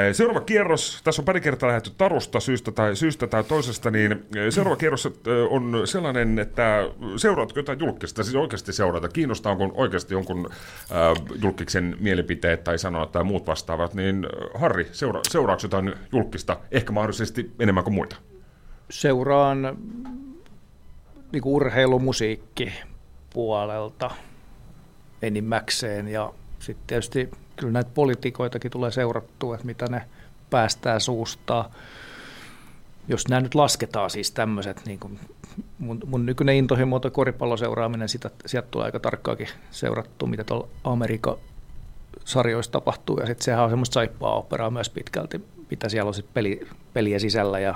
Ö, 0.10 0.14
Seuraava 0.14 0.42
kierros, 0.42 1.02
tässä 1.04 1.22
on 1.22 1.26
pari 1.26 1.42
kertaa 1.42 1.68
lähdetty 1.68 1.92
Tarusta 1.98 2.40
syystä 2.40 2.72
tai, 2.72 2.96
syystä 2.96 3.28
tai 3.28 3.44
toisesta, 3.44 3.92
niin 3.92 4.26
ö, 4.36 4.52
seuraava 4.52 4.76
kierros 4.76 5.06
ö, 5.06 5.48
on 5.50 5.82
sellainen, 5.86 6.40
että 6.40 6.90
seuraatko 7.18 7.60
jotain 7.60 7.80
julkista, 7.80 8.24
siis 8.24 8.36
oikeasti 8.36 8.74
seurata. 8.74 9.10
Kiinnostaa, 9.10 9.52
onko 9.52 9.72
oikeasti 9.74 10.14
jonkun 10.14 10.50
äh, 10.92 11.26
julkiksen 11.42 11.98
mielipiteet 12.00 12.64
tai 12.64 12.78
sanonat 12.80 13.12
tai 13.12 13.24
muut 13.24 13.48
vastaavat, 13.48 13.94
niin 13.94 14.26
ö, 14.26 14.30
Harri, 14.60 14.88
seura, 14.92 15.20
seuraako 15.30 15.60
jotain 15.64 15.94
julkista, 16.12 16.58
ehkä 16.72 16.92
mahdollisesti 16.92 17.52
enemmän 17.60 17.84
kuin 17.84 17.94
muita? 17.94 18.16
Seuraan 18.94 19.78
niin 21.32 21.44
urheilumusiikki 21.46 22.74
puolelta 23.34 24.12
enimmäkseen. 25.22 26.08
Ja 26.08 26.34
sitten 26.60 26.88
tietysti 26.88 27.30
kyllä 27.56 27.74
näitä 27.74 27.90
poliitikoitakin 27.94 28.72
tulee 28.72 28.92
seurattua, 28.92 29.56
että 29.56 29.66
mitä 29.66 29.88
ne 29.88 30.02
päästää 30.50 31.00
suustaa. 31.00 31.72
Jos 33.08 33.28
nämä 33.28 33.42
nyt 33.42 33.56
lasketaan 33.56 34.10
siis 34.10 34.32
tämmöiset, 34.32 34.82
niin 34.86 35.00
kuin 35.00 35.20
mun, 35.80 36.00
mun 36.06 36.26
nykyinen 36.26 36.56
intohimo 36.56 36.96
on 37.06 37.12
koripallon 37.12 37.58
seuraaminen, 37.58 38.10
sitä, 38.10 38.30
sieltä 38.46 38.68
tulee 38.72 38.86
aika 38.86 39.00
tarkkaakin 39.00 39.50
seurattua, 39.72 40.30
mitä 40.30 40.44
tuolla 40.44 40.68
Amerikan 40.84 41.38
sarjoissa 42.26 42.72
tapahtuu, 42.72 43.18
ja 43.20 43.26
sitten 43.26 43.46
sehän 43.46 43.64
on 43.64 43.70
semmoista 43.70 43.94
saippaa 43.94 44.38
operaa 44.38 44.70
myös 44.70 44.90
pitkälti, 44.90 45.42
mitä 45.70 45.90
siellä 45.90 46.08
on 46.08 46.14
sitten 46.14 46.34
peli, 46.34 46.68
peliä 46.94 47.20
sisällä, 47.20 47.60
ja 47.60 47.76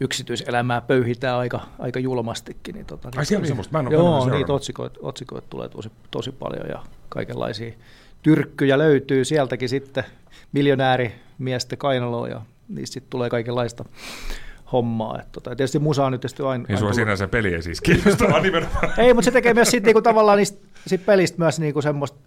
yksityiselämää 0.00 0.80
pöyhitään 0.80 1.38
aika, 1.38 1.60
aika 1.78 1.98
julmastikin. 1.98 2.74
Niin 2.74 2.86
tota, 2.86 3.10
Ai 3.16 3.26
siellä 3.26 3.42
on 3.42 3.48
semmoista? 3.48 3.72
Mä 3.72 3.88
en 3.88 3.92
Joo, 3.92 4.30
niitä 4.30 4.52
otsikoita, 4.52 5.00
otsikoita 5.02 5.46
tulee 5.50 5.68
tosi, 5.68 5.90
tosi 6.10 6.32
paljon, 6.32 6.68
ja 6.68 6.82
kaikenlaisia 7.08 7.72
tyrkkyjä 8.22 8.78
löytyy 8.78 9.24
sieltäkin 9.24 9.68
sitten 9.68 10.04
miljonäärimiestä 10.52 11.76
kainaloa, 11.76 12.28
ja 12.28 12.40
niistä 12.68 12.94
sitten 12.94 13.10
tulee 13.10 13.30
kaikenlaista 13.30 13.84
hommaa. 14.72 15.20
Et 15.20 15.32
tota, 15.32 15.56
tietysti 15.56 15.78
musa 15.78 16.06
on 16.06 16.12
nyt 16.12 16.20
tietysti 16.20 16.42
aina... 16.42 16.64
Sua 16.68 16.76
tullut- 16.78 16.94
sinänsä 16.94 17.28
peli 17.28 17.54
ei 17.54 17.62
siis 17.62 17.80
kiinnosta, 17.80 18.24
vaan 18.30 18.42
nimenomaan. 18.42 18.92
ei, 18.98 19.14
mutta 19.14 19.24
se 19.24 19.30
tekee 19.30 19.54
myös 19.54 19.70
sit 19.70 19.84
niinku 19.84 20.02
tavallaan 20.02 20.38
niistä 20.38 20.58
sit 20.86 21.06
pelistä 21.06 21.38
myös 21.38 21.60
niinku 21.60 21.82
semmoista 21.82 22.18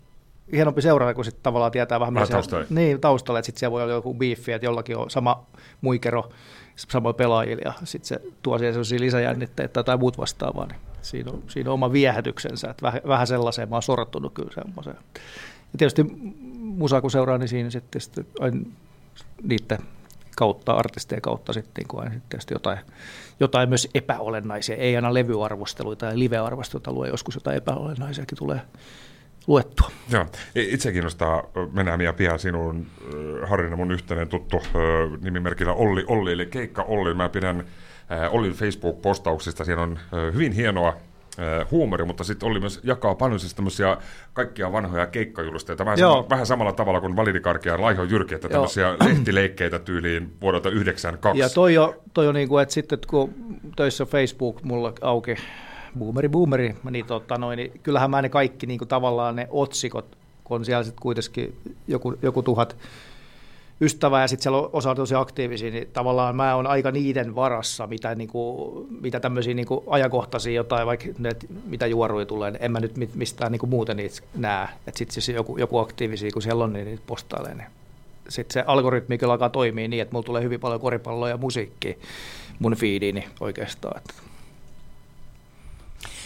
hienompi 0.52 0.82
seurata, 0.82 1.14
kun 1.14 1.26
sit 1.26 1.44
tavallaan 1.44 1.72
tietää 1.72 2.00
vähän, 2.00 2.14
Vähän 2.14 2.28
mitä. 2.44 2.66
Niin, 2.70 3.02
taustalla, 3.02 3.40
että 3.40 3.46
sitten 3.46 3.60
siellä 3.60 3.72
voi 3.72 3.84
olla 3.84 3.94
joku 3.94 4.14
biifi, 4.14 4.52
että 4.52 4.66
jollakin 4.66 4.98
on 4.98 5.10
sama 5.10 5.46
muikero 5.82 6.30
samoilla 6.90 7.18
pelaajilla, 7.18 7.62
ja 7.66 7.74
sitten 7.84 8.08
se 8.08 8.22
tuo 8.44 8.58
siihen 8.58 8.74
sellaisia 8.74 9.00
lisäjännitteitä 9.00 9.84
tai 9.84 9.98
muut 9.98 10.18
vastaavaa, 10.18 10.66
niin 10.66 10.80
siinä 11.02 11.32
on, 11.32 11.44
siinä 11.48 11.70
on 11.70 11.74
oma 11.74 11.92
viehätyksensä, 11.92 12.70
että 12.70 12.82
vähän, 12.82 13.02
vähän 13.08 13.28
sellaiseen 13.28 13.70
mä 13.70 13.76
oon 13.76 13.84
sorttunut 13.84 14.34
kyllä 14.34 14.52
semmoiseen. 14.54 14.98
Ja 15.74 15.78
tietysti 15.78 16.06
musaa 16.60 17.02
kun 17.02 17.12
seuraa, 17.12 17.38
niin 17.38 17.48
siinä 17.48 17.70
sitten, 17.70 18.02
sitten 18.02 18.26
aina 18.40 18.62
niiden 19.44 19.80
kautta, 20.36 20.74
artistien 20.74 21.22
kautta 21.22 21.54
sitten 21.54 21.82
niin 21.82 21.88
kuin 21.88 22.00
aina 22.00 22.12
sitten 22.12 22.30
tietysti 22.30 22.54
jotain, 22.54 22.78
jotain 23.40 23.70
myös 23.70 23.90
epäolennaisia, 23.96 24.76
ei 24.76 24.96
aina 24.96 25.14
levyarvosteluita 25.14 26.06
ja 26.06 26.20
live-arvosteluita 26.20 26.92
lue, 26.92 27.08
joskus 27.08 27.36
jotain 27.36 27.58
epäolennaisiakin 27.58 28.38
tulee 28.38 28.62
luettua. 29.48 29.92
Joo, 30.10 30.26
itse 30.56 30.92
kiinnostaa, 30.92 31.44
mennään 31.72 32.02
ja 32.02 32.14
pian 32.14 32.40
sinun, 32.40 32.86
ö, 33.14 33.48
Harrina, 33.48 33.76
mun 33.76 33.92
yhteinen 33.92 34.28
tuttu 34.28 34.62
nimimerkillä 35.22 35.74
Olli, 35.74 36.04
Olli, 36.08 36.32
eli 36.32 36.46
Keikka 36.46 36.84
Olli. 36.84 37.14
Mä 37.14 37.30
pidän 37.30 37.64
Ollin 38.32 38.54
Facebook-postauksista, 38.54 39.66
siinä 39.66 39.82
on 39.82 40.00
hyvin 40.34 40.52
hienoa 40.52 40.98
huumori, 41.72 42.06
mutta 42.06 42.24
sitten 42.24 42.48
Olli 42.48 42.60
myös 42.60 42.80
jakaa 42.84 43.16
paljon 43.16 43.40
siis 43.40 43.54
tämmöisiä 43.54 43.98
kaikkia 44.34 44.72
vanhoja 44.72 45.08
keikkajulisteita, 45.08 45.86
vähän, 45.86 45.98
sama, 45.98 46.30
vähän 46.30 46.46
samalla 46.46 46.74
tavalla 46.74 47.02
kuin 47.02 47.16
Validikarki 47.16 47.70
ja 47.70 47.82
Laiho 47.82 48.04
Jyrki, 48.04 48.36
että 48.36 48.48
Joo. 48.48 48.52
tämmöisiä 48.52 48.96
lehtileikkeitä 49.06 49.80
tyyliin 49.80 50.34
vuodelta 50.42 50.70
92. 50.70 51.42
Ja 51.42 51.50
toi 51.50 51.78
on, 51.78 51.94
toi 52.14 52.28
on 52.28 52.36
niin 52.36 52.50
kuin, 52.50 52.64
että 52.64 52.74
sitten 52.74 53.00
kun 53.08 53.34
töissä 53.76 54.06
Facebook 54.06 54.64
mulla 54.64 54.94
auki, 55.02 55.36
boomeri, 56.00 56.30
boomeri, 56.30 56.76
mä 56.84 56.92
niitä 56.92 57.16
ottaa 57.16 57.38
noin, 57.38 57.58
niin 57.58 57.80
kyllähän 57.84 58.10
mä 58.10 58.22
ne 58.22 58.30
kaikki 58.30 58.68
niin 58.68 58.78
kuin 58.78 58.88
tavallaan 58.88 59.36
ne 59.36 59.48
otsikot, 59.50 60.18
kun 60.44 60.56
on 60.56 60.66
siellä 60.66 60.84
sitten 60.84 61.02
kuitenkin 61.02 61.56
joku, 61.88 62.14
joku 62.22 62.44
tuhat 62.44 62.78
ystävää 63.82 64.22
ja 64.22 64.28
sitten 64.28 64.44
siellä 64.44 64.58
on 64.58 64.70
osa 64.74 64.96
tosi 64.96 65.16
aktiivisia, 65.16 65.72
niin 65.72 65.88
tavallaan 65.94 66.36
mä 66.36 66.56
oon 66.56 66.68
aika 66.68 66.92
niiden 66.92 67.36
varassa, 67.36 67.88
mitä, 67.88 68.16
niin 68.16 68.28
kuin, 68.28 68.88
mitä 69.02 69.20
tämmöisiä 69.20 69.54
niin 69.54 69.66
kuin 69.66 69.84
ajankohtaisia 69.88 70.54
jotain, 70.54 70.88
vaikka 70.88 71.06
ne, 71.18 71.32
mitä 71.66 71.88
juoruja 71.88 72.26
tulee, 72.26 72.52
niin 72.52 72.64
en 72.64 72.72
mä 72.72 72.80
nyt 72.80 73.16
mistään 73.16 73.52
niin 73.52 73.60
kuin 73.60 73.70
muuten 73.70 73.98
niitä 73.98 74.22
näe. 74.36 74.68
Että 74.88 74.98
sitten 74.98 75.14
siis 75.14 75.30
joku, 75.30 75.58
joku 75.58 75.78
aktiivisia, 75.78 76.32
kun 76.32 76.42
siellä 76.42 76.64
on, 76.64 76.74
niin 76.74 76.86
niitä 76.86 77.04
postailee. 77.08 77.56
Niin 77.56 77.68
sitten 78.30 78.54
se 78.54 78.64
algoritmi 78.68 79.18
kyllä 79.18 79.34
alkaa 79.34 79.50
toimia 79.50 79.88
niin, 79.88 80.02
että 80.02 80.14
mulla 80.14 80.26
tulee 80.26 80.44
hyvin 80.44 80.60
paljon 80.60 80.82
koripalloa 80.82 81.30
ja 81.30 81.38
musiikkia 81.38 81.94
mun 82.60 82.76
feediini 82.76 83.28
oikeastaan. 83.40 83.98
Että 83.98 84.14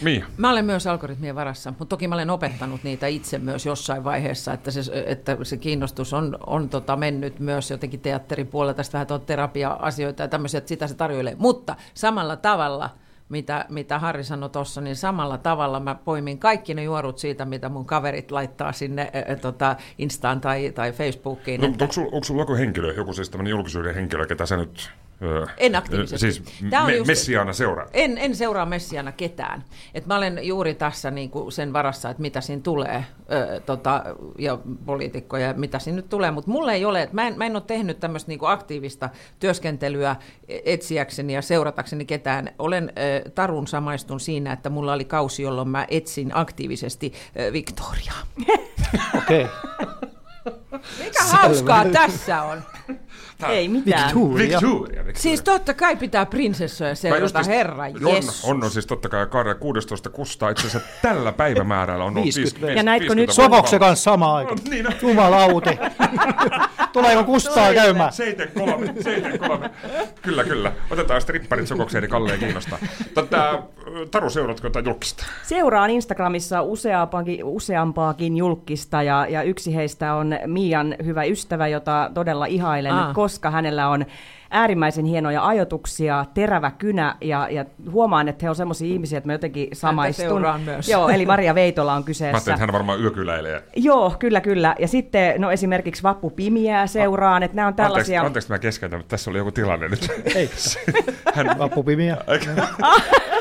Mia. 0.02 0.26
Mä 0.36 0.50
olen 0.50 0.64
myös 0.64 0.86
algoritmien 0.86 1.34
varassa, 1.34 1.70
mutta 1.70 1.86
toki 1.86 2.08
mä 2.08 2.14
olen 2.14 2.30
opettanut 2.30 2.84
niitä 2.84 3.06
itse 3.06 3.38
myös 3.38 3.66
jossain 3.66 4.04
vaiheessa, 4.04 4.52
että 4.52 4.70
se, 4.70 5.04
että 5.06 5.36
se 5.42 5.56
kiinnostus 5.56 6.12
on, 6.12 6.38
on 6.46 6.68
tota 6.68 6.96
mennyt 6.96 7.40
myös 7.40 7.70
jotenkin 7.70 8.00
teatterin 8.00 8.46
puolella, 8.46 8.74
tästä 8.74 8.92
vähän 8.92 9.20
terapia-asioita 9.26 10.22
ja 10.22 10.28
tämmöisiä, 10.28 10.58
että 10.58 10.68
sitä 10.68 10.86
se 10.86 10.94
tarjoilee. 10.94 11.36
Mutta 11.38 11.76
samalla 11.94 12.36
tavalla, 12.36 12.90
mitä, 13.28 13.64
mitä 13.68 13.98
Harri 13.98 14.24
sanoi 14.24 14.50
tuossa, 14.50 14.80
niin 14.80 14.96
samalla 14.96 15.38
tavalla 15.38 15.80
mä 15.80 15.94
poimin 15.94 16.38
kaikki 16.38 16.74
ne 16.74 16.82
juorut 16.84 17.18
siitä, 17.18 17.44
mitä 17.44 17.68
mun 17.68 17.86
kaverit 17.86 18.30
laittaa 18.30 18.72
sinne 18.72 19.12
ä, 19.30 19.36
tota 19.36 19.76
Instaan 19.98 20.40
tai, 20.40 20.72
tai 20.74 20.92
Facebookiin. 20.92 21.60
No, 21.60 21.66
että- 21.66 21.84
onko 21.84 21.92
sulla, 21.92 22.10
onko 22.12 22.24
sulla 22.24 22.42
joku 22.42 22.54
henkilö, 22.54 22.92
joku 22.92 23.12
siis 23.12 23.30
tämmöinen 23.30 23.50
julkisuuden 23.50 23.94
henkilö, 23.94 24.26
ketä 24.26 24.46
sä 24.46 24.56
nyt... 24.56 24.90
En 25.56 25.76
aktiivisesti. 25.76 26.32
Siis 26.32 26.42
Tää 26.70 26.80
on 26.80 26.86
me, 26.86 26.96
just- 26.96 27.06
Messiaana 27.06 27.52
seuraa. 27.52 27.86
En, 27.92 28.18
en 28.18 28.36
seuraa 28.36 28.66
Messiana 28.66 29.12
ketään. 29.12 29.64
Et 29.94 30.06
mä 30.06 30.16
olen 30.16 30.38
juuri 30.42 30.74
tässä 30.74 31.10
niin 31.10 31.30
kuin 31.30 31.52
sen 31.52 31.72
varassa, 31.72 32.10
että 32.10 32.20
mitä 32.20 32.40
siinä 32.40 32.62
tulee, 32.62 33.04
ö, 33.32 33.60
tota, 33.60 34.04
ja 34.38 34.58
poliitikkoja, 34.86 35.54
mitä 35.54 35.78
siinä 35.78 35.96
nyt 35.96 36.08
tulee. 36.08 36.30
Mutta 36.30 36.50
mulla 36.50 36.72
ei 36.72 36.84
ole, 36.84 37.02
että 37.02 37.14
mä 37.14 37.26
en, 37.26 37.38
mä 37.38 37.46
en 37.46 37.56
ole 37.56 37.62
tehnyt 37.66 38.00
tämmöistä 38.00 38.28
niin 38.28 38.38
kuin 38.38 38.50
aktiivista 38.50 39.10
työskentelyä 39.38 40.16
etsiäkseni 40.48 41.34
ja 41.34 41.42
seuratakseni 41.42 42.04
ketään. 42.04 42.50
Olen 42.58 42.92
ö, 43.24 43.30
Tarun 43.30 43.66
samaistun 43.66 44.20
siinä, 44.20 44.52
että 44.52 44.70
mulla 44.70 44.92
oli 44.92 45.04
kausi, 45.04 45.42
jolloin 45.42 45.68
mä 45.68 45.86
etsin 45.90 46.30
aktiivisesti 46.36 47.12
ö, 47.40 47.52
Victoriaa. 47.52 48.20
Okei. 49.18 49.44
Okay. 49.44 49.86
Mikä 51.04 51.22
hauskaa 51.22 51.84
tässä 51.84 52.42
on? 52.42 52.62
Ei 53.48 53.68
mitään. 53.68 54.14
Victoria. 54.14 54.60
Victoria. 54.60 55.04
Siis 55.14 55.42
totta 55.42 55.74
kai 55.74 55.96
pitää 55.96 56.26
prinsessoja 56.26 56.94
seurata, 56.94 57.38
just- 57.40 57.48
herra 57.48 57.84
on, 57.84 58.14
jes. 58.14 58.44
on, 58.44 58.64
on 58.64 58.70
siis 58.70 58.86
totta 58.86 59.08
kai 59.08 59.26
Kaarle 59.26 59.54
16 59.54 60.10
kustaa. 60.10 60.50
Itse 60.50 60.66
asiassa 60.66 60.88
tällä 61.02 61.32
päivämäärällä 61.32 62.04
on 62.04 62.08
ollut 62.08 62.24
50 62.24 62.54
50 62.60 62.78
Ja 62.80 62.82
näitkö 62.82 63.14
nyt 63.14 63.28
50 63.28 63.32
Sovoksen 63.56 63.80
kanssa 63.80 64.02
sama 64.10 64.36
aika. 64.36 64.54
No, 64.54 64.60
niin, 64.70 64.84
no. 64.84 64.90
Jumalauti. 65.02 65.70
Tuleeko 66.92 67.24
kustaa 67.24 67.74
käymään? 67.74 68.12
Seiten 68.12 68.48
kolme, 68.54 68.94
seiten 69.00 69.38
kolme. 69.38 69.70
Kyllä, 70.22 70.44
kyllä. 70.44 70.72
Otetaan 70.90 71.20
stripparit 71.20 71.66
sokokseen, 71.68 72.02
niin 72.02 72.10
Kalleen 72.10 72.38
kiinnostaa. 72.38 72.78
Tota, 73.14 73.62
Taru, 74.10 74.30
seuratko 74.30 74.66
jotain 74.66 74.84
julkista? 74.84 75.24
Seuraan 75.42 75.90
Instagramissa 75.90 76.62
useampaakin, 76.62 77.44
useampaakin 77.44 78.36
julkista 78.36 79.02
ja, 79.02 79.26
ja 79.30 79.42
yksi 79.42 79.74
heistä 79.74 80.14
on 80.14 80.34
Mian 80.46 80.94
hyvä 81.04 81.24
ystävä, 81.24 81.66
jota 81.68 82.10
todella 82.14 82.46
ihailen, 82.46 82.92
Ah. 82.92 83.14
Koska 83.26 83.50
hänellä 83.50 83.88
on 83.88 84.06
äärimmäisen 84.56 85.04
hienoja 85.04 85.46
ajatuksia, 85.46 86.24
terävä 86.34 86.70
kynä 86.70 87.16
ja, 87.20 87.48
ja 87.50 87.64
huomaan, 87.90 88.28
että 88.28 88.46
he 88.46 88.50
on 88.50 88.56
semmoisia 88.56 88.88
ihmisiä, 88.92 89.18
että 89.18 89.28
mä 89.28 89.32
jotenkin 89.32 89.68
samaistun. 89.72 90.44
myös. 90.64 90.88
Joo, 90.88 91.08
eli 91.08 91.26
Maria 91.26 91.54
Veitola 91.54 91.92
on 91.94 92.02
Mä 92.02 92.06
kyseessä. 92.06 92.36
ajattelin, 92.36 92.54
että 92.54 92.62
hän 92.66 92.72
varmaan 92.72 93.00
yökyläilee. 93.00 93.62
Joo, 93.76 94.14
kyllä, 94.18 94.40
kyllä. 94.40 94.74
Ja 94.78 94.88
sitten 94.88 95.40
no 95.40 95.50
esimerkiksi 95.50 96.02
Vappu 96.02 96.30
Pimiää 96.30 96.86
seuraan, 96.86 97.42
että 97.42 97.56
nämä 97.56 97.68
on 97.68 97.74
tällaisia... 97.74 98.20
Anteeksi, 98.20 98.26
anteeksi 98.26 98.50
mä 98.52 98.58
keskeytän, 98.58 98.98
mutta 98.98 99.10
tässä 99.10 99.30
oli 99.30 99.38
joku 99.38 99.52
tilanne 99.52 99.88
nyt. 99.88 100.08
Ei, 100.34 100.50
Hän, 101.34 101.58
vappupimiä. 101.58 102.16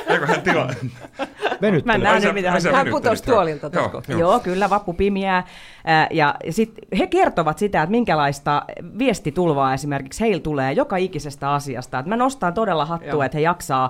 eikö 0.10 0.28
hän 0.28 0.42
tila? 0.42 0.68
Venyttely. 1.62 1.86
Mä 1.86 1.94
en 1.94 2.02
nähnyt, 2.02 2.34
mitä 2.34 2.52
hän 2.52 2.62
Hän 2.74 2.88
putosi 2.92 3.24
joo. 3.28 3.36
tuolilta 3.36 3.70
Joo, 3.74 4.02
joo. 4.08 4.20
Joo, 4.20 4.40
kyllä, 4.40 4.70
Vappu 4.70 4.94
Pimiää. 4.94 5.44
Ää, 5.86 6.08
Ja 6.12 6.36
sitten 6.50 6.86
he 7.00 7.08
kertovat 7.08 7.58
sitä, 7.58 7.82
että 7.84 7.92
minkälaista 7.92 8.64
viestitulvaa 8.98 9.74
esimerkiksi 9.74 10.20
heillä 10.22 10.42
tulee 10.42 10.74
joka 10.74 10.98
ikisestä 11.06 11.54
asiasta. 11.54 12.00
Että 12.00 12.10
mä 12.10 12.18
nostan 12.18 12.54
todella 12.54 12.86
hattua, 12.86 13.26
että 13.26 13.38
he 13.38 13.42
jaksaa 13.42 13.90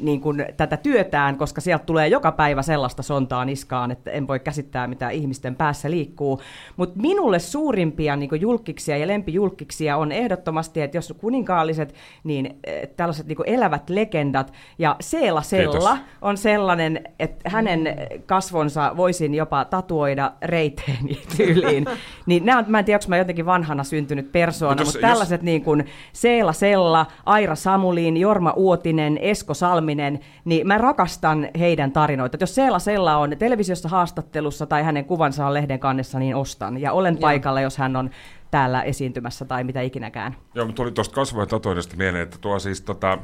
niin 0.00 0.20
kuin 0.20 0.46
tätä 0.56 0.76
työtään, 0.76 1.36
koska 1.36 1.60
sieltä 1.60 1.84
tulee 1.84 2.08
joka 2.08 2.32
päivä 2.32 2.62
sellaista 2.62 3.02
sontaa 3.02 3.44
niskaan, 3.44 3.90
että 3.90 4.10
en 4.10 4.26
voi 4.26 4.40
käsittää, 4.40 4.86
mitä 4.86 5.10
ihmisten 5.10 5.56
päässä 5.56 5.90
liikkuu. 5.90 6.40
Mutta 6.76 7.00
minulle 7.00 7.38
suurimpia 7.38 8.16
niin 8.16 8.28
kuin 8.28 8.40
julkiksia 8.40 8.96
ja 8.96 9.06
lempijulkiksia 9.06 9.96
on 9.96 10.12
ehdottomasti, 10.12 10.80
että 10.80 10.96
jos 10.96 11.14
kuninkaalliset, 11.18 11.94
niin 12.24 12.58
eh, 12.64 12.88
tällaiset 12.96 13.26
niin 13.26 13.36
kuin 13.36 13.48
elävät 13.48 13.90
legendat, 13.90 14.52
ja 14.78 14.96
Seela 15.00 15.42
Sella 15.42 15.72
Kiitos. 15.72 16.06
on 16.22 16.36
sellainen, 16.36 17.04
että 17.18 17.50
hänen 17.50 17.96
kasvonsa 18.26 18.96
voisin 18.96 19.34
jopa 19.34 19.64
tatuoida 19.64 20.32
reiteen 20.42 21.08
tyyliin. 21.36 21.86
niin 22.26 22.46
nämä 22.46 22.58
on, 22.58 22.64
mä 22.68 22.78
en 22.78 22.84
tiedä, 22.84 22.96
onko 22.96 23.08
mä 23.08 23.16
jotenkin 23.16 23.46
vanhana 23.46 23.84
syntynyt 23.84 24.32
persoona, 24.32 24.74
Mut 24.74 24.80
jos- 24.80 24.94
mutta 24.94 25.06
tällaiset 25.08 25.42
niin 25.42 25.64
kuin 25.64 25.84
Seela 26.12 26.52
Sella, 26.52 27.06
Aira 27.26 27.54
Samulin, 27.54 28.16
Jorma 28.16 28.52
Uotinen, 28.56 29.18
Esko 29.18 29.54
Salminen, 29.68 30.20
niin 30.44 30.66
mä 30.66 30.78
rakastan 30.78 31.48
heidän 31.58 31.92
tarinoita. 31.92 32.36
Et 32.36 32.40
jos 32.40 32.54
Seela 32.54 32.78
Sella 32.78 33.16
on 33.16 33.30
televisiossa 33.38 33.88
haastattelussa 33.88 34.66
tai 34.66 34.82
hänen 34.82 35.04
kuvansa 35.04 35.46
on 35.46 35.54
lehden 35.54 35.78
kannessa, 35.78 36.18
niin 36.18 36.36
ostan. 36.36 36.80
Ja 36.80 36.92
olen 36.92 37.16
paikalla, 37.16 37.60
jos 37.60 37.78
hän 37.78 37.96
on 37.96 38.10
täällä 38.50 38.82
esiintymässä 38.82 39.44
tai 39.44 39.64
mitä 39.64 39.80
ikinäkään. 39.80 40.36
Joo, 40.54 40.66
mutta 40.66 40.76
tuli 40.76 40.92
tuosta 40.92 41.14
kasvojen 41.14 41.48
tatuoinnista 41.48 41.96
mieleen, 41.96 42.22
että 42.22 42.36
tuo 42.40 42.58
siis 42.58 42.80
tota, 42.80 43.18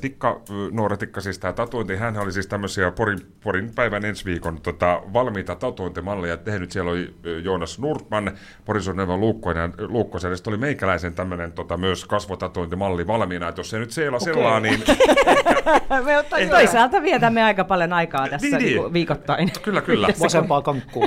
Tikka, 0.00 0.40
nuori 0.70 0.96
Tikka 0.96 1.20
siis 1.20 1.38
tämä 1.38 1.52
tatuointi, 1.52 1.96
hän 1.96 2.18
oli 2.18 2.32
siis 2.32 2.46
tämmöisiä 2.46 2.90
Porin, 2.90 3.18
Porin 3.44 3.74
päivän 3.74 4.04
ensi 4.04 4.24
viikon 4.24 4.60
tota, 4.60 5.02
valmiita 5.12 5.54
tatuointimalleja 5.54 6.36
tehnyt. 6.36 6.72
Siellä 6.72 6.90
oli 6.90 7.14
Joonas 7.42 7.78
Nurman, 7.78 8.30
Porin 8.64 8.82
Neva 8.94 9.16
Luukkonen, 9.16 9.74
Luukkosen, 9.78 10.30
ja 10.30 10.36
sitten 10.36 10.50
oli 10.50 10.58
meikäläisen 10.58 11.14
tämmöinen 11.14 11.52
tota, 11.52 11.76
myös 11.76 12.04
kasvotatuointimalli 12.04 13.06
valmiina, 13.06 13.48
että 13.48 13.60
jos 13.60 13.70
se 13.70 13.78
nyt 13.78 13.90
seela 13.90 14.16
okay. 14.16 14.34
sellaa, 14.34 14.60
niin 14.60 14.82
Me 16.04 16.18
ottaa 16.18 16.38
Ei, 16.38 16.48
Toisaalta 16.48 17.02
vietämme 17.02 17.42
aika 17.42 17.64
paljon 17.64 17.92
aikaa 17.92 18.28
tässä 18.28 18.46
Niin, 18.46 18.58
niin, 18.58 18.82
niin. 18.82 18.92
viikoittain. 18.92 19.52
kyllä, 19.62 19.80
kyllä. 19.80 20.08
Vasempaa 20.20 20.62
kankkua. 20.62 21.06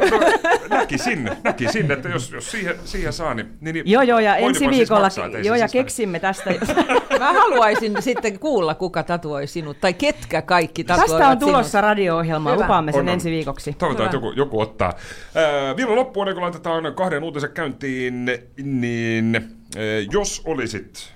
näki 0.70 0.98
sinne, 0.98 1.38
näki 1.44 1.72
sinne, 1.72 1.94
että 1.94 2.10
jos, 2.10 2.32
jos 2.32 2.52
siihen, 2.52 2.76
siihen 2.86 3.14
saa, 3.14 3.34
niin, 3.34 3.58
niin 3.62 3.74
niin 3.74 3.92
Joo, 3.92 4.02
joo, 4.02 4.20
ja 4.20 4.36
ensi 4.36 4.60
siis 4.60 4.72
viikolla, 4.72 5.02
maksaa, 5.02 5.26
ei 5.26 5.32
se 5.32 5.40
joo, 5.40 5.56
ja 5.56 5.68
siis 5.68 5.72
keksimme 5.72 6.20
tästä. 6.20 6.54
Mä 7.20 7.34
haluaisin 7.34 8.02
sitten 8.02 8.40
kuulla, 8.40 8.76
kuka 8.76 9.04
tatuoi 9.04 9.48
sinut, 9.48 9.80
tai 9.82 9.94
ketkä 9.94 10.42
kaikki 10.42 10.84
tatuoivat 10.84 11.10
tästä 11.12 11.28
on 11.28 11.38
sinut. 11.40 11.54
tulossa 11.54 11.82
radio-ohjelma, 11.82 12.52
Hyvä. 12.52 12.62
lupaamme 12.64 12.92
sen 12.92 13.00
On, 13.02 13.08
on. 13.08 13.14
ensi 13.14 13.32
viikoksi. 13.32 13.74
Toivotaan, 13.74 14.06
että 14.06 14.16
joku, 14.18 14.32
joku 14.32 14.60
ottaa. 14.60 14.94
Ää, 15.36 15.76
vielä 15.78 15.96
loppuun, 15.96 16.28
ennen 16.28 16.36
kuin 16.36 16.44
laitetaan 16.44 16.96
kahden 16.96 17.24
uutisen 17.24 17.52
käyntiin, 17.52 18.26
niin 18.64 19.36
ää, 19.36 19.84
jos 20.12 20.42
olisit, 20.46 21.14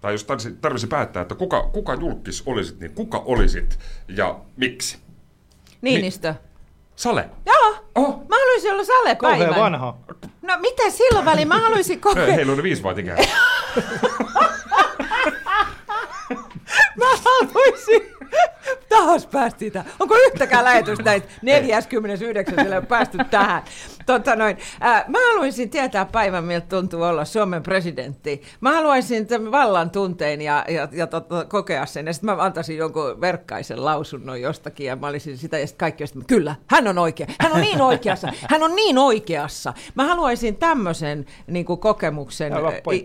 tai 0.00 0.12
jos 0.14 0.24
tarvisi, 0.24 0.52
tarvisi 0.60 0.86
päättää, 0.86 1.22
että 1.22 1.34
kuka, 1.34 1.62
kuka 1.62 1.94
julkis 1.94 2.42
olisit, 2.46 2.80
niin 2.80 2.92
kuka 2.94 3.18
olisit 3.18 3.78
ja 4.08 4.38
miksi? 4.56 4.98
Niinistö. 5.82 6.34
Sale. 6.96 7.30
Joo, 7.46 7.85
Oh. 7.96 8.18
mä 8.28 8.36
haluaisin 8.36 8.72
olla 8.72 8.84
salepäivän. 8.84 9.38
Kauhean 9.48 9.72
vanha. 9.72 9.96
No 10.42 10.54
mitä 10.60 10.90
silloin 10.90 11.24
väliin? 11.24 11.48
Mä 11.48 11.58
haluaisin 11.58 12.00
kokea. 12.06 12.26
Heillä 12.26 12.52
on 12.52 12.62
viisi 12.62 12.82
vuotta 12.82 13.00
ikää. 13.00 13.16
Mä 16.96 17.06
haluaisin. 17.24 18.02
Taas 18.88 19.26
päästiin 19.26 19.72
tähän. 19.72 19.92
Onko 20.00 20.16
yhtäkään 20.16 20.64
lähetystä 20.64 21.04
näitä 21.04 21.28
49. 21.42 22.54
sillä 22.58 22.74
ei 22.74 22.78
ole 22.78 22.86
päästy 22.86 23.18
tähän? 23.30 23.62
Tota 24.06 24.36
noin. 24.36 24.58
Ää, 24.80 25.04
mä 25.08 25.18
haluaisin 25.28 25.70
tietää 25.70 26.04
päivän, 26.04 26.44
miltä 26.44 26.66
tuntuu 26.68 27.02
olla 27.02 27.24
Suomen 27.24 27.62
presidentti. 27.62 28.42
Mä 28.60 28.72
haluaisin 28.72 29.26
tämän 29.26 29.52
vallan 29.52 29.90
tunteen 29.90 30.42
ja, 30.42 30.64
ja, 30.68 30.88
ja 30.92 31.06
tota, 31.06 31.44
kokea 31.44 31.86
sen. 31.86 32.06
Ja 32.06 32.12
sitten 32.12 32.36
mä 32.36 32.42
antaisin 32.42 32.76
jonkun 32.76 33.20
verkkaisen 33.20 33.84
lausunnon 33.84 34.40
jostakin 34.40 34.86
ja 34.86 34.96
mä 34.96 35.06
olisin 35.06 35.38
sitä 35.38 35.58
ja 35.58 35.66
sitten 35.66 35.78
kaikki 35.78 36.02
olisivat, 36.02 36.26
kyllä, 36.26 36.54
hän 36.66 36.88
on 36.88 36.98
oikea. 36.98 37.26
Hän 37.40 37.52
on 37.52 37.60
niin 37.60 37.80
oikeassa. 37.80 38.32
Hän 38.50 38.62
on 38.62 38.76
niin 38.76 38.98
oikeassa. 38.98 39.74
Mä 39.94 40.04
haluaisin 40.04 40.56
tämmöisen 40.56 41.26
niin 41.46 41.64
kuin 41.64 41.80
kokemuksen 41.80 42.52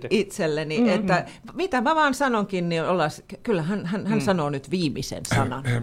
itselleni, 0.09 0.77
mm-hmm. 0.77 0.95
että 0.95 1.25
mitä 1.53 1.81
mä 1.81 1.95
vaan 1.95 2.13
sanonkin, 2.13 2.69
niin 2.69 2.83
olla, 2.83 3.07
kyllä 3.43 3.61
hän, 3.61 3.85
hän, 3.85 4.07
hän 4.07 4.19
mm. 4.19 4.25
sanoo 4.25 4.49
nyt 4.49 4.71
viimeisen 4.71 5.25
sanan. 5.25 5.63
Ää, 5.67 5.81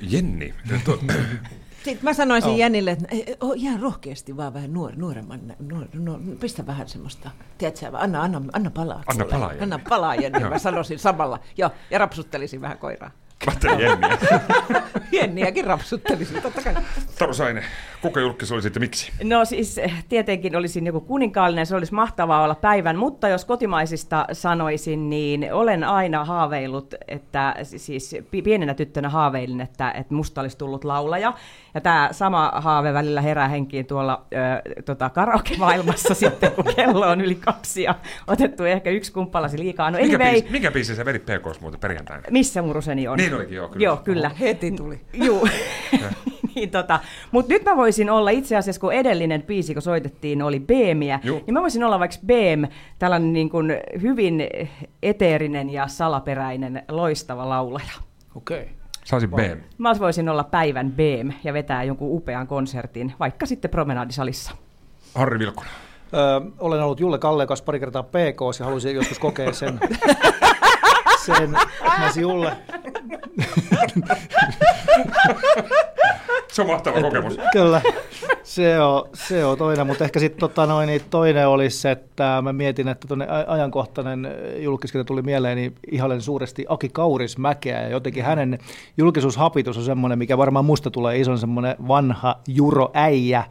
Jenni, 0.00 0.54
to, 0.84 0.98
Sitten 1.88 2.04
mä 2.04 2.14
sanoisin 2.14 2.50
oh. 2.50 2.58
Jennille, 2.58 2.90
että 2.90 3.06
ihan 3.54 3.80
rohkeasti 3.80 4.36
vaan 4.36 4.54
vähän 4.54 4.72
nuor, 4.72 4.92
nuoremman, 4.96 5.40
nuor, 5.58 5.86
nuor, 5.94 6.20
pistä 6.40 6.66
vähän 6.66 6.88
semmoista, 6.88 7.30
tiedätkö, 7.58 7.86
anna, 7.92 8.22
anna, 8.22 8.42
anna 8.52 8.70
palaa. 8.70 9.02
Anna 9.06 9.24
sulle. 9.24 9.34
palaa, 9.34 9.52
Jenni. 9.52 9.62
Anna 9.62 9.80
palaa, 9.88 10.14
Jenni, 10.14 10.40
mä 10.40 10.58
sanoisin 10.58 10.98
samalla. 10.98 11.40
Joo, 11.56 11.70
ja 11.90 11.98
rapsuttelisin 11.98 12.60
vähän 12.60 12.78
koiraa. 12.78 13.10
mä 13.46 13.52
Jenniä. 13.78 14.18
Jenniäkin 15.12 15.64
rapsuttelisin, 15.64 16.42
totta 16.42 16.62
kai. 16.62 16.74
Taru 17.18 17.34
Saine, 17.34 17.64
kuka 18.02 18.20
julkis 18.20 18.52
olisit 18.52 18.74
ja 18.74 18.80
miksi? 18.80 19.12
No 19.24 19.44
siis 19.44 19.78
eh, 19.78 20.04
tietenkin 20.08 20.56
olisin 20.56 20.86
joku 20.86 21.00
kuninkaallinen, 21.00 21.66
se 21.66 21.76
olisi 21.76 21.94
mahtavaa 21.94 22.42
olla 22.44 22.54
päivän, 22.54 22.96
mutta 22.98 23.28
jos 23.28 23.44
kotimaisista 23.44 24.24
sanoisin, 24.32 25.10
niin 25.10 25.52
olen 25.52 25.84
aina 25.84 26.24
haaveillut, 26.24 26.94
että 27.08 27.54
siis 27.62 28.16
pi- 28.30 28.42
pienenä 28.42 28.74
tyttönä 28.74 29.08
haaveilin, 29.08 29.60
että, 29.60 29.90
että 29.90 30.14
musta 30.14 30.40
olisi 30.40 30.58
tullut 30.58 30.84
laulaja. 30.84 31.32
Ja 31.74 31.80
tämä 31.80 32.08
sama 32.12 32.52
haave 32.54 32.92
välillä 32.92 33.20
herää 33.20 33.48
henkiin 33.48 33.86
tuolla 33.86 34.24
ö, 34.76 34.82
tota, 34.82 35.10
karaoke-maailmassa 35.10 36.14
sitten, 36.24 36.52
kun 36.52 36.64
kello 36.76 37.06
on 37.08 37.20
yli 37.20 37.34
kaksi 37.34 37.82
ja 37.82 37.94
otettu 38.26 38.64
ehkä 38.64 38.90
yksi 38.90 39.12
kumppalasi 39.12 39.58
liikaa. 39.58 39.90
No 39.90 39.98
Mikä, 39.98 40.16
anyway, 40.16 40.32
biisi, 40.32 40.50
mikä 40.50 40.70
biisi 40.70 40.96
sä 40.96 41.04
vedit 41.04 41.22
PKs 41.26 41.60
muuten 41.60 41.80
perjantaina? 41.80 42.22
missä 42.30 42.62
muruseni 42.62 43.08
on? 43.08 43.16
Niin 43.16 43.34
olikin, 43.34 43.56
joo, 43.56 43.68
kyllä. 43.68 43.84
Joo, 43.84 43.96
kyllä. 43.96 44.30
Heti 44.40 44.70
tuli. 44.70 45.00
Juu. 45.12 45.48
niin, 46.58 46.70
tota. 46.70 47.00
Mutta 47.30 47.52
nyt 47.52 47.64
mä 47.64 47.76
voisin 47.76 48.10
olla 48.10 48.30
itse 48.30 48.56
asiassa, 48.56 48.80
kun 48.80 48.92
edellinen 48.92 49.42
biisi, 49.42 49.74
kun 49.74 49.82
soitettiin, 49.82 50.42
oli 50.42 50.60
Beemiä, 50.60 51.20
Juu. 51.22 51.40
niin 51.46 51.54
mä 51.54 51.60
voisin 51.60 51.84
olla 51.84 51.98
vaikka 51.98 52.16
Beem, 52.26 52.66
tällainen 52.98 53.32
niin 53.32 53.50
kuin 53.50 53.76
hyvin 54.02 54.42
eteerinen 55.02 55.70
ja 55.70 55.86
salaperäinen, 55.86 56.82
loistava 56.88 57.48
laulaja. 57.48 57.92
Okei. 58.34 58.62
Okay. 58.62 58.74
Sä 59.04 59.16
olisit 59.16 59.30
B. 59.30 59.38
Mä 59.78 59.98
voisin 59.98 60.28
olla 60.28 60.44
päivän 60.44 60.92
Beem 60.92 61.32
ja 61.44 61.52
vetää 61.52 61.84
jonkun 61.84 62.16
upean 62.16 62.46
konsertin, 62.46 63.14
vaikka 63.20 63.46
sitten 63.46 63.70
promenadisalissa. 63.70 64.52
Harri 65.14 65.38
Vilkuna. 65.38 65.68
Öö, 66.14 66.50
olen 66.58 66.82
ollut 66.82 67.00
Julle 67.00 67.18
Kalle 67.18 67.46
kanssa 67.46 67.64
pari 67.64 67.80
kertaa 67.80 68.02
PK 68.02 68.40
ja 68.58 68.64
haluaisin 68.64 68.94
joskus 68.94 69.18
kokea 69.18 69.52
sen. 69.52 69.80
sen 71.36 71.50
mä 71.50 72.04
olisin 72.04 72.22
Julle. 72.22 72.52
Se 76.52 76.62
on 76.62 76.68
mahtava 76.68 77.00
kokemus. 77.00 77.38
Kyllä, 77.52 77.80
se 78.42 78.80
on, 78.80 79.08
se 79.14 79.44
on 79.44 79.58
toinen, 79.58 79.86
mutta 79.86 80.04
ehkä 80.04 80.20
sitten 80.20 80.40
tota 80.40 80.66
noin, 80.66 80.86
niin 80.86 81.00
toinen 81.10 81.48
olisi, 81.48 81.88
että 81.88 82.42
mä 82.42 82.52
mietin, 82.52 82.88
että 82.88 83.08
tuonne 83.08 83.26
ajankohtainen 83.46 84.28
julkiskelta 84.58 85.04
tuli 85.04 85.22
mieleen, 85.22 85.56
niin 85.56 85.74
ihailen 85.90 86.22
suuresti 86.22 86.66
Aki 86.68 86.88
Kaurismäkeä 86.88 87.82
ja 87.82 87.88
jotenkin 87.88 88.24
hänen 88.24 88.58
julkisuushapitus 88.96 89.76
on 89.76 89.84
semmoinen, 89.84 90.18
mikä 90.18 90.38
varmaan 90.38 90.64
musta 90.64 90.90
tulee 90.90 91.18
ison 91.18 91.38
semmoinen 91.38 91.76
vanha 91.88 92.38
juroäijä, 92.48 93.44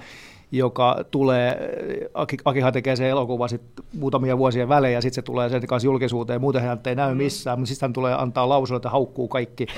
joka 0.51 0.97
tulee, 1.11 1.69
Aki, 2.13 2.37
Akihan 2.45 2.73
tekee 2.73 2.95
sen 2.95 3.07
elokuvan 3.07 3.49
sit 3.49 3.61
muutamia 3.99 4.37
vuosien 4.37 4.69
välein 4.69 4.93
ja 4.93 5.01
sitten 5.01 5.15
se 5.15 5.21
tulee 5.21 5.49
sen 5.49 5.67
kanssa 5.67 5.85
julkisuuteen, 5.85 6.41
muuten 6.41 6.61
hän 6.61 6.79
ei 6.85 6.95
näy 6.95 7.15
missään, 7.15 7.59
mutta 7.59 7.69
sitten 7.69 7.87
hän 7.87 7.93
tulee 7.93 8.13
antaa 8.13 8.49
lausunnon, 8.49 8.77
että 8.77 8.89
haukkuu 8.89 9.27
kaikki. 9.27 9.67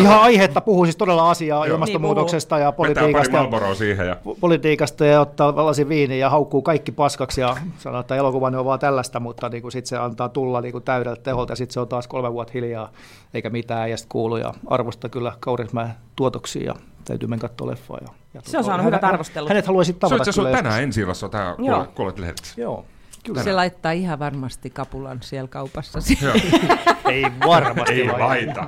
Ihan 0.00 0.20
aihetta 0.20 0.60
puhuu 0.60 0.84
siis 0.84 0.96
todella 0.96 1.30
asiaa 1.30 1.66
Joo. 1.66 1.74
ilmastonmuutoksesta 1.74 2.58
ja 2.58 2.66
Vetää 2.66 2.72
pari 2.72 2.94
politiikasta. 2.94 3.36
ja- 3.36 3.40
Marlboroa 3.42 3.74
siihen 3.74 4.06
ja 4.06 4.16
politiikasta 4.40 5.06
ja 5.06 5.20
ottaa 5.20 5.66
lasin 5.66 5.88
viiniä 5.88 6.16
ja 6.16 6.30
haukkuu 6.30 6.62
kaikki 6.62 6.92
paskaksi 6.92 7.40
ja 7.40 7.56
sanoo, 7.78 8.00
että 8.00 8.16
elokuva 8.16 8.46
on 8.46 8.64
vaan 8.64 8.78
tällaista, 8.78 9.20
mutta 9.20 9.48
niin 9.48 9.72
sitten 9.72 9.88
se 9.88 9.96
antaa 9.96 10.28
tulla 10.28 10.60
niin 10.60 10.82
täydeltä 10.84 11.22
teholta 11.22 11.52
ja 11.52 11.56
sitten 11.56 11.72
se 11.74 11.80
on 11.80 11.88
taas 11.88 12.08
kolme 12.08 12.32
vuotta 12.32 12.52
hiljaa 12.54 12.92
eikä 13.34 13.50
mitään 13.50 13.90
ja 13.90 13.96
sitten 13.96 14.12
kuuluu 14.12 14.36
ja 14.36 14.54
arvosta 14.66 15.08
kyllä 15.08 15.32
Kaurismäen 15.40 15.90
tuotoksia 16.16 16.64
ja 16.66 16.74
täytyy 17.06 17.28
mennä 17.28 17.40
katsoa 17.40 17.66
leffaa. 17.66 17.98
Ja, 18.02 18.08
ja 18.34 18.40
Se 18.44 18.58
on 18.58 18.64
saanut 18.64 18.84
hän- 18.84 18.86
hyvät 18.92 19.04
arvostelut. 19.04 19.48
Hänet 19.48 19.66
haluaisit 19.66 19.94
se 20.00 20.06
on 20.06 20.10
tavata 20.10 20.22
asiassa 20.22 20.42
kyllä 20.42 20.56
tänään 20.56 20.82
ensi 20.82 21.00
illassa 21.00 21.28
tämä 21.28 21.54
Joo. 21.58 21.86
kuolet 21.94 22.18
lehdessä. 22.18 22.60
Joo, 22.60 22.86
kyllä. 23.24 23.42
Se 23.42 23.52
laittaa 23.52 23.92
ihan 23.92 24.18
varmasti 24.18 24.70
kapulan 24.70 25.18
siellä 25.22 25.48
kaupassa. 25.48 25.98
Joo. 26.22 26.34
Ei 27.12 27.24
varmasti 27.46 27.92
Ei 27.94 28.06
laita. 28.06 28.24
laita. 28.26 28.66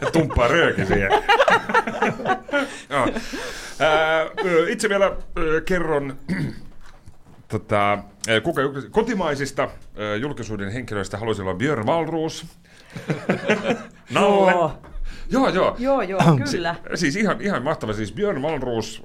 Ja 0.00 0.10
tumppaa 0.10 0.48
rööki 0.48 0.86
siihen. 0.86 1.10
Itse 4.68 4.88
vielä 4.88 5.16
kerron 5.64 6.16
tota, 7.48 7.98
kuka, 8.42 8.60
kotimaisista 8.90 9.68
julkisuuden 10.20 10.72
henkilöistä 10.72 11.18
haluaisin 11.18 11.44
olla 11.44 11.54
Björn 11.54 11.86
Wahlroos. 11.86 12.46
Nalle. 14.10 14.50
Joo. 14.50 14.78
Joo, 15.32 15.48
joo. 15.48 15.76
Joo, 15.78 16.02
joo, 16.02 16.20
kyllä. 16.50 16.74
Si- 16.90 16.96
siis 16.96 17.16
ihan, 17.16 17.40
ihan 17.40 17.62
mahtava. 17.62 17.92
Siis 17.92 18.12
Björn 18.12 18.42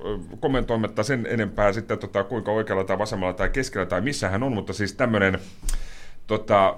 ö, 0.05 0.17
kommentoimatta 0.39 1.03
sen 1.03 1.27
enempää 1.29 1.73
sitten, 1.73 1.99
tota, 1.99 2.23
kuinka 2.23 2.51
oikealla 2.51 2.83
tai 2.83 2.97
vasemmalla 2.97 3.33
tai 3.33 3.49
keskellä 3.49 3.85
tai 3.85 4.01
missä 4.01 4.29
hän 4.29 4.43
on, 4.43 4.53
mutta 4.53 4.73
siis 4.73 4.93
tämmöinen 4.93 5.39
tota, 6.27 6.77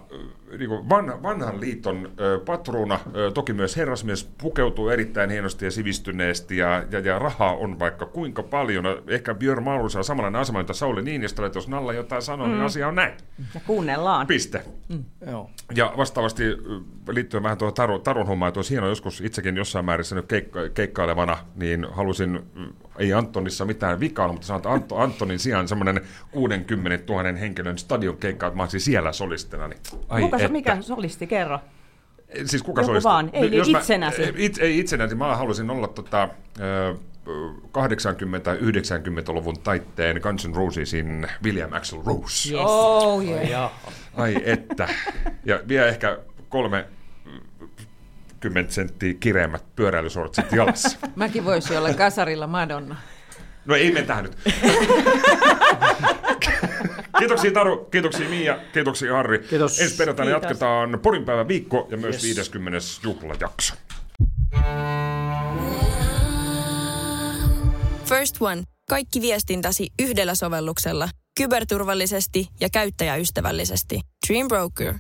niin 0.58 0.70
van, 0.70 1.24
vanhan 1.24 1.62
liiton 1.62 2.12
ö, 2.20 2.40
patruuna, 2.46 3.00
ö, 3.16 3.32
toki 3.32 3.54
myös 3.54 3.78
herrasmies, 3.78 4.30
pukeutuu 4.42 4.90
erittäin 4.90 5.30
hienosti 5.30 5.66
ja 5.66 5.72
sivistyneesti 5.72 6.58
ja, 6.58 6.84
ja, 6.92 7.00
ja 7.00 7.20
rahaa 7.20 7.56
on 7.56 7.80
vaikka 7.80 8.06
kuinka 8.06 8.44
paljon. 8.44 8.86
Ehkä 9.08 9.36
Björn 9.36 9.66
Wahlroos 9.66 9.96
on 9.96 10.04
samanlainen 10.04 10.42
asema, 10.42 10.60
jota 10.60 10.74
Sauli 10.74 11.02
Niinistöllä, 11.02 11.48
että 11.48 11.58
jos 11.58 11.68
Nalla 11.68 11.94
jotain 11.94 12.22
sanoo, 12.22 12.48
mm. 12.48 12.54
niin 12.54 12.64
asia 12.64 12.88
on 12.88 12.96
näin. 12.96 13.14
Ja 13.56 13.62
kuunnellaan. 13.68 14.28
Piste. 14.28 14.62
Joo. 15.32 15.50
Ja 15.76 15.94
vastaavasti 15.98 16.44
liittyen 17.10 17.44
vähän 17.44 17.58
tuohon 17.58 17.74
Taru, 17.74 18.00
Tarun 18.00 18.28
hommaan, 18.28 18.48
että 18.48 18.58
olisi 18.58 18.72
hienoa 18.72 18.90
joskus 18.90 19.22
itsekin 19.22 19.58
jossain 19.58 19.86
määrissä 19.86 20.16
nyt 20.16 20.26
keikka, 20.26 20.70
keikkailevana, 20.70 21.38
niin 21.56 21.88
halusin, 21.92 22.36
ö, 22.36 22.42
ei 23.00 23.14
Antonissa 23.14 23.66
mitään 23.66 24.00
vikaa, 24.00 24.28
mutta 24.28 24.48
sanon, 24.48 24.58
että 24.58 24.70
Anto, 24.70 24.98
Antonin 24.98 25.40
sijaan 25.40 25.68
semmoinen 25.68 26.02
60 26.32 27.14
000 27.14 27.24
henkilön 27.24 27.78
stadion 27.78 28.18
keikka, 28.18 28.48
että 28.48 28.58
mä 28.58 28.64
olisin 28.64 28.82
siellä 28.82 29.12
solistina. 29.12 29.68
Niin, 29.68 29.80
ai 30.10 30.22
Kuka 30.22 30.38
se, 30.40 30.46
että. 30.46 30.52
mikä 30.52 30.82
solisti, 30.82 31.28
kerro. 31.28 31.60
Siis 32.46 32.64
kuka 32.64 32.82
Joku 32.82 32.88
solisti? 32.90 33.04
vaan, 33.04 33.30
ei 33.34 33.42
niin 33.42 33.54
Jos 33.58 33.70
mä- 33.70 33.80
itsenäsi. 33.80 34.22
It, 34.36 34.58
ei 34.58 34.80
itsenäsi, 34.80 35.16
mä 35.16 35.36
halusin 35.36 35.70
olla 35.70 35.88
tota, 35.88 36.30
ö, 36.60 36.96
80-90-luvun 37.78 39.60
taitteen 39.64 40.20
Guns 40.24 40.48
N' 40.48 40.56
Rosesin 40.56 41.28
William 41.44 41.74
Axel 41.74 42.00
Rose. 42.06 42.54
Yes. 42.54 42.62
Oh, 42.66 43.24
yeah. 43.24 43.50
Ja, 43.50 43.72
Ai 44.16 44.36
että. 44.46 44.88
Ja 45.46 45.60
vielä 45.68 45.88
ehkä 45.88 46.18
kolme 46.50 46.86
kymmentä 48.40 48.74
senttiä 48.74 49.14
kireemmät 49.20 49.64
pyöräilysortsit 49.76 50.52
jalassa. 50.52 50.98
Mäkin 51.16 51.46
voisin 51.46 51.78
olla 51.78 51.94
kasarilla 51.94 52.48
Madonna. 52.48 52.96
No 53.66 53.76
ei 53.76 53.92
mene 53.92 54.06
tähän 54.06 54.24
nyt. 54.24 54.38
kiitoksia 57.20 57.52
Taru, 57.52 57.78
kiitoksia 57.78 58.30
Mia, 58.30 58.60
kiitoksia 58.74 59.14
Harri. 59.14 59.40
Kiitos. 59.40 59.80
Ensi 59.80 59.96
perjantaina 59.98 60.32
Kiitos. 60.32 60.44
jatketaan 60.50 61.00
Porin 61.04 61.26
päivän 61.26 61.48
viikko 61.48 61.88
ja 61.92 61.98
myös 61.98 62.16
Yes. 62.16 62.24
50. 62.24 62.80
juhlajakso. 63.04 63.74
First 68.06 68.36
One. 68.42 68.64
Kaikki 68.90 69.22
viestintäsi 69.22 69.88
yhdellä 70.02 70.36
sovelluksella. 70.36 71.10
Kyberturvallisesti 71.38 72.48
ja 72.60 72.70
käyttäjäystävällisesti. 72.74 74.00
Dream 74.28 74.48
Broker. 74.48 74.94